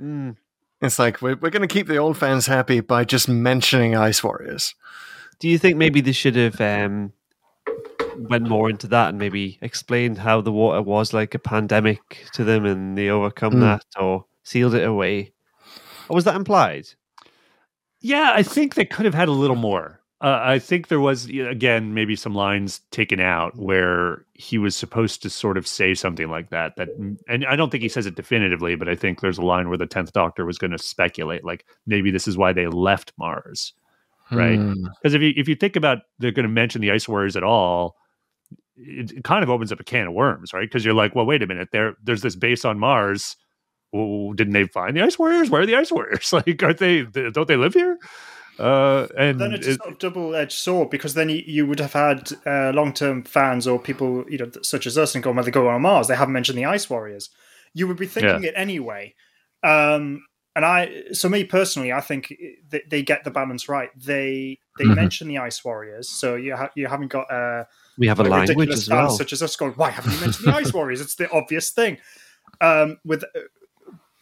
[0.00, 0.36] Mm.
[0.82, 4.22] It's like we're we're going to keep the old fans happy by just mentioning Ice
[4.22, 4.74] Warriors.
[5.40, 7.12] Do you think maybe they should have um,
[8.18, 12.44] went more into that and maybe explained how the water was like a pandemic to
[12.44, 13.60] them and they overcome Mm.
[13.60, 15.32] that or sealed it away?
[16.08, 16.86] Or was that implied?
[18.00, 20.00] Yeah, I think they could have had a little more.
[20.22, 25.22] Uh, I think there was again maybe some lines taken out where he was supposed
[25.22, 26.76] to sort of say something like that.
[26.76, 26.88] That,
[27.28, 29.76] and I don't think he says it definitively, but I think there's a line where
[29.76, 33.74] the tenth Doctor was going to speculate, like maybe this is why they left Mars,
[34.32, 34.58] right?
[34.58, 34.86] Hmm.
[35.02, 37.44] Because if you if you think about they're going to mention the Ice Warriors at
[37.44, 37.96] all,
[38.76, 40.68] it, it kind of opens up a can of worms, right?
[40.68, 43.36] Because you're like, well, wait a minute, there there's this base on Mars.
[43.92, 45.48] Well, didn't they find the Ice Warriors?
[45.48, 46.32] Where are the Ice Warriors?
[46.32, 47.02] Like, aren't they?
[47.02, 47.98] Don't they live here?
[48.58, 51.78] Uh, and then it's a it- sort of double-edged sword because then you, you would
[51.78, 55.44] have had uh, long-term fans or people you know such as us and going when
[55.44, 57.28] they go on Mars they haven't mentioned the Ice Warriors.
[57.74, 59.14] You would be thinking it anyway.
[59.62, 60.24] Um,
[60.54, 62.32] and I, so me personally, I think
[62.70, 63.90] they, they get the balance right.
[63.94, 64.94] They they Mhm.
[64.96, 67.64] mention the Ice Warriors, so you ha- you haven't got uh,
[67.98, 69.16] We have a like language ridiculous as fans well.
[69.16, 71.00] such as us going, why haven't you mentioned the Ice Warriors?
[71.00, 71.98] It's the obvious thing.
[72.60, 73.24] Um, with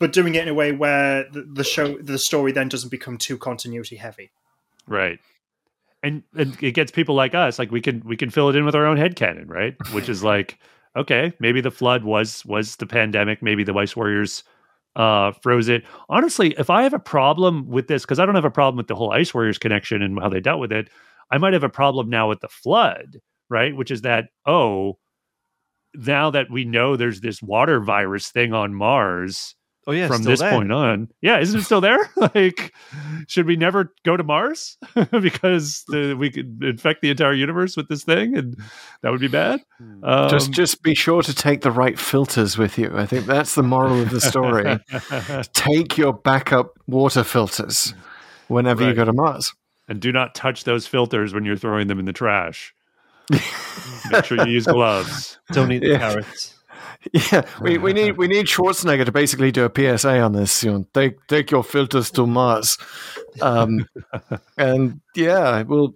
[0.01, 3.16] but doing it in a way where the, the show the story then doesn't become
[3.16, 4.30] too continuity heavy.
[4.86, 5.18] right,
[6.02, 8.64] and and it gets people like us, like we can we can fill it in
[8.64, 9.74] with our own head canon, right?
[9.92, 10.59] Which is like,
[10.96, 14.44] okay, maybe the flood was was the pandemic, maybe the Ice Warriors
[14.96, 15.84] uh froze it.
[16.09, 18.88] Honestly, if I have a problem with this, because I don't have a problem with
[18.88, 20.90] the whole Ice Warriors connection and how they dealt with it,
[21.30, 23.76] I might have a problem now with the flood, right?
[23.76, 24.98] Which is that oh,
[25.94, 29.54] now that we know there's this water virus thing on Mars,
[29.86, 30.50] Oh yeah, from still this there.
[30.50, 31.08] point on.
[31.20, 32.10] Yeah, isn't it still there?
[32.16, 32.72] like,
[33.28, 34.78] should we never go to Mars
[35.10, 38.56] because the, we could infect the entire universe with this thing, and
[39.02, 39.60] that would be bad?
[40.02, 42.90] Um, just just be sure to take the right filters with you.
[42.94, 44.78] I think that's the moral of the story.
[45.52, 47.92] take your backup water filters
[48.48, 49.52] whenever you go to Mars.
[49.86, 52.74] and do not touch those filters when you're throwing them in the trash.
[53.30, 55.38] Make sure you use gloves.
[55.52, 55.98] Don't eat the Yeah.
[55.98, 56.55] carrots.
[57.12, 60.64] Yeah, we, we need we need Schwarzenegger to basically do a PSA on this.
[60.64, 62.78] You know, take take your filters to Mars,
[63.42, 63.86] um,
[64.56, 65.94] and yeah, well,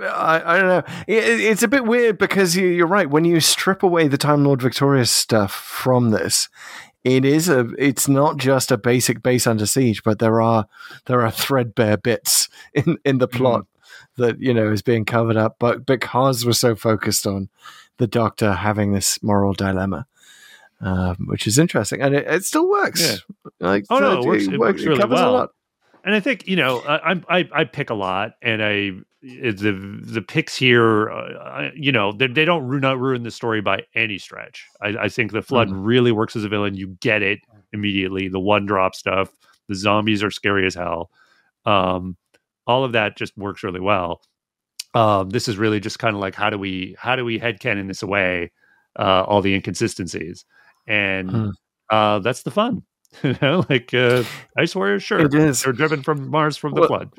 [0.00, 0.94] I, I don't know.
[1.06, 3.08] It, it's a bit weird because you, you're right.
[3.08, 6.48] When you strip away the Time Lord Victorious stuff from this,
[7.04, 7.68] it is a.
[7.78, 10.66] It's not just a basic base under siege, but there are
[11.06, 13.66] there are threadbare bits in in the plot
[14.16, 15.56] that you know is being covered up.
[15.58, 17.48] But because we're so focused on
[17.98, 20.06] the Doctor having this moral dilemma
[20.82, 23.02] um, which is interesting, and it, it still works.
[23.02, 23.16] Yeah.
[23.60, 25.32] Like, Oh, no, uh, it works- it works really covers a well.
[25.32, 25.50] lot.
[26.04, 28.92] And I think you know I I, I- pick a lot, and I
[29.22, 33.60] the the picks here, uh, you know, they, they don't ru- not ruin the story
[33.60, 34.66] by any stretch.
[34.80, 36.74] I, I think the flood really works as a villain.
[36.74, 37.40] You get it
[37.74, 38.28] immediately.
[38.28, 39.28] The one drop stuff,
[39.68, 41.10] the zombies are scary as hell.
[41.66, 42.16] Um,
[42.70, 44.20] all of that just works really well.
[44.94, 47.88] Um, this is really just kind of like how do we how do we headcanon
[47.88, 48.50] this away,
[48.98, 50.44] uh, all the inconsistencies,
[50.86, 51.48] and Hmm.
[51.90, 52.82] uh, that's the fun.
[53.24, 54.22] you know, like uh,
[54.56, 55.62] Ice Warriors, sure, It is.
[55.62, 57.10] they're driven from Mars from the Well, flood.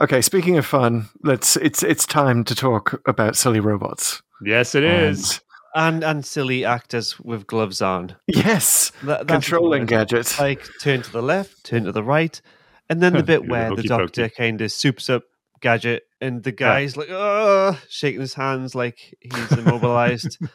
[0.00, 1.56] Okay, speaking of fun, let's.
[1.56, 4.22] It's it's time to talk about silly robots.
[4.44, 5.40] Yes, it is.
[5.74, 8.16] And and silly actors with gloves on.
[8.26, 10.38] Yes, That- controlling gadgets.
[10.38, 12.40] Like turn to the left, turn to the right,
[12.88, 15.24] and then the bit where the doctor kind of soups up
[15.60, 20.38] gadget, and the guy's like, oh, shaking his hands like he's immobilized.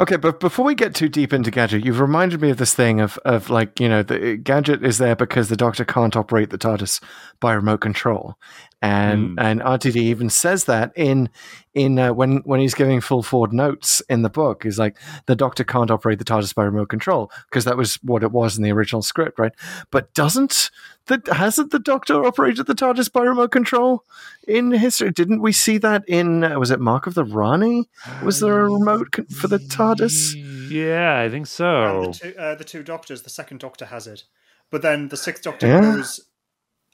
[0.00, 3.00] Okay, but before we get too deep into Gadget, you've reminded me of this thing
[3.00, 6.58] of of like you know the Gadget is there because the Doctor can't operate the
[6.58, 7.00] TARDIS
[7.40, 8.36] by remote control,
[8.82, 11.30] and and RTD even says that in
[11.74, 14.96] in uh, when when he's giving full forward notes in the book, he's like
[15.26, 18.56] the Doctor can't operate the TARDIS by remote control because that was what it was
[18.56, 19.52] in the original script, right?
[19.90, 20.70] But doesn't
[21.06, 24.04] that hasn't the Doctor operated the TARDIS by remote control
[24.46, 25.10] in history?
[25.10, 27.88] Didn't we see that in uh, was it Mark of the Rani?
[28.22, 30.34] Was there a remote con- for the TARDIS?
[30.70, 32.12] Yeah, I think And so.
[32.12, 34.24] the, two, uh, the two doctors, the second doctor has it.
[34.70, 35.80] But then the sixth doctor Yeah.
[35.80, 36.20] goes,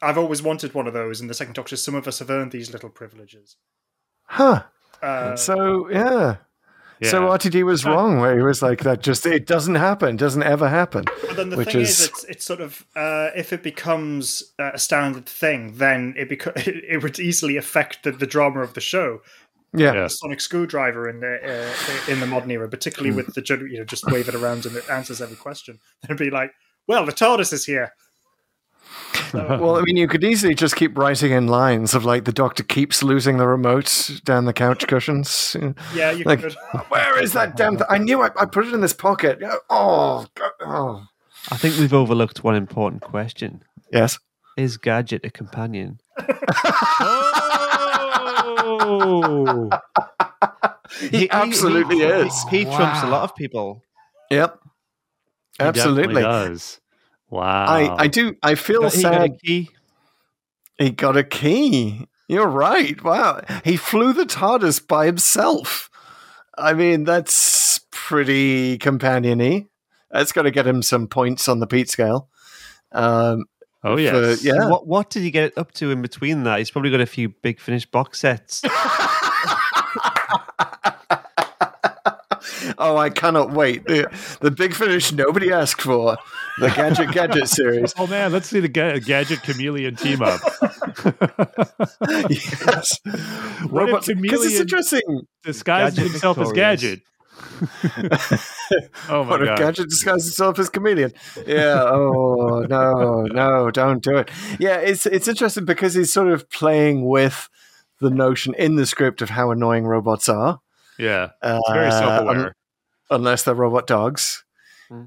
[0.02, 1.20] I've always wanted one of those.
[1.20, 3.56] And the second doctor, some of us have earned these little privileges.
[4.24, 4.64] Huh.
[5.00, 6.36] Uh, So yeah.
[7.04, 10.68] So RTD was wrong where he was like that just it doesn't happen, doesn't ever
[10.68, 11.04] happen.
[11.26, 14.52] But then the which thing is- is, it's, it's sort of uh, if it becomes
[14.60, 18.74] uh, a standard thing, then it beco- it would easily affect the, the drama of
[18.74, 19.20] the show.
[19.74, 19.94] Yeah.
[19.94, 20.06] Yeah.
[20.06, 24.06] Sonic screwdriver in the uh, in the modern era, particularly with the you know just
[24.06, 25.80] wave it around and it answers every question.
[26.04, 26.52] It'd be like,
[26.86, 27.92] well, the TARDIS is here.
[29.62, 32.62] Well, I mean, you could easily just keep writing in lines of like the doctor
[32.62, 35.56] keeps losing the remote down the couch cushions.
[35.94, 36.54] Yeah, you Like, could.
[36.88, 37.76] where is that damn?
[37.76, 39.38] Th- I knew I, I put it in this pocket.
[39.70, 40.50] Oh, God.
[40.60, 41.06] oh,
[41.50, 44.18] I think we've overlooked one important question: yes.
[44.58, 45.98] Is Gadget a companion?
[48.64, 49.70] Oh,
[51.10, 52.44] He absolutely he, is.
[52.50, 53.82] He, trumps a lot of people.
[54.30, 54.58] Yep.
[55.58, 56.22] He Absolutely.
[56.22, 56.80] does.
[57.32, 57.64] Wow.
[57.66, 58.36] I, I do.
[58.42, 59.40] I feel He got a sad.
[59.42, 59.70] key.
[60.78, 62.06] He got a key.
[62.28, 63.02] You're right.
[63.02, 63.40] Wow.
[63.64, 65.88] He flew the TARDIS by himself.
[66.58, 69.66] I mean, that's pretty companion-y.
[70.10, 72.28] That's got to get him some points on the Pete scale.
[72.92, 73.44] Um,
[73.82, 74.68] oh for- yeah.
[74.68, 76.58] What what did he get up to in between that?
[76.58, 78.60] He's probably got a few big finish box sets.
[82.78, 83.84] oh, I cannot wait.
[83.86, 84.08] The,
[84.40, 86.16] the big finish nobody asked for.
[86.58, 87.94] The Gadget Gadget series.
[87.98, 90.40] Oh man, let's see the ga- gadget chameleon team up.
[92.30, 93.00] yes.
[93.68, 95.26] What if Robots- 'cause it's interesting.
[95.44, 97.00] Disguised Gadget himself as Gadget.
[99.08, 99.58] oh my What if god.
[99.58, 101.12] Gadget disguises itself as chameleon?
[101.46, 101.82] Yeah.
[101.84, 104.30] Oh no, no, don't do it.
[104.58, 107.48] Yeah, it's it's interesting because he's sort of playing with
[108.00, 110.60] the notion in the script of how annoying robots are.
[110.98, 111.30] Yeah.
[111.42, 112.46] Uh, It's very self-aware.
[112.46, 112.52] un-
[113.10, 114.44] unless they're robot dogs.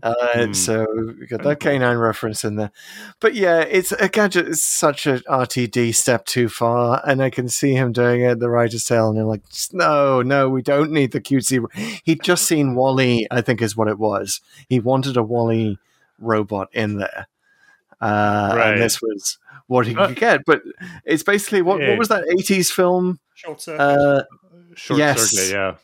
[0.02, 0.54] Uh, Hmm.
[0.54, 0.88] So
[1.20, 2.72] we got that canine reference in there,
[3.20, 7.48] but yeah, it's a gadget It's such a RTD step too far, and I can
[7.50, 8.40] see him doing it.
[8.40, 9.44] The writer's tale, and they're like,
[9.74, 11.64] no, no, we don't need the cutesy.
[12.04, 14.42] He'd just seen WALL-E, I think, is what it was.
[14.68, 15.78] He wanted a WALL-E
[16.18, 17.28] robot in there,
[18.02, 18.74] uh, Right.
[18.74, 19.38] and this was
[19.68, 20.46] what he Uh, could get.
[20.48, 20.64] But
[21.06, 21.90] it's basically what yeah.
[21.90, 23.20] what was that '80s film?
[23.36, 23.80] Short circuit.
[23.84, 24.24] Uh,
[24.76, 25.30] Short yes.
[25.30, 25.76] circuit, yeah.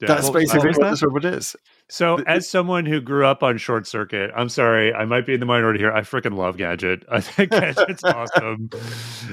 [0.00, 0.08] Yeah.
[0.08, 0.90] that's basically what was what that?
[0.90, 1.56] this robot is.
[1.90, 5.40] So, as someone who grew up on Short Circuit, I'm sorry, I might be in
[5.40, 5.92] the minority here.
[5.92, 7.04] I freaking love Gadget.
[7.10, 8.70] I think Gadget's awesome.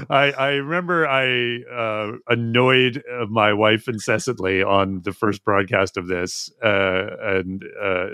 [0.09, 6.07] I, I remember I uh, annoyed uh, my wife incessantly on the first broadcast of
[6.07, 8.07] this uh, and uh,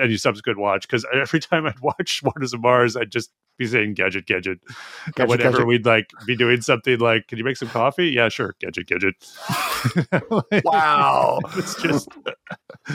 [0.00, 3.30] any subsequent watch because every time I'd watch Waters of Mars, I'd just
[3.60, 4.58] be saying Gadget, Gadget.
[5.14, 5.66] Gadget, Whenever gadget.
[5.68, 8.56] we'd like be doing something like, "Can you make some coffee?" Yeah, sure.
[8.60, 9.14] Gadget, Gadget.
[10.64, 11.38] Wow.
[11.56, 12.08] it's just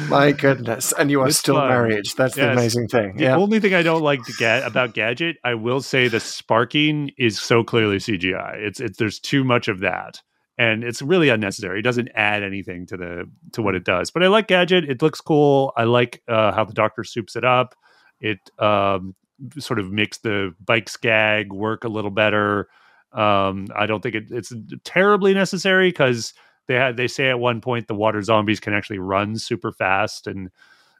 [0.10, 0.92] My goodness.
[0.94, 1.70] And you are It's still fun.
[1.70, 2.06] married.
[2.18, 3.16] That's the amazing thing.
[3.18, 3.38] The Yeah.
[3.38, 7.40] only thing I don't like to get about Gadget, I will say the sparking is
[7.40, 8.56] so clearly CGI.
[8.58, 10.22] It's it's there's too much of that.
[10.58, 11.80] And it's really unnecessary.
[11.80, 14.10] It doesn't add anything to the to what it does.
[14.12, 14.90] But I like Gadget.
[14.90, 15.74] It looks cool.
[15.78, 17.76] I like uh, how the Doctor soups it up.
[18.22, 19.16] It um,
[19.60, 22.68] sort of makes the bikes gag work a little better.
[23.12, 24.52] Um, I don't think it, it's
[24.84, 26.34] terribly necessary because
[26.68, 30.28] they had they say at one point the water zombies can actually run super fast
[30.28, 30.49] and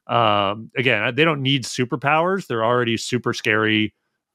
[0.07, 3.91] um again they don't need superpowers they're already super scary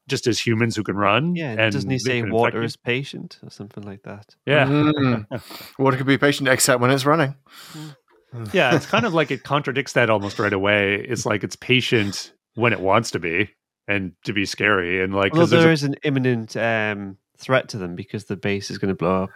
[0.08, 3.38] just as humans who can run Yeah, and doesn't he they say water is patient
[3.44, 4.34] or something like that?
[4.46, 5.26] yeah Mm.
[5.78, 7.36] Water could be patient except when it's running.
[8.52, 12.32] yeah it's kind of like it contradicts that almost right away it's like it's patient
[12.54, 13.48] when it wants to be
[13.90, 17.78] and to be scary and like Although 'cause there's a- an imminent um, threat to
[17.78, 19.30] them because the base is going to blow up.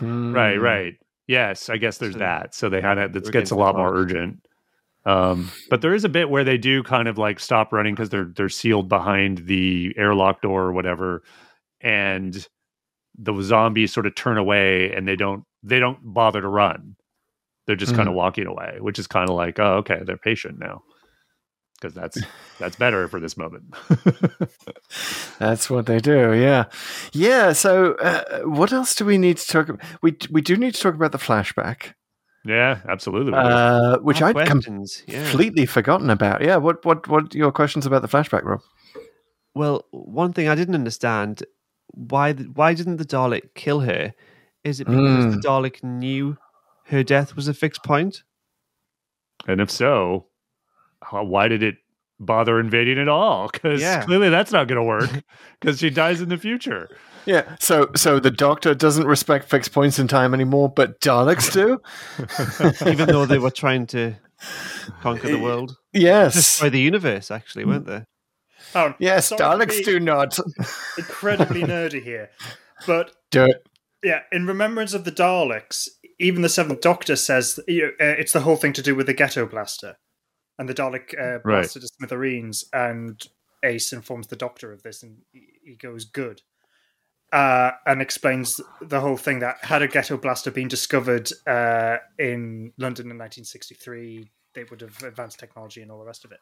[0.00, 0.94] right right.
[1.26, 2.54] Yes i guess there's So that.
[2.54, 4.40] So they kind of it we're gets a lot more urgent.
[5.06, 8.10] Um but there is a bit where they do kind of like stop running because
[8.10, 11.22] they're they're sealed behind the airlock door or whatever
[11.80, 12.46] and
[13.18, 16.96] the zombies sort of turn away and they don't they don't bother to run.
[17.66, 20.58] They're just kind of walking away which is kind of like oh okay they're patient
[20.58, 20.82] now
[21.80, 22.18] because that's
[22.58, 23.64] that's better for this moment
[25.38, 26.34] That's what they do.
[26.34, 26.64] Yeah.
[27.12, 27.52] Yeah.
[27.52, 29.84] So, uh, what else do we need to talk about?
[30.02, 31.94] We, we do need to talk about the flashback,
[32.44, 35.22] yeah absolutely uh, which I'd questions, yeah.
[35.22, 36.42] completely forgotten about.
[36.42, 36.56] Yeah.
[36.56, 38.60] What, what, what are your questions about the flashback, Rob?
[39.54, 41.42] Well, one thing I didn't understand
[41.88, 44.12] why the, why didn't the Dalek kill her?
[44.62, 46.36] Is it because the Dalek knew
[46.84, 48.22] her death was a fixed point?
[49.48, 50.26] And if so,
[51.02, 51.76] how, why did it
[52.18, 53.48] bother invading at all?
[53.48, 54.04] Because Yeah.
[54.04, 55.10] clearly that's not going to work
[55.60, 56.88] because she dies in the future.
[57.26, 57.56] Yeah.
[57.60, 61.80] So, so the Doctor doesn't respect fixed points in time anymore, but Daleks do.
[62.90, 64.14] Even though they were trying to
[65.02, 66.34] conquer the world, Yes.
[66.34, 68.04] destroy the universe, actually, weren't they?
[68.74, 69.26] Oh, Yes.
[69.28, 70.38] sorry Daleks do not.
[70.96, 72.30] Incredibly nerdy here,
[72.86, 73.66] but Do it.
[74.02, 78.32] yeah, in remembrance of the Daleks, even the Seventh Doctor says you know, uh, it's
[78.32, 79.96] the whole thing to do with the Ghetto Blaster,
[80.60, 81.62] and the Dalek uh, Right.
[81.62, 83.20] blasted to smithereens, and
[83.64, 86.42] Ace informs the Doctor of this, and he he goes good.
[87.32, 92.72] Uh, and explains the whole thing that had a ghetto blaster been discovered uh, in
[92.76, 96.40] London in 1963, they would have advanced technology and all the rest of it.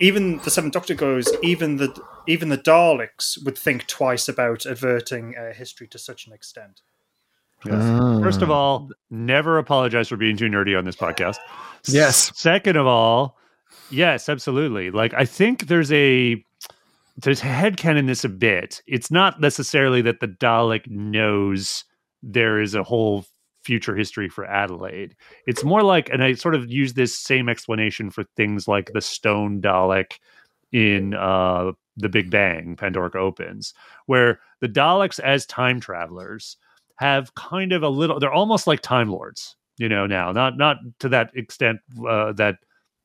[0.00, 1.94] Even the Seventh Doctor goes, even the
[2.26, 6.80] even the Daleks would think twice about averting uh, history to such an extent.
[7.66, 8.22] Yes.
[8.22, 11.36] First of all, never apologize for being too nerdy on this podcast.
[11.86, 12.32] Yes.
[12.34, 13.36] Second of all,
[13.90, 14.90] yes, absolutely.
[14.90, 16.44] Like I think there's a
[17.16, 18.82] there's headcanon in this a bit.
[18.86, 21.84] It's not necessarily that the Dalek knows
[22.22, 23.26] there is a whole
[23.62, 25.14] future history for Adelaide.
[25.46, 29.00] It's more like, and I sort of use this same explanation for things like the
[29.00, 30.18] Stone Dalek
[30.72, 33.74] in uh, the Big Bang, Pandorica opens,
[34.06, 36.56] where the Daleks as time travelers
[36.96, 38.18] have kind of a little.
[38.18, 40.06] They're almost like Time Lords, you know.
[40.06, 42.56] Now, not not to that extent uh, that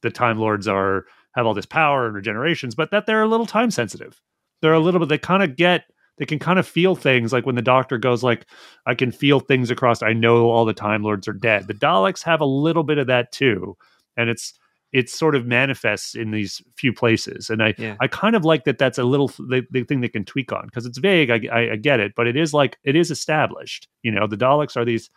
[0.07, 1.05] the Time Lords are
[1.35, 4.19] have all this power and regenerations, but that they're a little time sensitive.
[4.61, 5.09] They're a little bit.
[5.09, 5.83] They kind of get.
[6.17, 8.47] They can kind of feel things like when the doctor goes like,
[8.87, 11.67] "I can feel things across." I know all the Time Lords are dead.
[11.67, 13.77] The Daleks have a little bit of that too,
[14.15, 14.53] and it's
[14.93, 17.49] it sort of manifests in these few places.
[17.51, 17.97] And I Yeah.
[17.99, 18.77] I kind of like that.
[18.79, 21.29] That's a little the, the thing they can tweak on because it's vague.
[21.29, 23.87] I, I I get it, but it is like it is established.
[24.01, 25.11] You know, the Daleks are these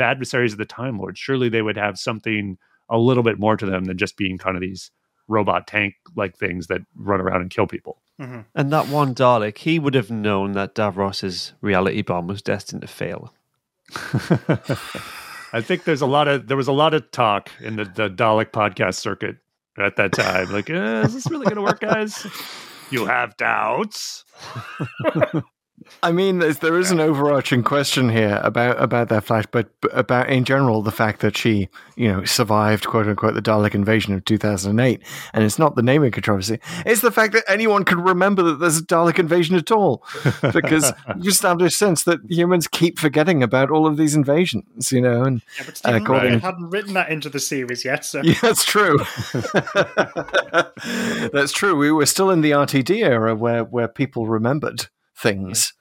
[0.00, 1.18] adversaries of the Time Lords.
[1.18, 2.56] Surely they would have something
[2.90, 4.90] a little bit more to them than just being kind of these
[5.28, 8.00] robot tank like things that run around and kill people.
[8.54, 12.88] And that one Dalek, he would have known that Davros's reality bomb was destined to
[12.88, 13.32] fail.
[15.52, 18.10] I think there's a lot of there was a lot of talk in the, the
[18.10, 19.36] Dalek podcast circuit
[19.78, 20.50] at that time.
[20.50, 22.26] Like, eh, is this really going to work, guys?
[22.90, 24.24] You have doubts.
[26.02, 29.96] I mean, there's, there is an overarching question here about about that flash, but but
[29.96, 34.14] about in general the fact that she, you know, survived quote unquote the Dalek invasion
[34.14, 35.02] of 2008,
[35.32, 38.78] and it's not the naming controversy; it's the fact that anyone can remember that there's
[38.78, 40.04] a Dalek invasion at all,
[40.52, 45.22] because you establish sense that humans keep forgetting about all of these invasions, you know,
[45.24, 48.22] and Yeah, but uh, Steven according- Moffat hadn't written that into the series yet, so
[48.22, 48.98] yeah, that's true.
[51.32, 51.76] that's true.
[51.76, 54.88] We were still in the RTD era where where people remembered
[55.18, 55.72] things.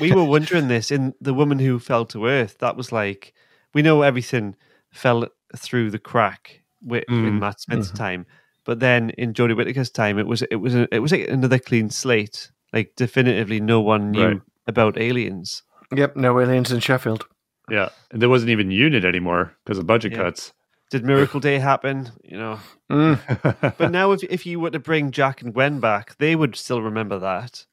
[0.00, 2.58] we were wondering this in the woman who fell to earth.
[2.58, 3.34] That was like
[3.74, 4.54] we know everything
[4.92, 5.26] fell
[5.56, 7.40] through the crack wi- in Mm.
[7.40, 8.24] Matt Smith's time,
[8.64, 11.58] but then in Jodie Whittaker's time, it was it was a, it was like another
[11.58, 12.50] clean slate.
[12.72, 14.40] Like definitively, no one knew Right.
[14.66, 15.62] about aliens.
[15.94, 17.26] Yep, no aliens in Sheffield.
[17.70, 20.18] Yeah, and there wasn't even UNIT anymore because of budget Yeah.
[20.18, 20.52] cuts.
[20.90, 22.10] Did Miracle Day happen?
[22.22, 22.60] You know,
[22.90, 23.74] Mm.
[23.78, 26.80] but now if if you were to bring Jack and Gwen back, they would still
[26.80, 27.66] remember that.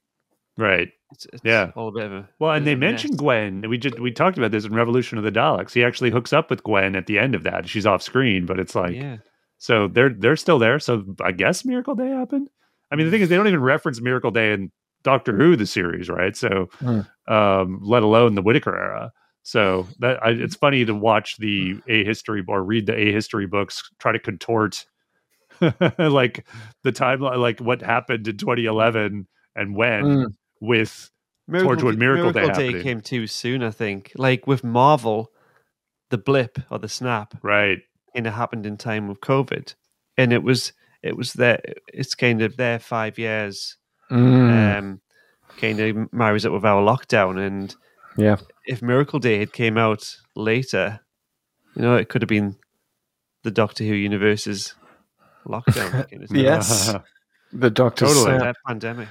[0.57, 0.89] Right.
[1.11, 1.71] It's, it's Yeah.
[1.75, 2.91] all a bit of a Well, and they of a mess.
[2.91, 3.67] mentioned Gwen.
[3.69, 5.73] We just we talked about this in Revolution of the Daleks.
[5.73, 7.67] He actually hooks up with Gwen at the end of that.
[7.67, 9.17] She's off screen, but it's like yeah.
[9.57, 10.79] so they're they're still there.
[10.79, 12.49] So I guess Miracle Day happened.
[12.91, 14.71] I mean, the thing is, they don't even reference Miracle Day in
[15.03, 16.37] Doctor Who, the series, right?
[16.37, 17.01] So, Hmm.
[17.27, 19.11] um, let alone the Whittaker era.
[19.41, 23.47] So that I, it's funny to watch the a history or read the a history
[23.47, 24.85] books try to contort
[25.61, 26.45] like
[26.83, 30.25] the timeline, like what happened in 2011 and when Mm.
[30.63, 31.11] With
[31.51, 32.81] Towards when Miracle Day Day happening.
[32.83, 34.13] came too soon, I think.
[34.15, 35.29] Like with Marvel,
[36.09, 37.79] the blip or the snap right.
[38.15, 39.75] And it happened in time with COVID,
[40.17, 40.71] and it was
[41.01, 41.59] it was there.
[41.93, 43.75] It's kind of their five years.
[44.09, 44.77] Mm.
[44.77, 45.01] Um,
[45.57, 47.75] kind of marries up with our lockdown, and
[48.17, 48.37] yeah.
[48.65, 51.01] if Miracle Day had came out later,
[51.75, 52.55] you know, it could have been
[53.43, 54.75] the Doctor Who universe's
[55.45, 56.09] lockdown.
[56.09, 56.27] kind.
[56.31, 56.95] Yes.
[57.55, 58.39] The doctor's Totally.
[58.39, 58.41] snap.
[58.41, 59.07] That pandemic.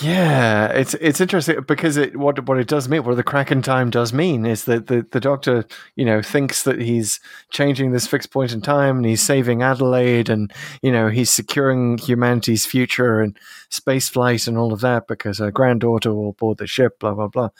[0.00, 3.60] Yeah, it's it's interesting because it what what it does mean, what the crack in
[3.60, 5.66] time does mean, is that the, the doctor,
[5.96, 7.20] you know, thinks that he's
[7.50, 10.50] changing this fixed point in time and he's saving Adelaide and
[10.80, 13.38] you know he's securing humanity's future and
[13.68, 17.28] space flight and all of that because her granddaughter will board the ship, blah blah
[17.28, 17.50] blah,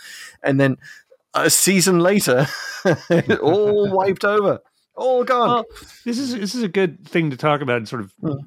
[0.43, 0.79] and then
[1.35, 2.47] a season later,
[3.43, 4.61] all wiped over,
[4.95, 5.49] all gone.
[5.49, 5.65] Well,
[6.07, 8.39] this is this is a good thing to talk about and sort of hmm.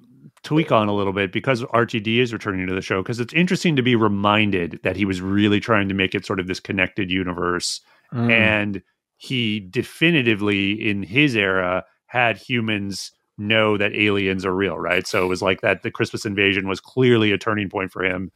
[0.45, 3.75] Tweak on a little bit because RTD is returning to the show because it's interesting
[3.75, 7.11] to be reminded that he was really trying to make it sort of this connected
[7.11, 7.81] universe
[8.13, 8.31] Mm.
[8.31, 8.81] and
[9.17, 15.27] he definitively in his era had humans know that aliens are real right so it
[15.27, 18.31] was like that the christmas invasion was clearly a turning point for him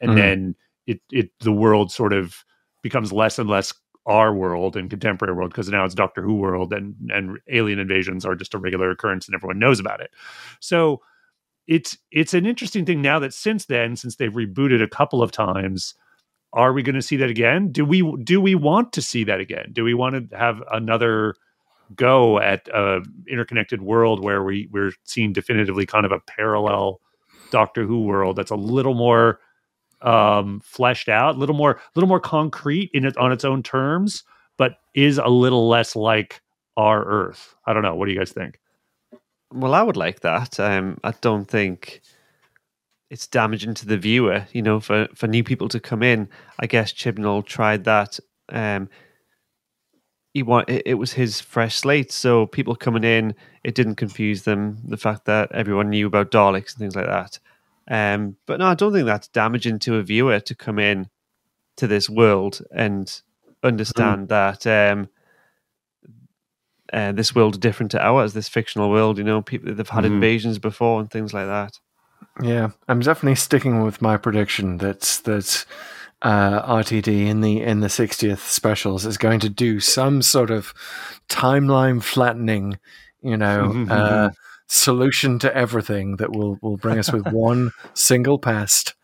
[0.00, 0.16] and Mhm.
[0.16, 0.54] then
[0.86, 2.44] it it the world sort of
[2.82, 3.72] becomes less and less
[4.06, 8.26] our world and contemporary world because now it's doctor who world and and alien invasions
[8.26, 10.10] are just a regular occurrence and everyone knows about it
[10.60, 11.00] so
[11.66, 15.30] it's it's an interesting thing now that since then since they've rebooted a couple of
[15.32, 15.94] times
[16.54, 17.72] are we going to see that again?
[17.72, 19.70] Do we do we want to see that again?
[19.72, 21.34] Do we want to have another
[21.96, 27.00] go at a interconnected world where we we're seeing definitively kind of a parallel
[27.50, 29.40] doctor who world that's a little more
[30.00, 33.62] um fleshed out a little more a little more concrete in it on its own
[33.62, 34.24] terms
[34.56, 36.40] but is a little less like
[36.76, 37.54] our earth?
[37.66, 37.94] I don't know.
[37.94, 38.58] What do you guys think
[39.52, 40.58] Well, I would like that.
[40.58, 42.00] Um, I don't think
[43.10, 44.46] it's damaging to the viewer.
[44.52, 48.18] You know, for for new people to come in, I guess Chibnall tried that.
[48.48, 48.88] Um,
[50.34, 54.42] he want it, it was his fresh slate, so people coming in, it didn't confuse
[54.42, 54.78] them.
[54.84, 57.38] The fact that everyone knew about Daleks and things like that.
[57.88, 61.08] Um, but no, I don't think that's damaging to a viewer to come in
[61.76, 63.20] to this world and
[63.62, 65.08] understand that um,
[66.92, 69.18] uh, this world different to ours, this fictional world.
[69.18, 70.14] You know, people they've had Mhm.
[70.14, 71.78] invasions before and things like that.
[72.42, 75.64] Yeah, I'm definitely sticking with my prediction that that
[76.22, 80.72] uh, RTD in the in the 60th specials is going to do some sort of
[81.28, 82.78] timeline flattening,
[83.22, 84.30] you know, uh,
[84.68, 88.94] solution to everything that will will bring us with one single past.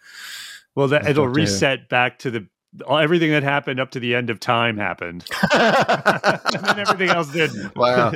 [0.75, 2.47] well that it'll what they- reset back to the all-
[2.91, 7.75] everything that happened up to the end of time happened and then everything else didn't
[7.77, 8.13] Wow.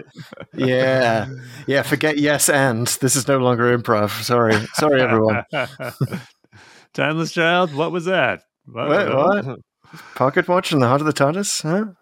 [0.55, 1.29] Yeah.
[1.67, 2.87] Yeah, forget yes and.
[2.87, 4.23] This is no longer improv.
[4.23, 4.55] Sorry.
[4.75, 5.45] Sorry everyone.
[6.93, 9.59] timeless child what was that What- What, what?
[10.15, 11.63] Pocket watch in the heart of the TARDIS?
[11.63, 11.93] Huh?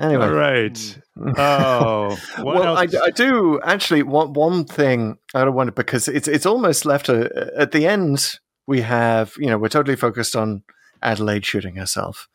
[0.00, 0.24] Anyway.
[0.24, 0.72] all right
[1.18, 1.34] mm.
[1.38, 2.86] oh what well, I?
[3.04, 4.02] I do actually.
[4.02, 7.86] One one thing I don't want to because it's it's almost left a, at the
[7.86, 8.38] end.
[8.66, 10.62] We have you know we're totally focused on
[11.02, 12.28] Adelaide shooting herself,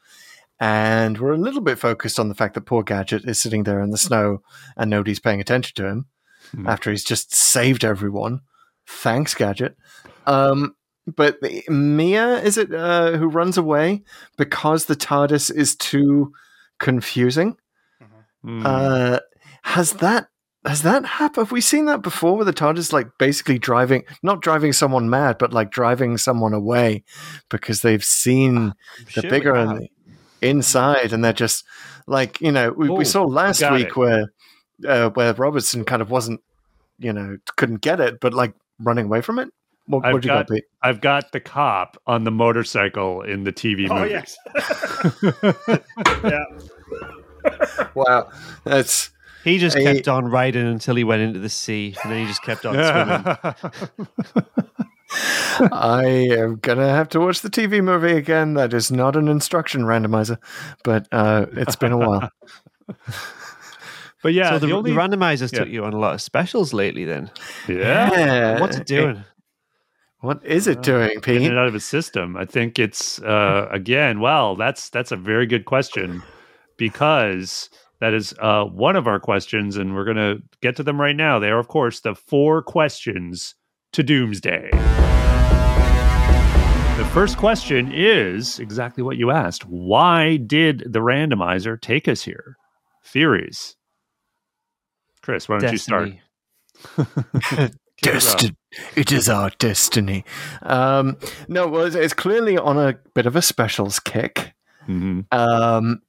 [0.59, 3.81] and we're a little bit focused on the fact that poor Gadget is sitting there
[3.81, 4.41] in the snow
[4.75, 6.05] and nobody's paying attention to him
[6.51, 6.67] Hmm.
[6.67, 8.41] after he's just saved everyone.
[8.87, 9.75] Thanks, Gadget.
[10.25, 10.75] Um,
[11.05, 14.03] but the- Mia is it uh, who runs away
[14.37, 16.31] because the TARDIS is too
[16.79, 17.57] confusing?
[18.43, 18.65] Hmm.
[18.65, 19.19] Uh,
[19.63, 20.27] has that
[20.67, 21.47] has that happened?
[21.47, 22.35] Have we seen that before?
[22.35, 27.03] Where the TARDIS like basically driving, not driving someone mad, but like driving someone away
[27.49, 28.73] because they've seen
[29.15, 29.69] the sure bigger have.
[29.69, 29.89] and the
[30.47, 31.63] inside, and they're just
[32.05, 33.95] like you know we, Oh, we saw last week it.
[33.97, 34.25] where
[34.87, 36.41] uh, where Robertson kind of wasn't
[36.99, 39.49] you know couldn't get it, but like running away from it.
[39.87, 40.65] What I've would you got, got- Pete?
[40.83, 44.09] I've got the cop on the motorcycle in the TV Oh movie.
[44.11, 44.37] yes.
[46.23, 46.43] yeah.
[47.95, 48.29] Wow,
[48.65, 49.11] that's
[49.47, 49.83] He just Hey.
[49.83, 52.73] kept on riding until he went into the sea, and then he just kept on
[52.73, 54.55] swimming.
[55.71, 56.05] I
[56.37, 58.55] am gonna have to watch the TV movie again.
[58.55, 60.37] That is not an instruction randomizer,
[60.83, 62.29] but uh, it's been a while.
[64.23, 65.59] But yeah, so the, the only the randomizers yeah.
[65.59, 67.05] took you on a lot of specials lately.
[67.05, 67.29] Then
[67.69, 68.59] yeah, Yeah.
[68.59, 69.23] what's it doing?
[70.21, 71.51] What is it doing, getting Pete?
[71.51, 72.35] it out of his system.
[72.35, 74.19] I think it's uh, again.
[74.19, 76.23] Well, that's that's a very good question
[76.77, 77.69] because
[77.99, 81.15] that is uh, one of our questions, and we're going to get to them right
[81.15, 81.39] now.
[81.39, 83.55] They are, of course, the four questions
[83.93, 84.69] to Doomsday.
[86.97, 89.65] The first question is exactly what you asked.
[89.65, 92.57] Why did the randomizer take us here?
[93.05, 93.75] Theories.
[95.21, 96.13] Chris, why don't you start?
[96.95, 97.71] Destiny.
[97.97, 98.41] Kick us off.
[98.41, 98.55] Desti-
[98.95, 100.23] it is our destiny.
[100.61, 101.17] Um,
[101.47, 104.53] no, well, it's, it's clearly on a bit of a specials kick.
[104.87, 105.25] Mhm.
[105.33, 106.01] um,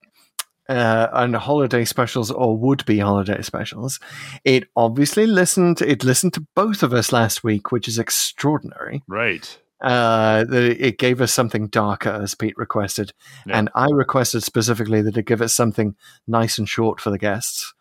[0.68, 3.98] uh, and holiday specials or would be holiday specials.
[4.44, 5.80] It obviously listened.
[5.82, 9.02] It listened to both of us last week, which is extraordinary.
[9.08, 9.58] Right.
[9.80, 13.12] Uh, that it gave us something darker, as Pete requested,
[13.46, 13.58] Yeah.
[13.60, 15.94] and I requested specifically that it give us something
[16.26, 17.72] nice and short for the guests.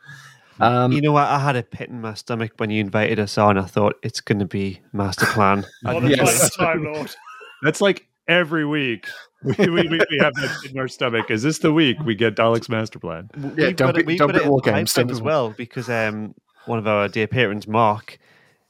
[0.59, 1.27] Um, you know what?
[1.27, 3.57] I had a pit in my stomach when you invited us on.
[3.57, 5.65] I thought it's going to be master plan.
[5.85, 6.55] All Yes.
[6.55, 7.15] time, Lord.
[7.63, 9.07] That's like every week.
[9.43, 11.29] We, we, we, we have that in our stomach.
[11.29, 13.29] Is this the week we get Dalek's master plan?
[13.35, 14.93] Yeah, We've don't got it- be- we've don't got be it in war the games,
[14.93, 16.33] don't as well because um,
[16.65, 18.17] one of our dear patrons, Mark,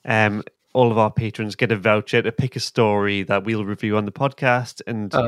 [0.05, 0.43] um,
[0.73, 4.05] all of our patrons get a voucher to pick a story that we'll review on
[4.05, 5.23] the podcast, and uh,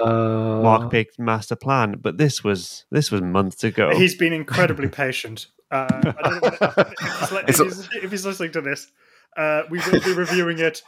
[0.62, 1.96] Mark picked Master Plan.
[2.00, 3.90] But this was this was months ago.
[3.96, 5.48] He's been incredibly patient.
[5.72, 6.84] Uh, I don't know
[7.48, 8.92] if, he's, if, he's, if he's listening to this,
[9.38, 10.84] uh, we will be reviewing it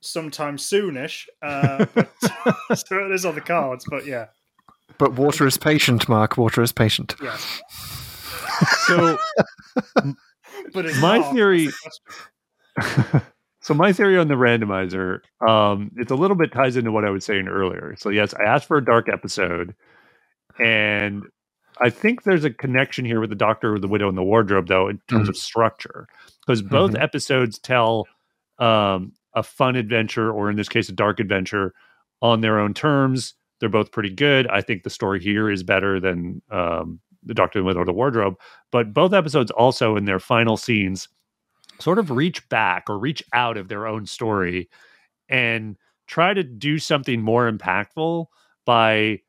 [0.00, 1.26] sometime soonish.
[1.42, 2.10] Uh, but,
[2.76, 4.26] so it is on the cards, but yeah,
[4.98, 6.36] but water is patient, Mark.
[6.36, 7.14] Water is patient.
[7.22, 7.60] yes.
[8.86, 9.16] So
[10.74, 11.32] But it's My not.
[11.34, 12.00] theory- That's
[12.76, 13.22] the question.
[13.62, 17.10] so my theory on the randomizer, um, it's a little bit ties into what I
[17.10, 17.94] was saying earlier.
[17.98, 19.74] So yes, I asked for a dark episode,
[20.58, 21.22] and
[21.80, 24.88] I think there's a connection here with the Doctor, the Widow, and the Wardrobe, though,
[24.88, 26.06] in terms of structure,
[26.46, 28.06] because both episodes tell
[28.58, 31.74] um, a fun adventure, or in this case, a dark adventure,
[32.20, 33.34] on their own terms.
[33.60, 34.46] They're both pretty good.
[34.48, 37.92] I think the story here is better than um, the Doctor, and the Widow, the
[37.92, 38.34] Wardrobe.
[38.70, 41.08] But both episodes also, in their final scenes,
[41.80, 44.68] sort of reach back or reach out of their own story
[45.28, 45.76] and
[46.06, 48.26] try to do something more impactful
[48.64, 49.20] by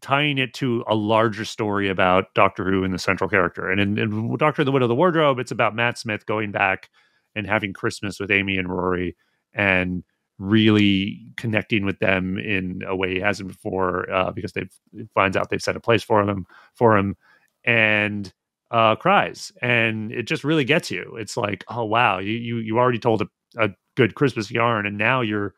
[0.00, 3.70] tying it to a larger story about Doctor Who and the central character.
[3.70, 6.52] And in, Doctor in Doctor the Widow of the Wardrobe, it's about Matt Smith going
[6.52, 6.88] back
[7.34, 9.16] and having Christmas with Amy and Rory
[9.58, 10.04] and
[10.38, 15.36] really connecting with them in a way he hasn't before uh, because they've he finds
[15.36, 17.16] out they've set a place for him for him
[17.64, 18.32] and
[18.70, 19.50] uh, cries.
[19.60, 21.16] And it just really gets you.
[21.18, 23.26] It's like oh wow you you, you already told a,
[23.58, 25.54] a good christmas yarn and now you're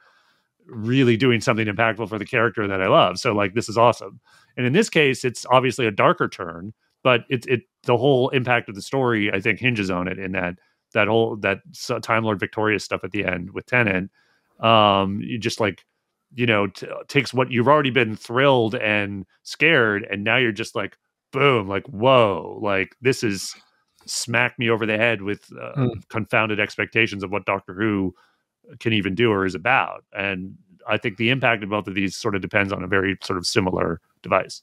[0.67, 3.19] really doing something impactful for the character that i love.
[3.19, 4.19] So like this is awesome.
[4.57, 6.73] And in this case it's obviously a darker turn
[7.03, 10.33] but it's it the whole impact of the story i think hinges on it in
[10.33, 10.55] that
[10.93, 11.59] that whole that
[12.03, 14.11] time lord victorious stuff at the end with Tennant
[14.61, 15.85] um you just like
[16.35, 20.75] you know t- takes what you've already been thrilled and scared and now you're just
[20.75, 20.97] like
[21.33, 23.55] boom like whoa like this is
[24.07, 25.89] smack me over the head with uh, Hmm.
[26.09, 28.15] confounded expectations of what doctor who
[28.79, 30.55] can even do or is about and
[30.89, 33.37] i think the impact of both of these sort of depends on a very sort
[33.37, 34.63] of similar device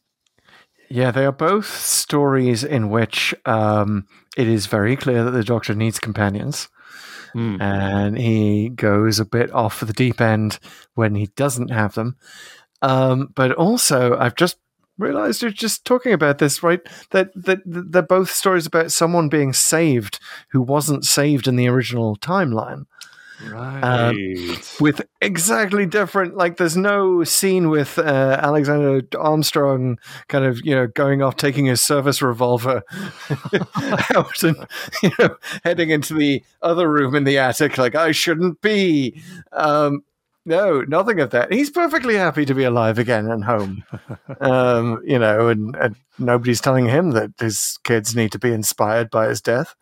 [0.90, 5.76] Yeah, they are both stories in which um, it is very clear that the Doctor
[5.76, 6.70] needs companions.
[7.34, 7.62] Hmm.
[7.62, 10.60] and he goes a bit off the deep end
[10.96, 12.16] when he doesn't have them.
[12.82, 14.58] Um, but also, I've just
[14.98, 16.82] realized you're just talking about this, right?
[17.12, 20.20] That, that that they're both stories about someone being saved
[20.50, 22.86] who wasn't saved in the original timeline.
[23.52, 24.16] Right
[24.80, 30.88] With exactly different, like there's no scene with uh, Alexander Armstrong kind of, you know,
[30.88, 32.84] going off taking his service revolver
[34.16, 34.68] out and,
[35.04, 39.22] you know, heading into the other room in the attic, like I shouldn't be.
[39.52, 40.04] Um,
[40.46, 41.52] No, nothing of that.
[41.52, 43.84] He's perfectly happy to be alive again and home.
[44.40, 49.10] um, you know, and, and nobody's telling him that his kids need to be inspired
[49.10, 49.76] by his death.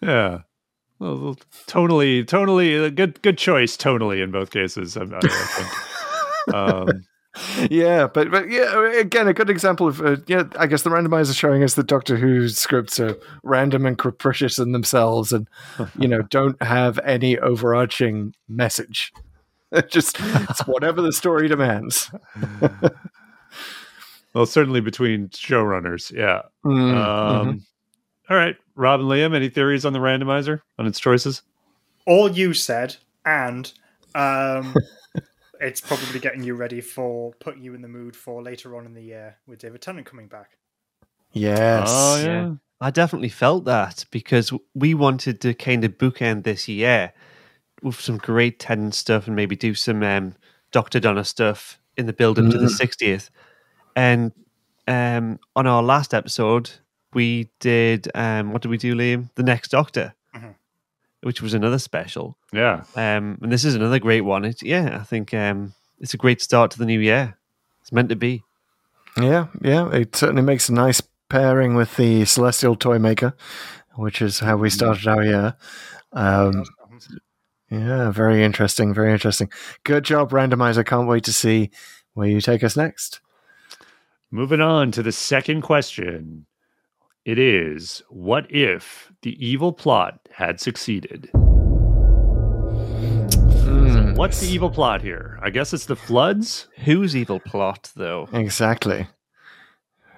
[0.00, 0.42] Yeah.
[1.02, 3.76] Well, tonally, tonally, good, good choice.
[3.76, 5.68] Tonally, in both cases, I, I think.
[6.54, 7.04] Um,
[7.70, 10.42] yeah, but but yeah, again, a good example of uh, yeah.
[10.58, 14.72] I guess the randomizer showing us that Doctor Who scripts are random and capricious in
[14.72, 15.46] themselves, and
[15.96, 19.12] you know don't have any overarching message.
[19.88, 22.10] Just it's whatever the story demands.
[24.34, 26.42] well, certainly between showrunners, yeah.
[26.66, 27.62] Mm, Um, mhm.
[28.30, 31.42] All right, Rob and Liam, any theories on the randomizer on its choices?
[32.06, 33.72] All you said, and
[34.14, 34.74] um,
[35.60, 38.94] it's probably getting you ready for putting you in the mood for later on in
[38.94, 40.58] the year with David Tennant coming back.
[41.32, 41.88] Yes.
[41.90, 42.24] Oh yeah.
[42.24, 42.54] Yeah.
[42.80, 47.12] I definitely felt that because we wanted to kind of bookend this year
[47.80, 50.34] with some great Tennant stuff and maybe do some um,
[50.72, 53.30] Doctor Donna stuff in the build up to the 60th.
[53.94, 54.32] And
[54.88, 56.70] um, on our last episode,
[57.14, 59.30] we did, um, what did we do, Liam?
[59.34, 60.54] The Next Doctor, Mhm.
[61.22, 62.36] which was another special.
[62.52, 62.84] Yeah.
[62.96, 64.44] Um, and this is another great one.
[64.44, 67.36] It, yeah, I think um, it's a great start to the new year.
[67.80, 68.42] It's meant to be.
[69.20, 69.90] Yeah, yeah.
[69.90, 73.34] It certainly makes a nice pairing with the Celestial Toy Maker,
[73.96, 75.54] which is how we started our year.
[76.12, 76.64] Um,
[77.70, 78.92] yeah, very interesting.
[78.94, 79.50] Very interesting.
[79.84, 80.84] Good job, randomizer.
[80.84, 81.70] Can't wait to see
[82.14, 83.20] where you take us next.
[84.30, 86.46] Moving on to the second question.
[87.24, 91.28] It is what if the evil plot had succeeded?
[91.32, 91.38] So
[94.16, 95.38] what's the evil plot here?
[95.42, 96.68] I guess it's the floods.
[96.84, 98.28] Whose evil plot, though?
[98.32, 99.06] Exactly.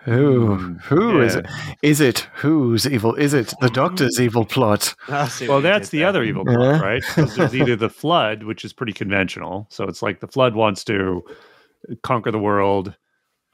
[0.04, 0.56] Who?
[0.56, 1.40] Hmm, Who is yeah.
[1.40, 1.46] it?
[1.82, 3.14] Is it whose evil?
[3.14, 4.94] Is it the Doctor's evil plot?
[5.08, 6.08] Well, that's the there.
[6.08, 6.80] other evil plot, Yeah.
[6.80, 7.02] right?
[7.02, 9.66] 'Cause there's either the flood, which is pretty conventional.
[9.70, 11.22] So it's like the flood wants to
[12.02, 12.94] conquer the world.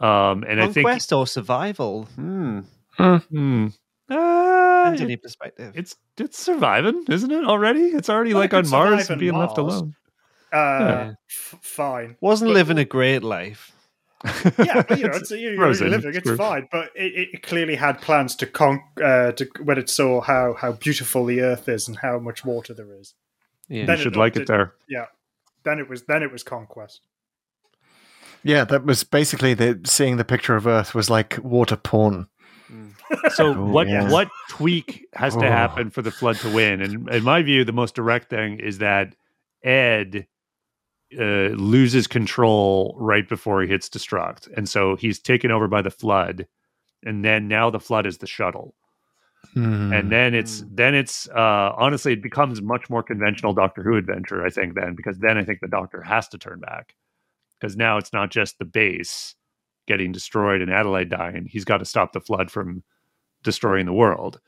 [0.00, 2.04] Um, and I think Conquest or survival?
[2.16, 2.60] Hmm.
[3.00, 3.68] Hmm.
[4.08, 5.72] Uh, Depends it- perspective.
[5.76, 7.44] it's it's surviving, isn't it?
[7.44, 9.94] Already, it's already Well, like on Mars and on being left alone.
[10.52, 11.12] Uh, Yeah.
[11.28, 12.16] f- fine.
[12.20, 13.72] Wasn't But- living a great life.
[14.24, 15.90] yeah, but, you know, it's, you're, you're frozen.
[15.90, 16.14] living.
[16.14, 19.88] It's It's fine, but it, it clearly had plans to con uh, to when it
[19.88, 23.14] saw how how beautiful the Earth is and how much water there is.
[23.68, 23.86] Yeah.
[23.86, 24.72] Then You should it like it opted- there.
[24.88, 25.06] Yeah,
[25.64, 27.00] then it was then it was conquest.
[28.42, 32.26] Yeah, that was basically the seeing the picture of Earth was like water porn.
[33.34, 34.10] So Oh, what yeah.
[34.10, 35.50] what tweak has to Oh.
[35.50, 36.80] happen for the flood to win?
[36.82, 39.14] And in my view, the most direct thing is that
[39.62, 40.26] Ed
[41.18, 45.90] uh, loses control right before he hits destruct, and so he's taken over by the
[45.90, 46.46] flood,
[47.04, 48.74] and then now the flood is the shuttle.
[49.54, 49.90] Hmm.
[49.92, 54.44] and then it's then it's uh honestly it becomes much more conventional doctor who adventure
[54.44, 56.94] i think then because then i think the doctor has to turn back
[57.58, 59.34] because now it's not just the base
[59.88, 62.82] getting destroyed and adelaide dying he's got to stop the flood from
[63.42, 64.40] destroying the world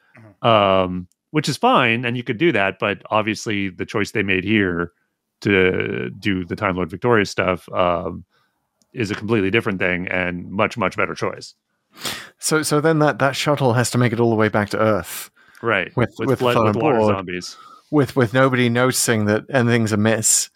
[0.43, 4.45] um which is fine and you could do that but obviously the choice they made
[4.45, 4.93] here
[5.41, 8.25] to do the time lord victorious stuff um
[8.93, 11.55] is a completely different thing and much much better choice
[12.39, 14.79] so so then that that shuttle has to make it all the way back to
[14.79, 15.31] Earth
[15.63, 17.15] right With- with flood, flood with water board.
[17.15, 17.57] zombies
[17.91, 20.51] with with nobody noticing that anything's amiss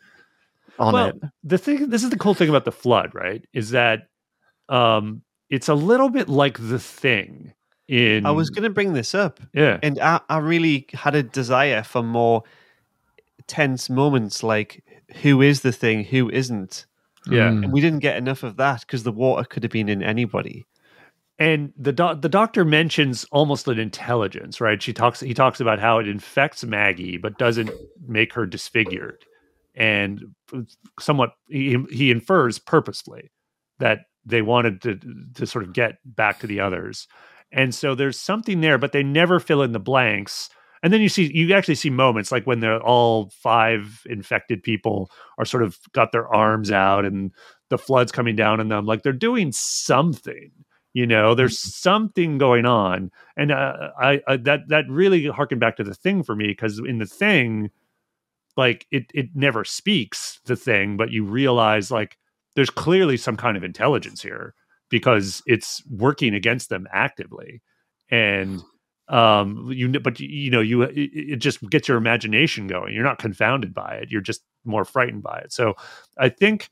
[0.79, 1.17] on well, it.
[1.43, 3.43] the thing this is the cool thing about the flood, right?
[3.55, 4.09] Is that
[4.69, 7.53] um it's a little bit like the thing
[7.89, 9.79] in I was going to bring this up, yeah.
[9.83, 12.43] and I, I really had a desire for more
[13.47, 14.83] tense moments, like
[15.23, 16.87] who is the thing, who isn't.
[17.29, 17.49] Yeah.
[17.49, 17.65] Mm.
[17.65, 20.67] And we didn't get enough of that because the water could have been in anybody.
[21.39, 24.83] And the doc the doctor mentions almost an intelligence, right?
[24.83, 27.71] She talks he talks about how it infects Maggie but doesn't
[28.07, 29.25] make her disfigured.
[29.75, 30.35] And
[30.99, 33.31] somewhat he, he infers purposefully
[33.81, 34.99] that they wanted to
[35.35, 37.07] to sort of get back to the others.
[37.53, 40.51] And so there's something there, but they never fill in the blanks.
[40.83, 45.11] And then you see you actually see moments like when they're all five infected people
[45.39, 47.33] are sort of got their arms out and
[47.71, 48.87] the flood's coming down on them.
[48.87, 50.51] Like they're doing something.
[50.93, 55.77] You know, there's something going on, and uh, I, I that that really harkened back
[55.77, 57.71] to the thing for me because in the thing,
[58.57, 62.17] like it it never speaks the thing, but you realize like
[62.55, 64.55] there's clearly some kind of intelligence here
[64.91, 67.63] because it's working against them actively,
[68.11, 68.63] and
[69.09, 72.93] um you but you, know you it, it just gets your imagination going.
[72.95, 74.11] You're not confounded by it.
[74.11, 75.53] You're just more frightened by it.
[75.53, 75.75] So
[76.19, 76.69] I think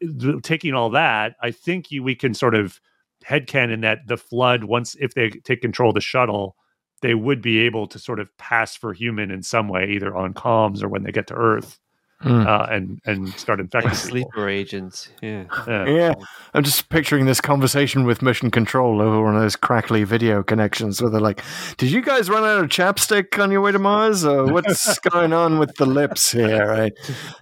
[0.00, 2.80] th- taking all that, I think you, we can sort of
[3.24, 6.56] headcanon that the flood, once if they take control of the shuttle,
[7.00, 10.34] they would be able to sort of pass for human in some way, either on
[10.34, 11.78] comms or when they get to Earth.
[12.22, 12.46] Mm.
[12.46, 14.08] uh, and and start infecting Like people.
[14.10, 15.08] sleeper agents.
[15.20, 15.44] Yeah.
[15.66, 15.86] Yeah.
[15.86, 16.14] Yeah,
[16.54, 21.00] I'm just picturing this conversation with Mission Control over one of those crackly video connections
[21.02, 21.42] where they're like,
[21.78, 25.32] "Did you guys run out of chapstick on your way to Mars, or what's going
[25.32, 26.92] on with the lips here?" Right?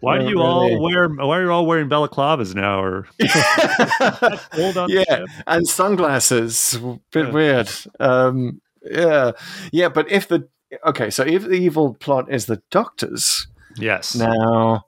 [0.01, 0.81] Why do Not you all really.
[0.81, 1.09] wear?
[1.09, 2.83] Why are you all wearing balaclavas now?
[2.83, 3.07] Or
[4.53, 5.29] hold on, yeah, ship?
[5.47, 6.79] and sunglasses.
[7.13, 7.33] Bit Yeah.
[7.33, 7.71] weird.
[7.99, 9.33] Um, yeah,
[9.73, 9.89] yeah.
[9.89, 10.49] But if the
[10.87, 14.15] okay, so if the evil plot is the Doctors yes.
[14.15, 14.87] now.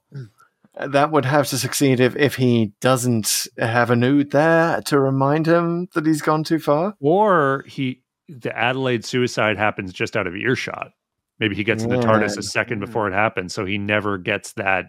[0.74, 5.46] That would have to succeed if, if he doesn't have an Ood there to remind
[5.46, 6.94] him that he's gone too far.
[6.98, 10.92] Or he, the Adelaide suicide happens just out of earshot.
[11.38, 14.54] Maybe he gets in the TARDIS a second before it happens, so he never gets
[14.54, 14.86] that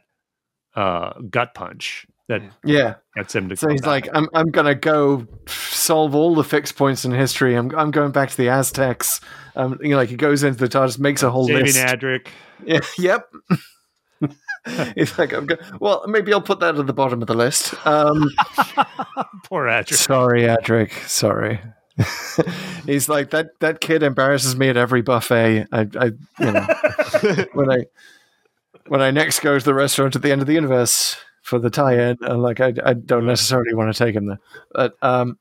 [0.76, 2.96] uh, gut punch that Yeah.
[3.18, 3.56] gets him to.
[3.58, 3.88] So he's back.
[3.88, 7.56] like, I'm, I'm going to go solve all the fixed points in history.
[7.56, 9.20] I'm, I'm going back to the Aztecs.
[9.58, 11.78] Um, you know, like he goes into the TARDIS, makes a whole David list.
[11.80, 12.28] Adric.
[12.66, 13.28] Yeah, yep.
[14.96, 17.74] he's like, I'm go- well, maybe I'll put that at the bottom of the list.
[17.86, 18.30] Um,
[19.46, 19.94] Poor Adric.
[19.96, 20.92] sorry, Adric.
[21.08, 21.60] Sorry.
[22.86, 23.60] he's like that.
[23.60, 25.68] That kid embarrasses me at every buffet.
[25.72, 26.06] I, I
[26.40, 26.66] you know,
[27.54, 27.86] when I
[28.88, 31.70] when I next go to the restaurant at the end of the universe for the
[31.70, 34.40] tie-in, I'm like, I, I don't necessarily want to take him there.
[34.74, 35.38] But um,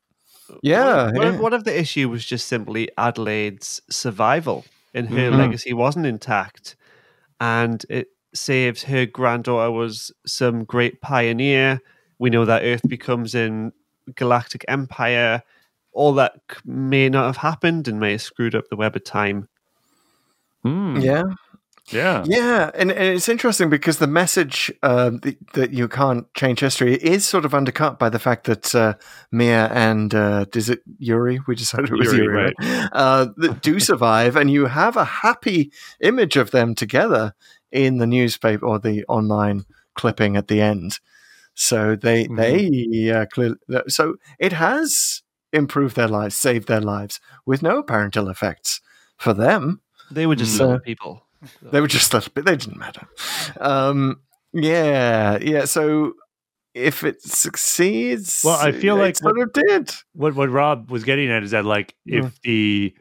[0.62, 1.34] yeah, What, what, yeah.
[1.34, 5.38] if, what if the issue was just simply Adelaide's survival and her Mhm.
[5.38, 6.76] legacy wasn't intact
[7.40, 11.80] and it saves her granddaughter was some great pioneer.
[12.18, 13.72] We know that Earth becomes an
[14.14, 15.42] galactic empire.
[15.92, 19.48] All that may not have happened and may have screwed up the web of time.
[20.62, 20.96] Hmm.
[20.96, 21.24] yeah.
[21.90, 22.24] Yeah.
[22.26, 26.94] Yeah, and, and it's interesting because the message um, th- that you can't change history
[26.94, 28.94] is sort of undercut by the fact that uh,
[29.30, 31.40] Mia and uh, is it Yuri?
[31.46, 32.88] We decided it was Yuri, Yuri, right?
[32.92, 37.34] Uh, that do survive, and you have a happy image of them together
[37.72, 40.98] in the newspaper or the online clipping at the end.
[41.54, 42.36] So they Mhm.
[42.36, 43.56] they uh, clearly
[43.88, 45.22] so it has
[45.52, 48.80] improved their lives, saved their lives with no apparent ill effects
[49.18, 49.80] for them.
[50.10, 51.26] They were just So- little people.
[51.72, 52.44] They were just little bit.
[52.44, 53.06] They didn't matter.
[53.60, 54.20] Um,
[54.52, 55.64] yeah, yeah.
[55.64, 56.12] So
[56.72, 59.92] if it succeeds, Well, I feel like sort of did.
[60.14, 62.94] What what Rob was getting at is that like if the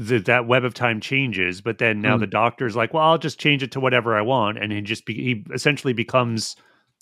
[0.00, 2.20] the, that web of time changes, but then now Mm.
[2.20, 5.04] the doctor's like, well, I'll just change it to whatever I want, and he just
[5.04, 6.54] be, he essentially becomes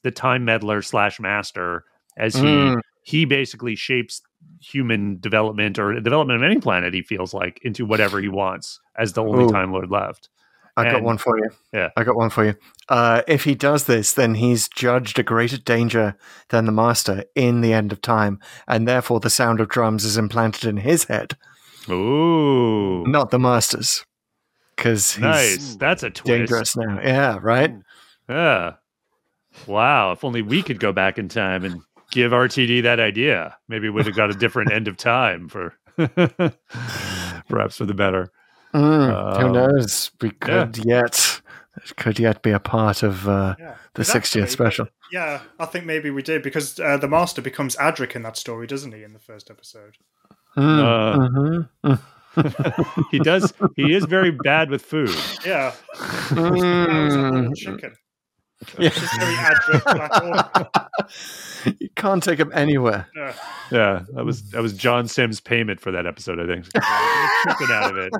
[0.02, 1.84] the time meddler slash master
[2.16, 2.80] as he Mm.
[3.02, 4.22] he basically shapes
[4.62, 6.94] human development or development of any planet.
[6.94, 9.48] He feels like into whatever he wants as the only Ooh.
[9.50, 10.30] Time Lord left.
[10.78, 11.48] I got one for you.
[11.72, 11.88] Yeah.
[11.96, 12.54] I got one for you.
[12.88, 16.16] Uh, if he does this, then he's judged a greater danger
[16.50, 20.16] than the master in the end of time, and therefore the sound of drums is
[20.18, 21.36] implanted in his head,
[21.88, 24.04] Ooh, not the master's,
[24.76, 25.76] because nice.
[25.76, 26.24] That's a twist.
[26.26, 27.00] dangerous now.
[27.02, 27.74] Yeah, right.
[28.28, 28.72] Yeah.
[29.66, 30.12] Wow.
[30.12, 31.80] If only we could go back in time and
[32.10, 33.56] give RTD that idea.
[33.68, 35.74] Maybe we'd have got a different end of time for
[37.48, 38.30] perhaps for the better.
[38.74, 40.10] Mm, who Um, knows?
[40.20, 41.40] We could yet,
[41.76, 43.76] it could yet be a part of uh, Yeah.
[43.94, 44.88] the 60th special.
[45.10, 48.66] Yeah, I think maybe we did because uh, the master becomes Adric in that story,
[48.66, 49.02] doesn't he?
[49.04, 49.96] In the first episode.
[50.56, 51.98] Mm, Uh,
[52.34, 53.08] mhm.
[53.10, 55.14] he does he is very bad with food.
[55.44, 55.72] Yeah.
[56.30, 57.54] Mm.
[57.56, 57.92] chicken.
[58.78, 58.88] Yeah.
[58.88, 59.84] It's very Adric.
[59.84, 61.76] Black Orc.
[61.80, 63.06] you can't take him anywhere.
[63.14, 63.34] Yeah.
[63.70, 64.04] Yeah.
[64.14, 66.64] That was that was John Simm's payment for that episode, I think.
[66.64, 68.12] Chicken out of it.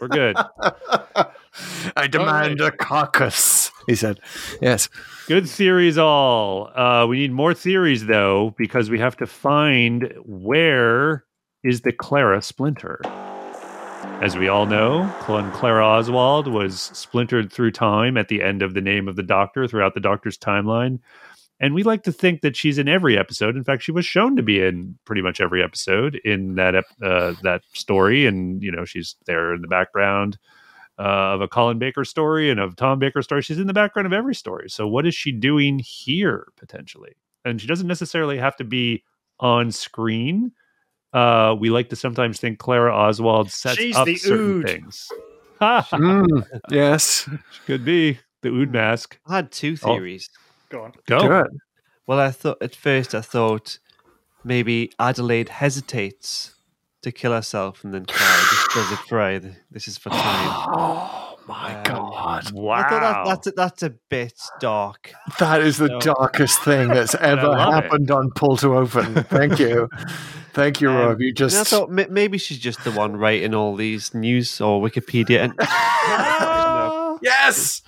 [0.00, 0.36] We're good.
[1.96, 4.20] I demand a carcass, he said.
[4.60, 4.88] Yes.
[5.26, 6.70] Good theories all.
[6.78, 11.24] Uh, we need more theories though, because we have to find where
[11.62, 13.00] is the Clara splinter.
[14.22, 18.80] As we all know, Clara Oswald was splintered through time at the end of the
[18.80, 20.98] name of the Doctor throughout the Doctor's timeline.
[21.58, 23.56] And we like to think that she's in every episode.
[23.56, 27.34] In fact, she was shown to be in pretty much every episode in that uh,
[27.42, 30.38] that story, and you know she's there in the background
[30.98, 33.42] uh, of a Colin Baker story and of Tom Baker story.
[33.42, 34.70] She's in the background of every story.
[34.70, 37.12] So what is she doing here potentially?
[37.44, 39.04] And she doesn't necessarily have to be
[39.38, 40.52] on screen.
[41.12, 44.66] Uh, we like to sometimes think Clara Oswald sets She's up the certain Ood.
[44.66, 45.08] things.
[45.58, 45.86] Ha!
[45.92, 47.28] Mm, yes.
[47.66, 49.18] Could be the Ood mask.
[49.26, 50.30] I had two theories.
[50.68, 50.92] Go on.
[51.06, 51.18] Go.
[51.20, 51.46] Do it.
[52.06, 53.78] Well, I thought at first I thought
[54.44, 56.54] maybe Adelaide hesitates
[57.02, 59.40] to kill herself and then Clara just does it for her.
[59.70, 60.66] This is for time.
[61.42, 62.52] Oh my Um, God.
[62.52, 62.72] Wow.
[62.74, 65.12] I thought that, that's a, that's a bit dark.
[65.40, 65.98] That is the No.
[65.98, 67.82] darkest thing that's ever love it.
[67.84, 69.24] happened on Pull to Open.
[69.24, 69.88] Thank you.
[70.52, 71.20] Thank you, Um, Rob.
[71.20, 74.80] You And I thought ma- maybe she's just the one writing all these news or
[74.82, 75.44] Wikipedia.
[75.44, 75.54] And
[77.22, 77.82] Yes.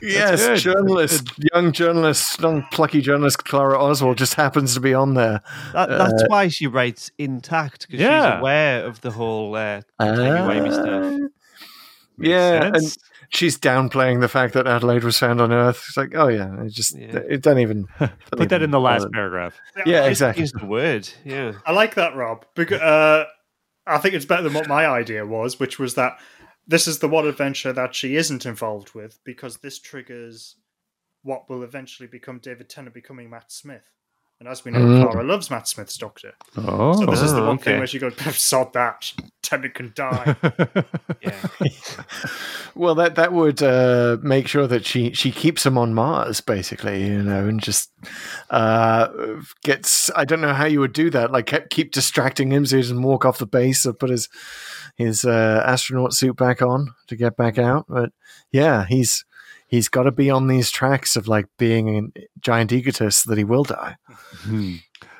[0.00, 0.58] yes, good.
[0.58, 5.40] journalist, young journalist, young plucky journalist Clara Oswald just happens to be on there.
[5.72, 8.34] That, that's why she writes intact because Yeah.
[8.34, 11.30] she's aware of the whole uh, timey-wimey stuff.
[12.18, 12.76] Makes yeah, sense.
[12.76, 12.96] and
[13.30, 15.84] she's downplaying the fact that Adelaide was found on Earth.
[15.88, 17.16] It's like, oh yeah, it just Yeah.
[17.28, 17.86] it don't even
[18.32, 19.58] Put that in the last paragraph.
[19.84, 20.42] Yeah, I- exactly.
[20.42, 21.52] Use the word, yeah.
[21.66, 22.44] I like that, Rob.
[22.54, 23.24] Because uh,
[23.86, 26.18] I think it's better than what my idea was, which was that
[26.66, 30.56] this is the one adventure that she isn't involved with because this triggers
[31.22, 33.84] what will eventually become David Tennant becoming Matt Smith.
[34.38, 35.10] And as we know, Mm.
[35.10, 36.34] Clara loves Matt Smith's Doctor.
[36.58, 39.12] Oh, So this is the Oh, one thing where she goes, sod that.
[39.42, 40.36] Tennant can die.
[41.22, 41.32] Yeah.
[42.74, 47.06] Well, that that would uh, make sure that she she keeps him on Mars, basically,
[47.06, 47.90] you know, and just
[48.50, 49.08] uh,
[49.64, 50.10] gets.
[50.14, 51.32] I don't know how you would do that.
[51.32, 54.28] Like keep, keep distracting him so he doesn't walk off the base or put his
[54.96, 57.86] his uh, astronaut suit back on to get back out.
[57.88, 58.10] But
[58.52, 59.24] yeah, he's
[59.66, 63.44] he's got to be on these tracks of like being a giant egotist that he
[63.44, 63.96] will die.
[64.08, 64.76] Hmm.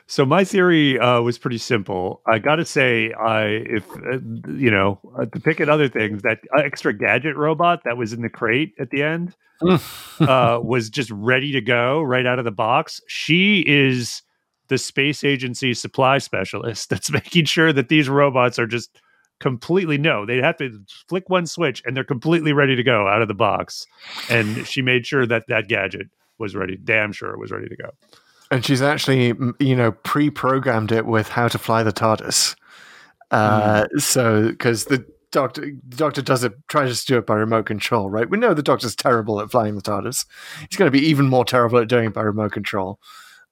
[0.09, 2.23] So my theory uh, was pretty simple.
[2.29, 4.19] I got to say, I if uh,
[4.53, 8.23] you know uh, to pick at other things, that extra gadget robot that was in
[8.23, 9.35] the crate at the end
[10.21, 13.01] uh, was just ready to go right out of the box.
[13.09, 14.23] She is
[14.69, 19.01] the space agency supply specialist that's making sure that these robots are just
[19.41, 20.25] completely no.
[20.25, 23.35] they'd have to flick one switch and they're completely ready to go out of the
[23.35, 23.87] box.
[24.31, 26.09] And she made sure that that gadget
[26.39, 26.77] was ready.
[26.77, 27.91] Damn sure it was ready to go.
[28.51, 32.55] And she's actually, you know, pre-programmed it with how to fly the TARDIS.
[33.31, 37.67] Uh, So, because the doctor, the doctor does it, tries to do it by remote
[37.67, 38.31] control, right?
[38.31, 40.27] We know the doctor's terrible at flying the TARDIS.
[40.69, 43.01] He's going to be even more terrible at doing it by remote control.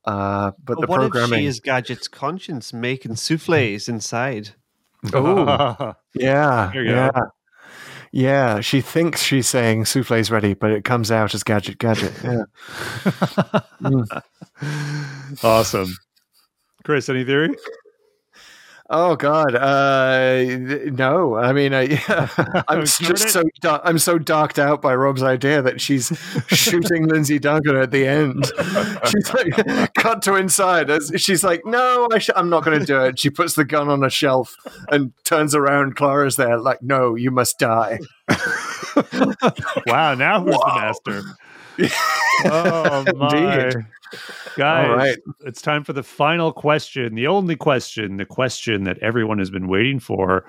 [0.04, 4.50] Uh, but the what if programming, she is Gadget's conscience making souffles inside?
[5.12, 7.20] Oh, yeah, yeah, go.
[8.12, 8.60] yeah.
[8.60, 12.12] She thinks she's saying souffle's ready, but it comes out as gadget, gadget.
[12.22, 12.44] Yeah.
[15.42, 15.96] awesome.
[16.84, 17.54] Chris, any theory?
[18.90, 20.44] Oh God, uh,
[20.90, 21.36] no.
[21.36, 21.98] I mean, I,
[22.68, 26.12] I'm just so I'm so darked out by Rob's idea that she's
[26.48, 28.44] shooting Lindsay Duncan at the end.
[29.10, 30.90] She's like, cut to inside.
[30.90, 33.18] As she's like, no, I sh- I'm not going to do it.
[33.18, 34.54] She puts the gun on a shelf
[34.90, 35.96] and turns around.
[35.96, 37.98] Clara's there, like, no, you must die.
[39.86, 41.22] Wow, now who's the master?
[42.44, 43.64] oh my.
[43.64, 43.86] Indeed.
[44.56, 45.18] Guys, All right.
[45.40, 49.68] it's time for the final question, the only question, the question that everyone has been
[49.68, 50.44] waiting for.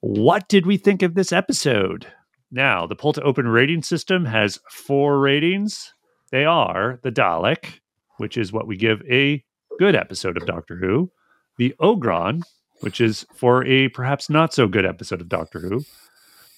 [0.00, 2.06] What did we think of this episode?
[2.50, 5.92] Now, the Pull to Open rating system has four ratings.
[6.30, 7.80] They are the Dalek,
[8.18, 9.44] which is what we give a
[9.78, 11.10] good episode of Doctor Who,
[11.58, 12.42] the Ogron,
[12.80, 15.84] which is for a perhaps not so good episode of Doctor Who,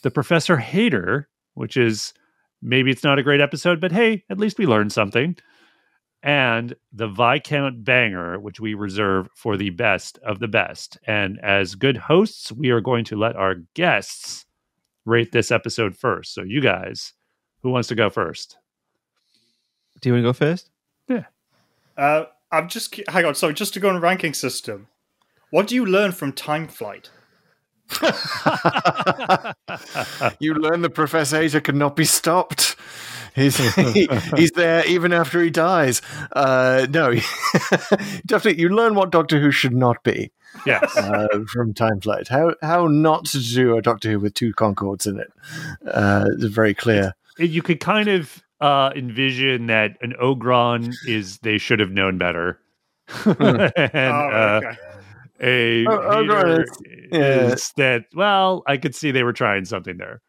[0.03, 2.13] the Professor Hayter, which is
[2.63, 5.37] maybe it's not a great episode, but hey, at least we learned something.
[6.27, 10.99] And the Viscount Banger, which we reserve for the best of the best.
[11.07, 14.45] And as good hosts, we are going to let our guests
[15.05, 16.35] rate this episode first.
[16.35, 17.13] So, you guys,
[17.63, 18.59] who wants to go first?
[20.01, 20.71] Do you want to go first?
[21.97, 23.37] uh, I'm just hang on.
[23.37, 24.89] Sorry, just to go on a ranking system.
[25.51, 27.11] What do you learn from Time Flight?
[30.41, 32.77] You learn that Professor Hayter cannot be stopped.
[33.37, 36.03] He's he- he's there even after he dies.
[36.33, 37.13] Uh, no,
[38.27, 38.61] definitely.
[38.61, 40.33] You learn what Doctor Who should not be
[40.67, 40.97] Yes.
[40.97, 42.29] uh, from Time Flight.
[42.29, 45.31] How how not to do a Doctor Who with two Concordes in it.
[45.87, 47.13] Uh, it's very clear.
[47.39, 52.59] you could kind of uh, envision that an Ogron is they should have known better.
[53.27, 54.77] and Oh, uh, okay.
[55.39, 56.79] a O- Ogron hater is-
[57.13, 57.53] yeah.
[57.53, 60.23] is that, well, I could see they were trying something there.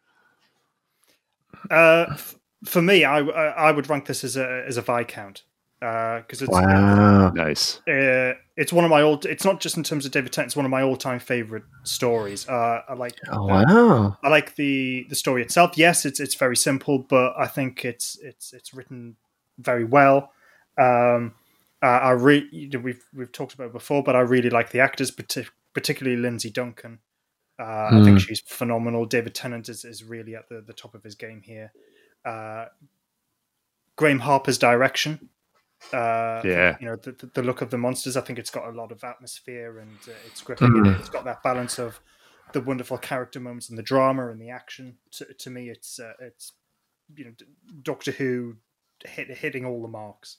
[1.71, 5.43] Uh, f- for me, I, I I would rank this as a as a Viscount
[5.79, 7.29] because it's Wow.
[7.29, 7.79] Nice.
[7.87, 9.25] uh, it's one of my old.
[9.27, 10.49] It's not just in terms of David Tennant.
[10.49, 12.47] It's one of my all time favorite stories.
[12.49, 13.13] Uh, I like.
[13.31, 14.17] Oh, wow.
[14.23, 15.77] I like the the story itself.
[15.77, 19.17] Yes, it's it's very simple, but I think it's it's it's written
[19.59, 20.31] very well.
[20.79, 21.33] Um,
[21.83, 25.11] uh, I re- we've we've talked about it before, but I really like the actors,
[25.11, 26.99] partic- particularly Lindsay Duncan.
[27.59, 29.05] Uh, I think she's phenomenal.
[29.05, 31.71] David Tennant is, is really at the, the top of his game here.
[32.27, 32.65] Uh,
[33.95, 35.29] Graeme Harper's direction.
[35.93, 36.75] Uh, Yeah.
[36.79, 38.17] you know the, the- the look of the monsters.
[38.17, 40.67] I think it's got a lot of atmosphere and uh, it's gripping.
[40.75, 41.99] and It's got that balance of
[42.53, 44.97] the wonderful character moments and the drama and the action.
[45.13, 46.53] To, to me, it's uh, it's
[47.15, 47.31] you know
[47.83, 48.57] Doctor Who
[49.05, 50.37] hit, hitting all the marks.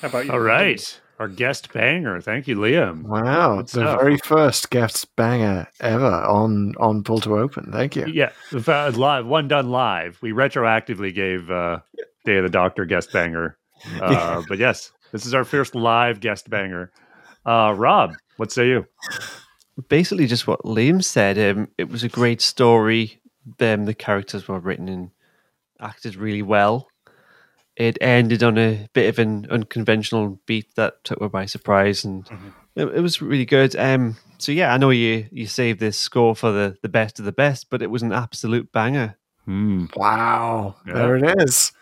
[0.00, 0.32] How about you?
[0.32, 1.00] All right.
[1.20, 2.20] Our guest banger.
[2.22, 3.02] Thank you, Liam.
[3.02, 4.00] Wow, Good the stuff.
[4.00, 7.70] very first guest banger ever on on Pull to Open.
[7.70, 8.06] Thank you.
[8.06, 10.18] Yeah, live one done live.
[10.22, 11.80] We retroactively gave uh,
[12.24, 13.58] Day of the Doctor guest banger,
[14.00, 16.90] uh, but yes, this is our first live guest banger.
[17.44, 18.86] Uh, Rob, what say you?
[19.88, 21.38] basically just what Liam said.
[21.38, 23.20] Um, it was a great story.
[23.60, 25.10] Um, the characters were written and
[25.80, 26.89] acted really well.
[27.80, 32.28] It ended on a bit of an unconventional beat that took me by surprise, and
[32.76, 33.74] it, it was really good.
[33.74, 37.24] Um, so yeah, I know you you saved this score for the the best of
[37.24, 39.16] the best, but it was an absolute banger.
[39.46, 39.86] Hmm.
[39.96, 40.92] Wow, Yeah.
[40.94, 41.72] there it is.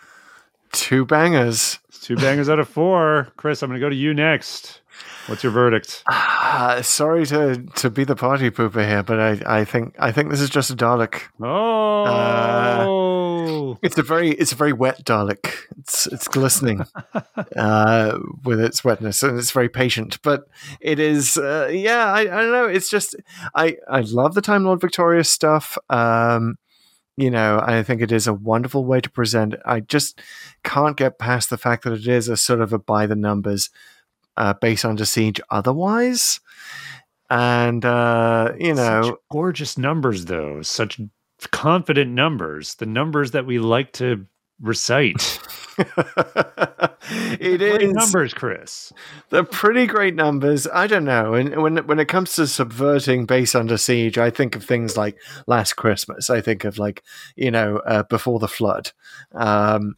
[0.70, 1.81] Two bangers.
[1.89, 3.33] It's two bangers out of four.
[3.37, 4.81] Chris, I'm going to go to you next.
[5.27, 6.03] What's your verdict?
[6.07, 10.31] Uh, sorry to to be the party pooper here, but I, I think I think
[10.31, 11.23] this is just a Dalek.
[11.43, 12.05] Oh,
[13.83, 15.53] It's a very it's a very wet Dalek.
[15.79, 16.85] It's it's glistening
[17.57, 20.20] uh, with its wetness, and it's very patient.
[20.23, 20.45] But
[20.81, 22.07] it is, uh, yeah.
[22.07, 22.66] I, I don't know.
[22.66, 23.16] It's just
[23.55, 25.77] I I love the Time Lord Victorious stuff.
[25.91, 26.57] Um,
[27.16, 29.57] you know, I think it is a wonderful way to present.
[29.65, 30.20] I just
[30.62, 33.70] can't get past the fact that it is a sort of a by the numbers
[34.37, 35.41] uh, base under siege.
[35.51, 36.41] Otherwise,
[37.31, 40.62] and uh, you know, Such gorgeous numbers, though.
[40.62, 41.01] Such
[41.47, 42.74] confident numbers.
[42.77, 44.27] The numbers that we like to
[44.60, 45.40] recite.
[45.78, 48.93] it Great is numbers, Chris.
[49.31, 50.66] They're pretty great numbers.
[50.66, 51.35] I don't know.
[51.35, 55.16] And when when it comes to subverting base under siege, I think of things like
[55.47, 56.31] Last Christmas.
[56.31, 57.02] I think of like
[57.36, 58.93] you know uh, Before the Flood.
[59.32, 59.97] Um,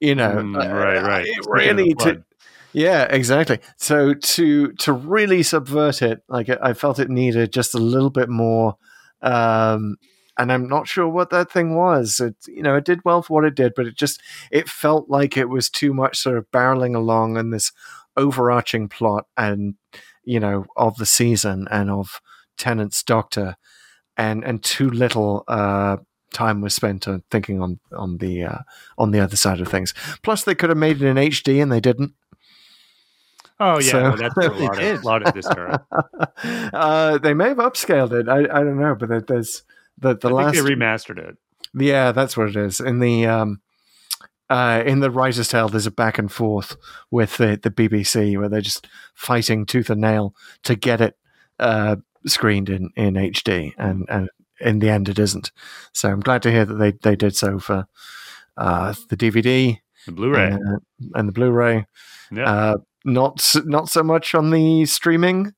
[0.00, 1.26] you know, Mm, uh, right, right.
[1.26, 2.24] it Speaking of the really to,
[2.72, 3.60] yeah, exactly.
[3.76, 8.10] So to to really subvert it, like I I felt it needed just a little
[8.10, 8.76] bit more.
[9.20, 9.96] Um,
[10.42, 12.20] and I'm not sure what that thing was.
[12.20, 14.20] It you know it did well for what it did, but it just
[14.50, 17.72] it felt like it was too much sort of barreling along in this
[18.16, 19.74] overarching plot and
[20.24, 22.20] you know of the season and of
[22.58, 23.56] Tennant's Doctor,
[24.16, 25.96] and and too little uh,
[26.34, 28.58] time was spent on thinking on on the uh,
[28.98, 29.94] on the other side of things.
[30.22, 32.12] Plus, they could have made it in HD and they didn't.
[33.60, 35.86] Oh yeah, So- well, that's a lot, of, lot of this era.
[36.72, 38.28] uh, they may have upscaled it.
[38.28, 39.62] I, I don't know, but there- there's
[40.02, 41.36] the the I last they remastered it.
[41.74, 42.80] Yeah, that's what it is.
[42.80, 43.60] In the um,
[44.50, 46.76] uh, in the writer's tale, there's a back and forth
[47.10, 50.34] with the, the BBC where they're just fighting tooth and nail
[50.64, 51.16] to get it
[51.58, 51.96] uh,
[52.26, 54.28] screened in, in HD, and, and
[54.60, 55.50] in the end, it isn't.
[55.92, 57.86] So I'm glad to hear that they, they did so for
[58.58, 60.52] uh, the DVD The Blu-ray.
[60.52, 60.58] uh,
[61.14, 61.86] and the Blu-ray.
[62.30, 62.44] yeah.
[62.44, 65.52] Uh, not not so much on the streaming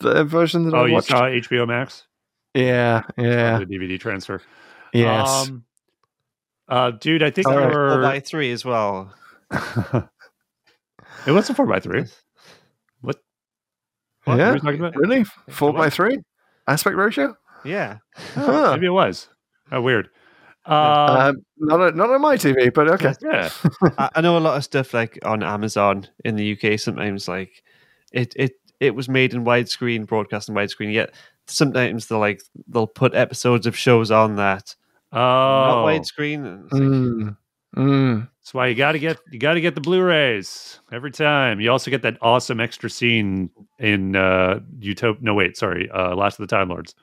[0.00, 1.08] the version that oh, I you watched.
[1.08, 2.06] saw HBO Max?
[2.54, 4.40] Yeah, yeah, The DVD transfer.
[4.92, 5.48] yes.
[5.48, 5.64] Um,
[6.68, 7.72] uh, dude, I think All right.
[7.72, 8.02] Four you're.
[8.02, 9.12] by three as well.
[9.50, 12.04] it was a four by three.
[13.00, 13.16] What?
[14.24, 14.38] What?
[14.38, 14.50] Yeah.
[14.52, 14.96] What are you talking about?
[14.96, 16.18] really, four by three
[16.66, 17.36] aspect ratio.
[17.64, 17.98] Yeah.
[18.14, 18.72] Huh.
[18.74, 19.28] Maybe it was.
[19.72, 20.08] Oh, weird.
[20.66, 23.14] Um, Um, not on- not on my TV, but okay.
[23.22, 23.50] yeah.
[23.98, 26.78] I, I know a lot of stuff like on Amazon in the UK.
[26.78, 27.62] Sometimes like
[28.12, 30.92] it it it was made in widescreen, broadcast in widescreen.
[30.92, 31.14] Yet
[31.46, 34.74] sometimes they'll like they'll put episodes of shows on that
[35.12, 36.44] not Oh, widescreen.
[36.46, 37.36] and it's like, Mm.
[37.76, 38.28] Mm.
[38.40, 41.60] that's why you got to get you got to get the Blu-rays every time.
[41.60, 45.22] You also get that awesome extra scene in uh Utopia.
[45.22, 46.94] No, wait, sorry, uh Last of the Time Lords.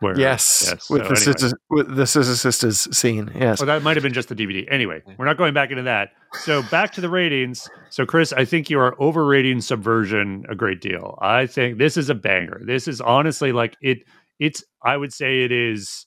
[0.00, 0.88] Where Yes, yes.
[0.88, 1.16] with so the anyway.
[1.16, 3.32] sisters, with the Scissor Sisters scene.
[3.34, 3.58] Yes.
[3.58, 4.64] Well, that might have been just the DVD.
[4.70, 6.10] Anyway, we're not going back into that.
[6.42, 7.68] So back to the ratings.
[7.90, 11.18] So Chris, I think you are overrating Subversion a great deal.
[11.20, 12.60] I think this is a banger.
[12.64, 13.98] This is honestly like it.
[14.38, 16.06] It's I would say it is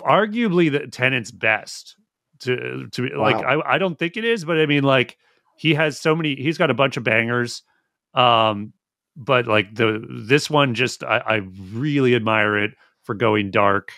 [0.00, 1.96] arguably the Tennant's best.
[2.40, 5.16] To to be like I I don't think it is, but I mean like
[5.56, 6.36] he has so many.
[6.36, 7.64] He's got a bunch of bangers.
[8.14, 8.72] Um,
[9.18, 11.34] but like the this one just I, I
[11.72, 12.70] really admire it
[13.02, 13.92] for going dark,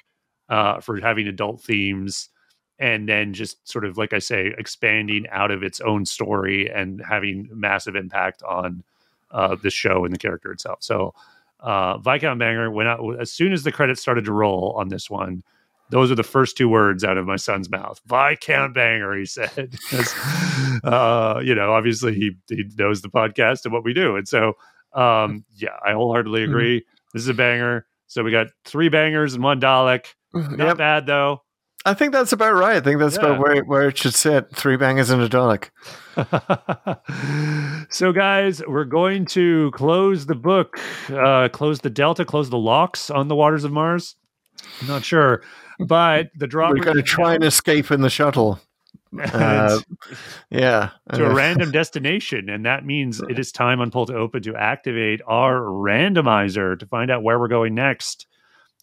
[0.48, 2.30] uh, for having adult themes,
[2.78, 7.02] and then just sort of like I say, expanding out of its own story and
[7.06, 8.82] having massive impact on
[9.30, 10.78] uh, the show and the character itself.
[10.80, 11.14] So
[11.60, 15.10] uh, Viscount Banger went out as soon as the credits started to roll on this
[15.10, 15.42] one.
[15.90, 18.00] Those are the first two words out of my son's mouth.
[18.06, 19.74] Viscount Banger, he said.
[20.84, 24.56] uh, you know, obviously he he knows the podcast and what we do, and so
[24.94, 26.50] um, yeah, I wholeheartedly Mm-hmm.
[26.52, 26.84] agree.
[27.12, 27.86] This is a banger.
[28.06, 30.06] So we got three bangers and one Dalek.
[30.32, 30.76] Not Yep.
[30.78, 31.42] bad though.
[31.86, 32.76] I think that's about right.
[32.76, 33.26] I think that's Yeah.
[33.26, 34.54] about where it, where it should sit.
[34.54, 35.70] Three bangers and a Dalek.
[37.90, 40.78] so guys we're going to close the book
[41.10, 44.16] uh close the delta close the locks on the waters of mars
[44.82, 45.42] i'm not sure
[45.78, 48.60] but the drop We're going to try and escape in the shuttle.
[49.18, 49.80] Uh,
[50.50, 50.90] yeah.
[51.12, 54.54] to a random destination, and that means it is time on Pull to Open to
[54.54, 58.26] activate our randomizer to find out where we're going next.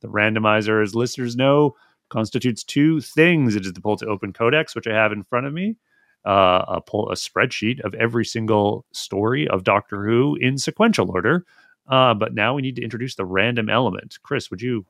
[0.01, 1.75] The randomizer, as listeners know,
[2.09, 3.55] constitutes two things.
[3.55, 5.77] It is the Pull to Open Codex, which I have in front of me,
[6.25, 11.45] uh, a pull a spreadsheet of every single story of Doctor Who in sequential order.
[11.87, 14.17] Uh, but now we need to introduce the random element.
[14.23, 14.85] Chris, would you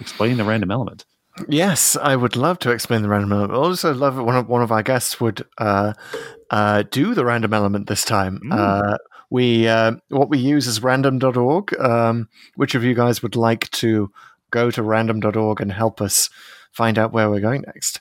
[0.00, 1.04] explain the random element?
[1.48, 3.52] Yes, I would love to explain the random element.
[3.52, 5.94] I also love it one of one of our guests would uh,
[6.50, 8.40] uh, do the random element this time.
[8.44, 8.52] Mm.
[8.52, 8.98] Uh,
[9.30, 11.78] we uh, what we use is random.org.
[11.80, 14.10] Um, which of you guys would like to
[14.50, 16.28] go to random.org and help us
[16.72, 18.00] find out where we're going next?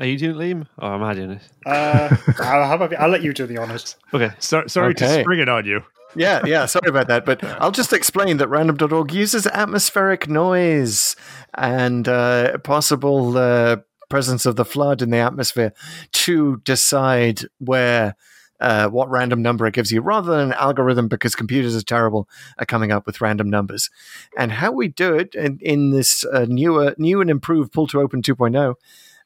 [0.00, 0.66] Are you doing it, Liam?
[0.78, 1.42] Or am I doing it?
[1.66, 3.96] Uh, I'll, how about, I'll let you do the honors.
[4.14, 4.30] Okay.
[4.38, 5.82] So, sorry to spring it on you.
[6.18, 6.66] Yeah, yeah.
[6.66, 11.16] Sorry about that, but I'll just explain that random.org uses atmospheric noise
[11.54, 13.76] and uh, possible uh,
[14.08, 15.72] presence of the flood in the atmosphere
[16.12, 18.16] to decide where.
[18.60, 22.28] Uh, what random number it gives you rather than an algorithm because computers are terrible
[22.58, 23.88] at coming up with random numbers.
[24.36, 28.00] And how we do it in, in this uh, newer, new and improved Pull to
[28.00, 28.74] Open 2.0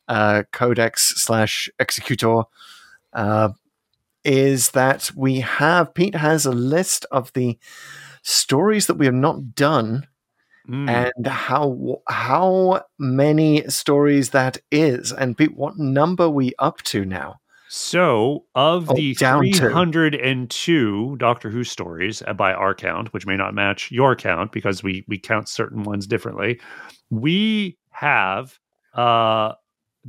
[0.07, 2.43] uh, codex slash executor
[3.15, 3.51] uh,
[4.25, 7.59] is that we have Pete has a list of the
[8.23, 10.07] stories that we have not done
[10.69, 10.89] Mm.
[10.89, 17.35] and how how many stories that is and Pete what number we up to now
[17.69, 19.53] So, of Oh, the down to.
[19.59, 24.85] 302 Doctor Who stories uh, by our count, which may not match your count because
[24.85, 26.61] we we count certain ones differently,
[27.11, 28.57] we have
[28.95, 29.55] uh,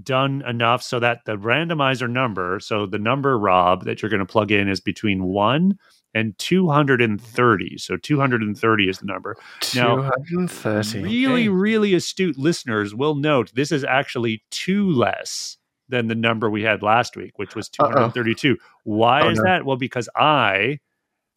[0.01, 4.25] done enough so that the randomizer number, so the number Rob that you're going to
[4.25, 5.77] plug in is between one
[6.15, 7.65] and 230.
[7.65, 7.77] Mm-hmm.
[7.77, 9.35] So 230 is the number.
[9.75, 9.95] Now,
[10.29, 15.57] 230 Really, really astute listeners will note this is actually two less
[15.89, 17.89] than the number we had last week, which was Uh-oh.
[17.91, 18.57] 232.
[18.83, 19.43] Why Oh, is no.
[19.43, 19.65] that?
[19.65, 20.79] Well, because I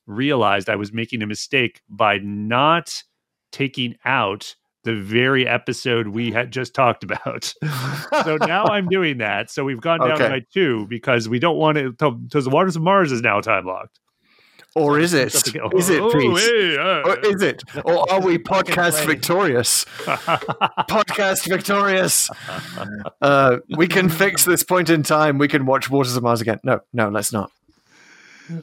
[0.06, 3.02] realized I was making a mistake by not
[3.52, 4.54] taking out
[4.86, 7.52] the very episode we had just talked about.
[8.24, 9.50] so now I'm doing that.
[9.50, 10.28] So we've gone down Okay.
[10.28, 13.66] by two because we don't want it because the Waters of Mars is now time
[13.66, 13.98] locked.
[14.74, 15.34] or is it?
[15.34, 15.68] is it Oh,
[16.36, 17.62] hey, uh, or is it?
[17.84, 19.84] Or are we podcast victorious?
[20.88, 22.30] Podcast victorious.
[23.20, 25.38] Uh, we can fix this point in time.
[25.38, 26.60] We can watch Waters of Mars again.
[26.62, 27.50] No no let's not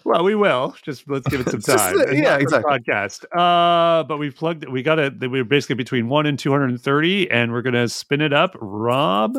[0.04, 0.76] Well, we will.
[0.82, 2.00] Just let's give it some time.
[2.00, 2.72] It's yeah, not for the exactly.
[2.72, 3.26] Podcast.
[3.36, 4.68] Uh, but we've plugged.
[4.68, 5.20] We got it.
[5.20, 8.56] We're basically between one and two hundred and thirty, and we're gonna spin it up.
[8.60, 9.38] Rob,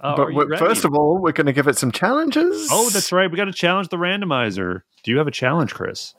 [0.00, 3.30] uh, but first of all we're going to give it some challenges oh, that's right.
[3.30, 4.82] We got to challenge the randomizer.
[5.02, 6.14] Do you have a challenge, Chris?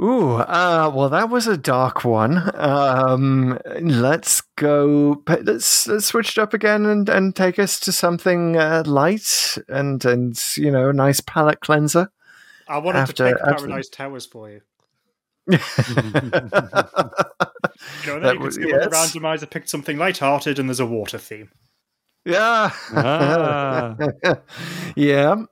[0.00, 2.50] Ooh, uh, well, that was a dark one.
[2.54, 5.22] Um, let's go.
[5.28, 10.04] Let's, let's switch it up again and, and take us to something uh, light and
[10.04, 12.10] and you know, a nice palate cleanser.
[12.72, 14.60] I wanted After- to pick after- Paradise Towers for you.
[15.46, 15.60] that
[18.04, 19.14] You know, and then you was- could see when the yes.
[19.14, 21.50] randomizer picked something light-hearted and there's a water theme.
[22.24, 23.96] Yeah, Ah.
[24.96, 25.42] yeah.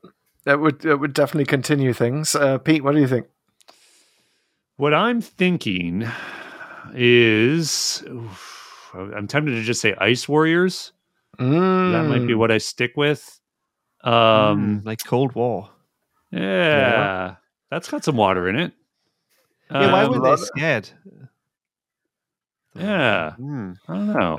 [0.45, 2.35] That would that would definitely continue things.
[2.35, 3.27] Uh, Pete, what do you think?
[4.77, 6.09] What I'm thinking
[6.95, 10.93] is, oof, I'm tempted to just say Ice Warriors.
[11.39, 11.45] That
[12.09, 13.39] might be Mm, what I stick with.
[14.05, 15.69] Um, Mm, like Cold War.
[16.33, 17.37] Yeah,
[17.71, 18.73] that's got some water in it.
[19.71, 20.91] Yeah, why Um, were they scared?
[22.75, 23.73] Yeah, Hmm.
[23.89, 24.39] I don't know.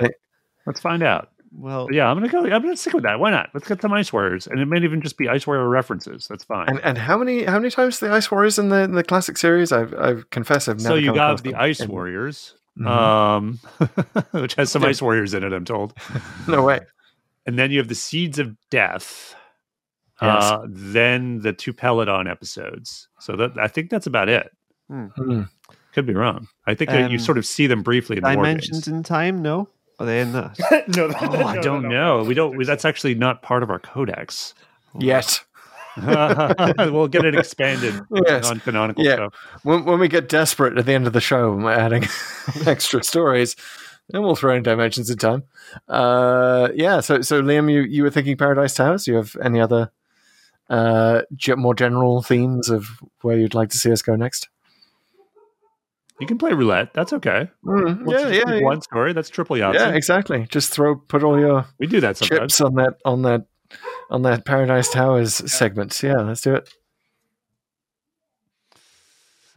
[0.66, 1.28] Let's find out.
[1.54, 2.40] Well, yeah, I'm gonna go.
[2.44, 3.20] I'm gonna stick with that.
[3.20, 3.50] Why not?
[3.52, 6.26] Let's get some Ice Warriors, and it may even just be Ice Warrior references.
[6.28, 6.66] That's fine.
[6.68, 9.36] And and how many how many times the Ice Warriors in the in the classic
[9.36, 9.70] series?
[9.70, 10.88] I've I've confess I've never.
[10.88, 11.54] so you got the.
[11.54, 12.86] Ice Warriors, Mhm.
[12.86, 13.60] um,
[14.40, 15.52] which has some Ice Warriors in it.
[15.52, 15.92] I'm told.
[16.48, 16.80] No way.
[17.44, 19.34] And then you have the Seeds of Death.
[20.22, 20.42] Yes.
[20.44, 23.08] Uh, then the two Peladon episodes.
[23.18, 24.50] So that I think that's about it.
[24.88, 25.42] Hmm.
[25.92, 26.48] Could be wrong.
[26.66, 29.42] I think that you Um, sort of see them briefly in the Dimensions in Time?
[29.42, 29.68] No,
[29.98, 30.58] are they in that?
[30.96, 32.22] no, Oh, I don't know.
[32.24, 32.64] We don't.
[32.64, 34.54] That's actually not part of our codex.
[34.98, 35.40] Yet.
[35.96, 38.50] we'll get it expanded Yes.
[38.50, 39.14] on canonical Yeah.
[39.16, 39.34] stuff.
[39.62, 42.04] When, when we get desperate at the end of the show, and we're adding
[42.66, 43.56] extra stories,
[44.08, 45.42] then we'll throw in dimensions in time.
[45.88, 47.00] Uh, yeah.
[47.00, 49.04] So, so Liam, you, you were thinking Paradise Towers.
[49.04, 49.90] Do you have any other
[50.72, 51.22] uh,
[51.56, 52.86] more general themes of
[53.20, 54.48] where you'd like to see us go next?
[56.20, 56.94] You can play roulette.
[56.94, 57.48] That's okay.
[57.64, 58.60] Mm, yeah, yeah, yeah.
[58.62, 59.12] One story.
[59.12, 59.74] That's triple Yahtzee.
[59.74, 60.46] Yeah, exactly.
[60.50, 62.40] Just throw put all your We do that sometimes.
[62.40, 63.46] chips on that on that
[64.10, 66.00] on that Paradise Towers segment.
[66.02, 66.68] Yeah, let's do it.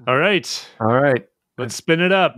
[0.08, 0.68] All right.
[0.80, 1.28] All right.
[1.58, 2.36] Let's spin it up.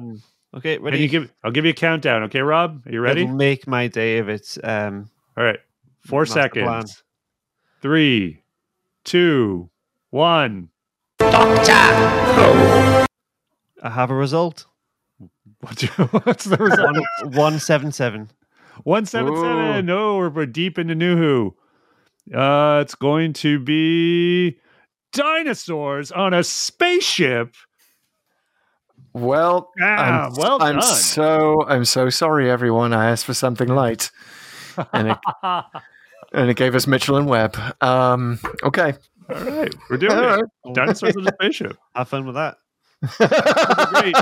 [0.55, 0.99] Okay, Can ready?
[0.99, 1.31] you give?
[1.43, 2.23] I'll give you a countdown.
[2.23, 3.23] Okay, Rob, are you ready?
[3.23, 5.59] It'll make my day if it's um, All right.
[6.05, 6.65] Four seconds.
[6.65, 6.83] plan.
[7.81, 8.41] Three,
[9.07, 9.69] two,
[10.11, 10.69] one.
[11.17, 11.71] Doctor.
[13.81, 14.65] I have a result.
[15.61, 15.83] What's,
[16.25, 16.95] what's the result?
[17.23, 18.29] One, one seven seven.
[18.83, 19.85] One seven seven.
[19.85, 21.55] No, we're, we're deep into New Who.
[22.37, 24.59] Uh, it's going to be
[25.13, 27.55] dinosaurs on a spaceship.
[29.13, 30.93] Well, Ah, I'm, well I'm done.
[30.95, 32.93] so I'm so sorry, everyone.
[32.93, 34.11] I asked for something light,
[34.93, 35.17] and it
[36.33, 37.57] and it gave us Mitchell and Webb.
[37.81, 38.93] Um, okay,
[39.29, 40.45] All right, we're doing All it.
[40.73, 41.77] Dinosaurs on a spaceship.
[41.95, 42.57] Have fun with that.
[43.01, 44.15] Great.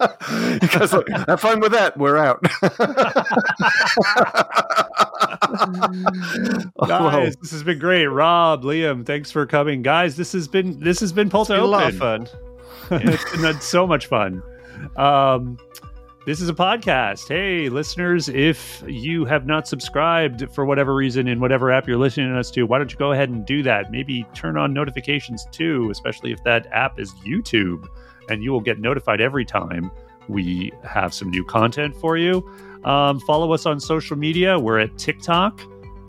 [0.62, 1.96] you guys look, have fun with that.
[1.96, 2.44] We're out.
[5.52, 8.06] Oh, Guys, this has been great.
[8.06, 9.82] Rob, Liam, thanks for coming.
[9.82, 12.26] Guys, this has been this has been Pulse It's been a lot of fun.
[12.90, 14.42] it's been so much fun.
[14.96, 15.58] Um,
[16.26, 17.28] this is a podcast.
[17.28, 22.32] Hey, listeners, if you have not subscribed for whatever reason in whatever app you're listening
[22.32, 23.90] to us to, why don't you go ahead and do that?
[23.90, 27.86] Maybe turn on notifications too, especially if that app is YouTube,
[28.28, 29.90] and you will get notified every time
[30.28, 32.46] we have some new content for you.
[32.84, 34.58] Um, follow us on social media.
[34.58, 35.60] We're at TikTok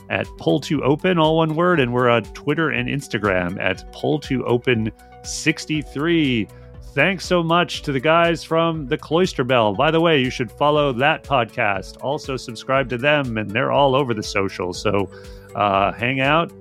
[0.10, 4.92] at Pull2Open, all one word, and we're on Twitter and Instagram at Pull to Open
[5.24, 6.50] 63.
[6.94, 9.74] Thanks so much to the guys from the Cloister Bell.
[9.74, 11.98] By the way, you should follow that podcast.
[12.04, 14.82] Also, subscribe to them, and they're all over the socials.
[14.82, 15.10] So,
[15.56, 16.52] uh, hang out,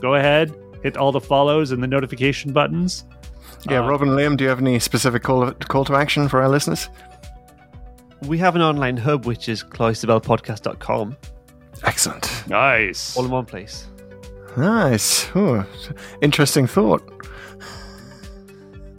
[0.00, 0.54] go ahead,
[0.84, 3.04] hit all the follows and the notification buttons.
[3.68, 6.40] yeah, Uh, Rob and Liam, do you have any specific call call to action for
[6.40, 6.88] our listeners?
[8.26, 11.16] We have an online hub which is cloisterbellpodcast.com.
[11.84, 13.16] Excellent, Nice.
[13.16, 13.86] All in one place.
[14.56, 15.64] nice, Ooh,
[16.22, 17.02] interesting thought.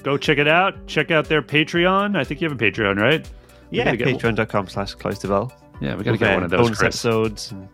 [0.03, 0.87] Go check it out.
[0.87, 2.17] Check out their Patreon.
[2.17, 3.27] I think you have a Patreon, right?
[3.71, 5.51] We Yeah, get- patreon.com slash cloisterbell.
[5.79, 6.61] Yeah, we got to get one of those.
[6.67, 6.87] bonus Chris.
[7.05, 7.67] episodes and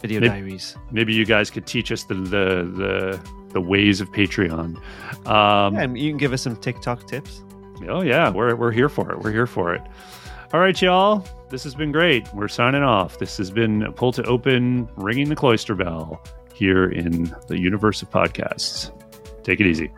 [0.00, 0.76] video Maybe- diaries.
[0.90, 3.20] Maybe you guys could teach us the the the,
[3.52, 4.76] the ways of Patreon.
[5.26, 7.42] Um, Yeah, and you can give us some TikTok tips.
[7.88, 9.18] Oh yeah, we're we're here for it.
[9.20, 9.82] We're here for it.
[10.52, 11.26] All right, y'all.
[11.50, 12.32] This has been great.
[12.34, 13.18] We're signing off.
[13.18, 16.22] This has been Pull to Open, ringing the cloister bell
[16.54, 18.90] here in the universe of podcasts.
[19.44, 19.90] Take it easy.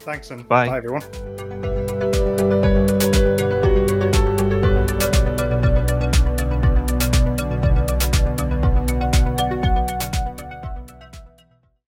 [0.00, 1.99] Thanks and bye, bye everyone.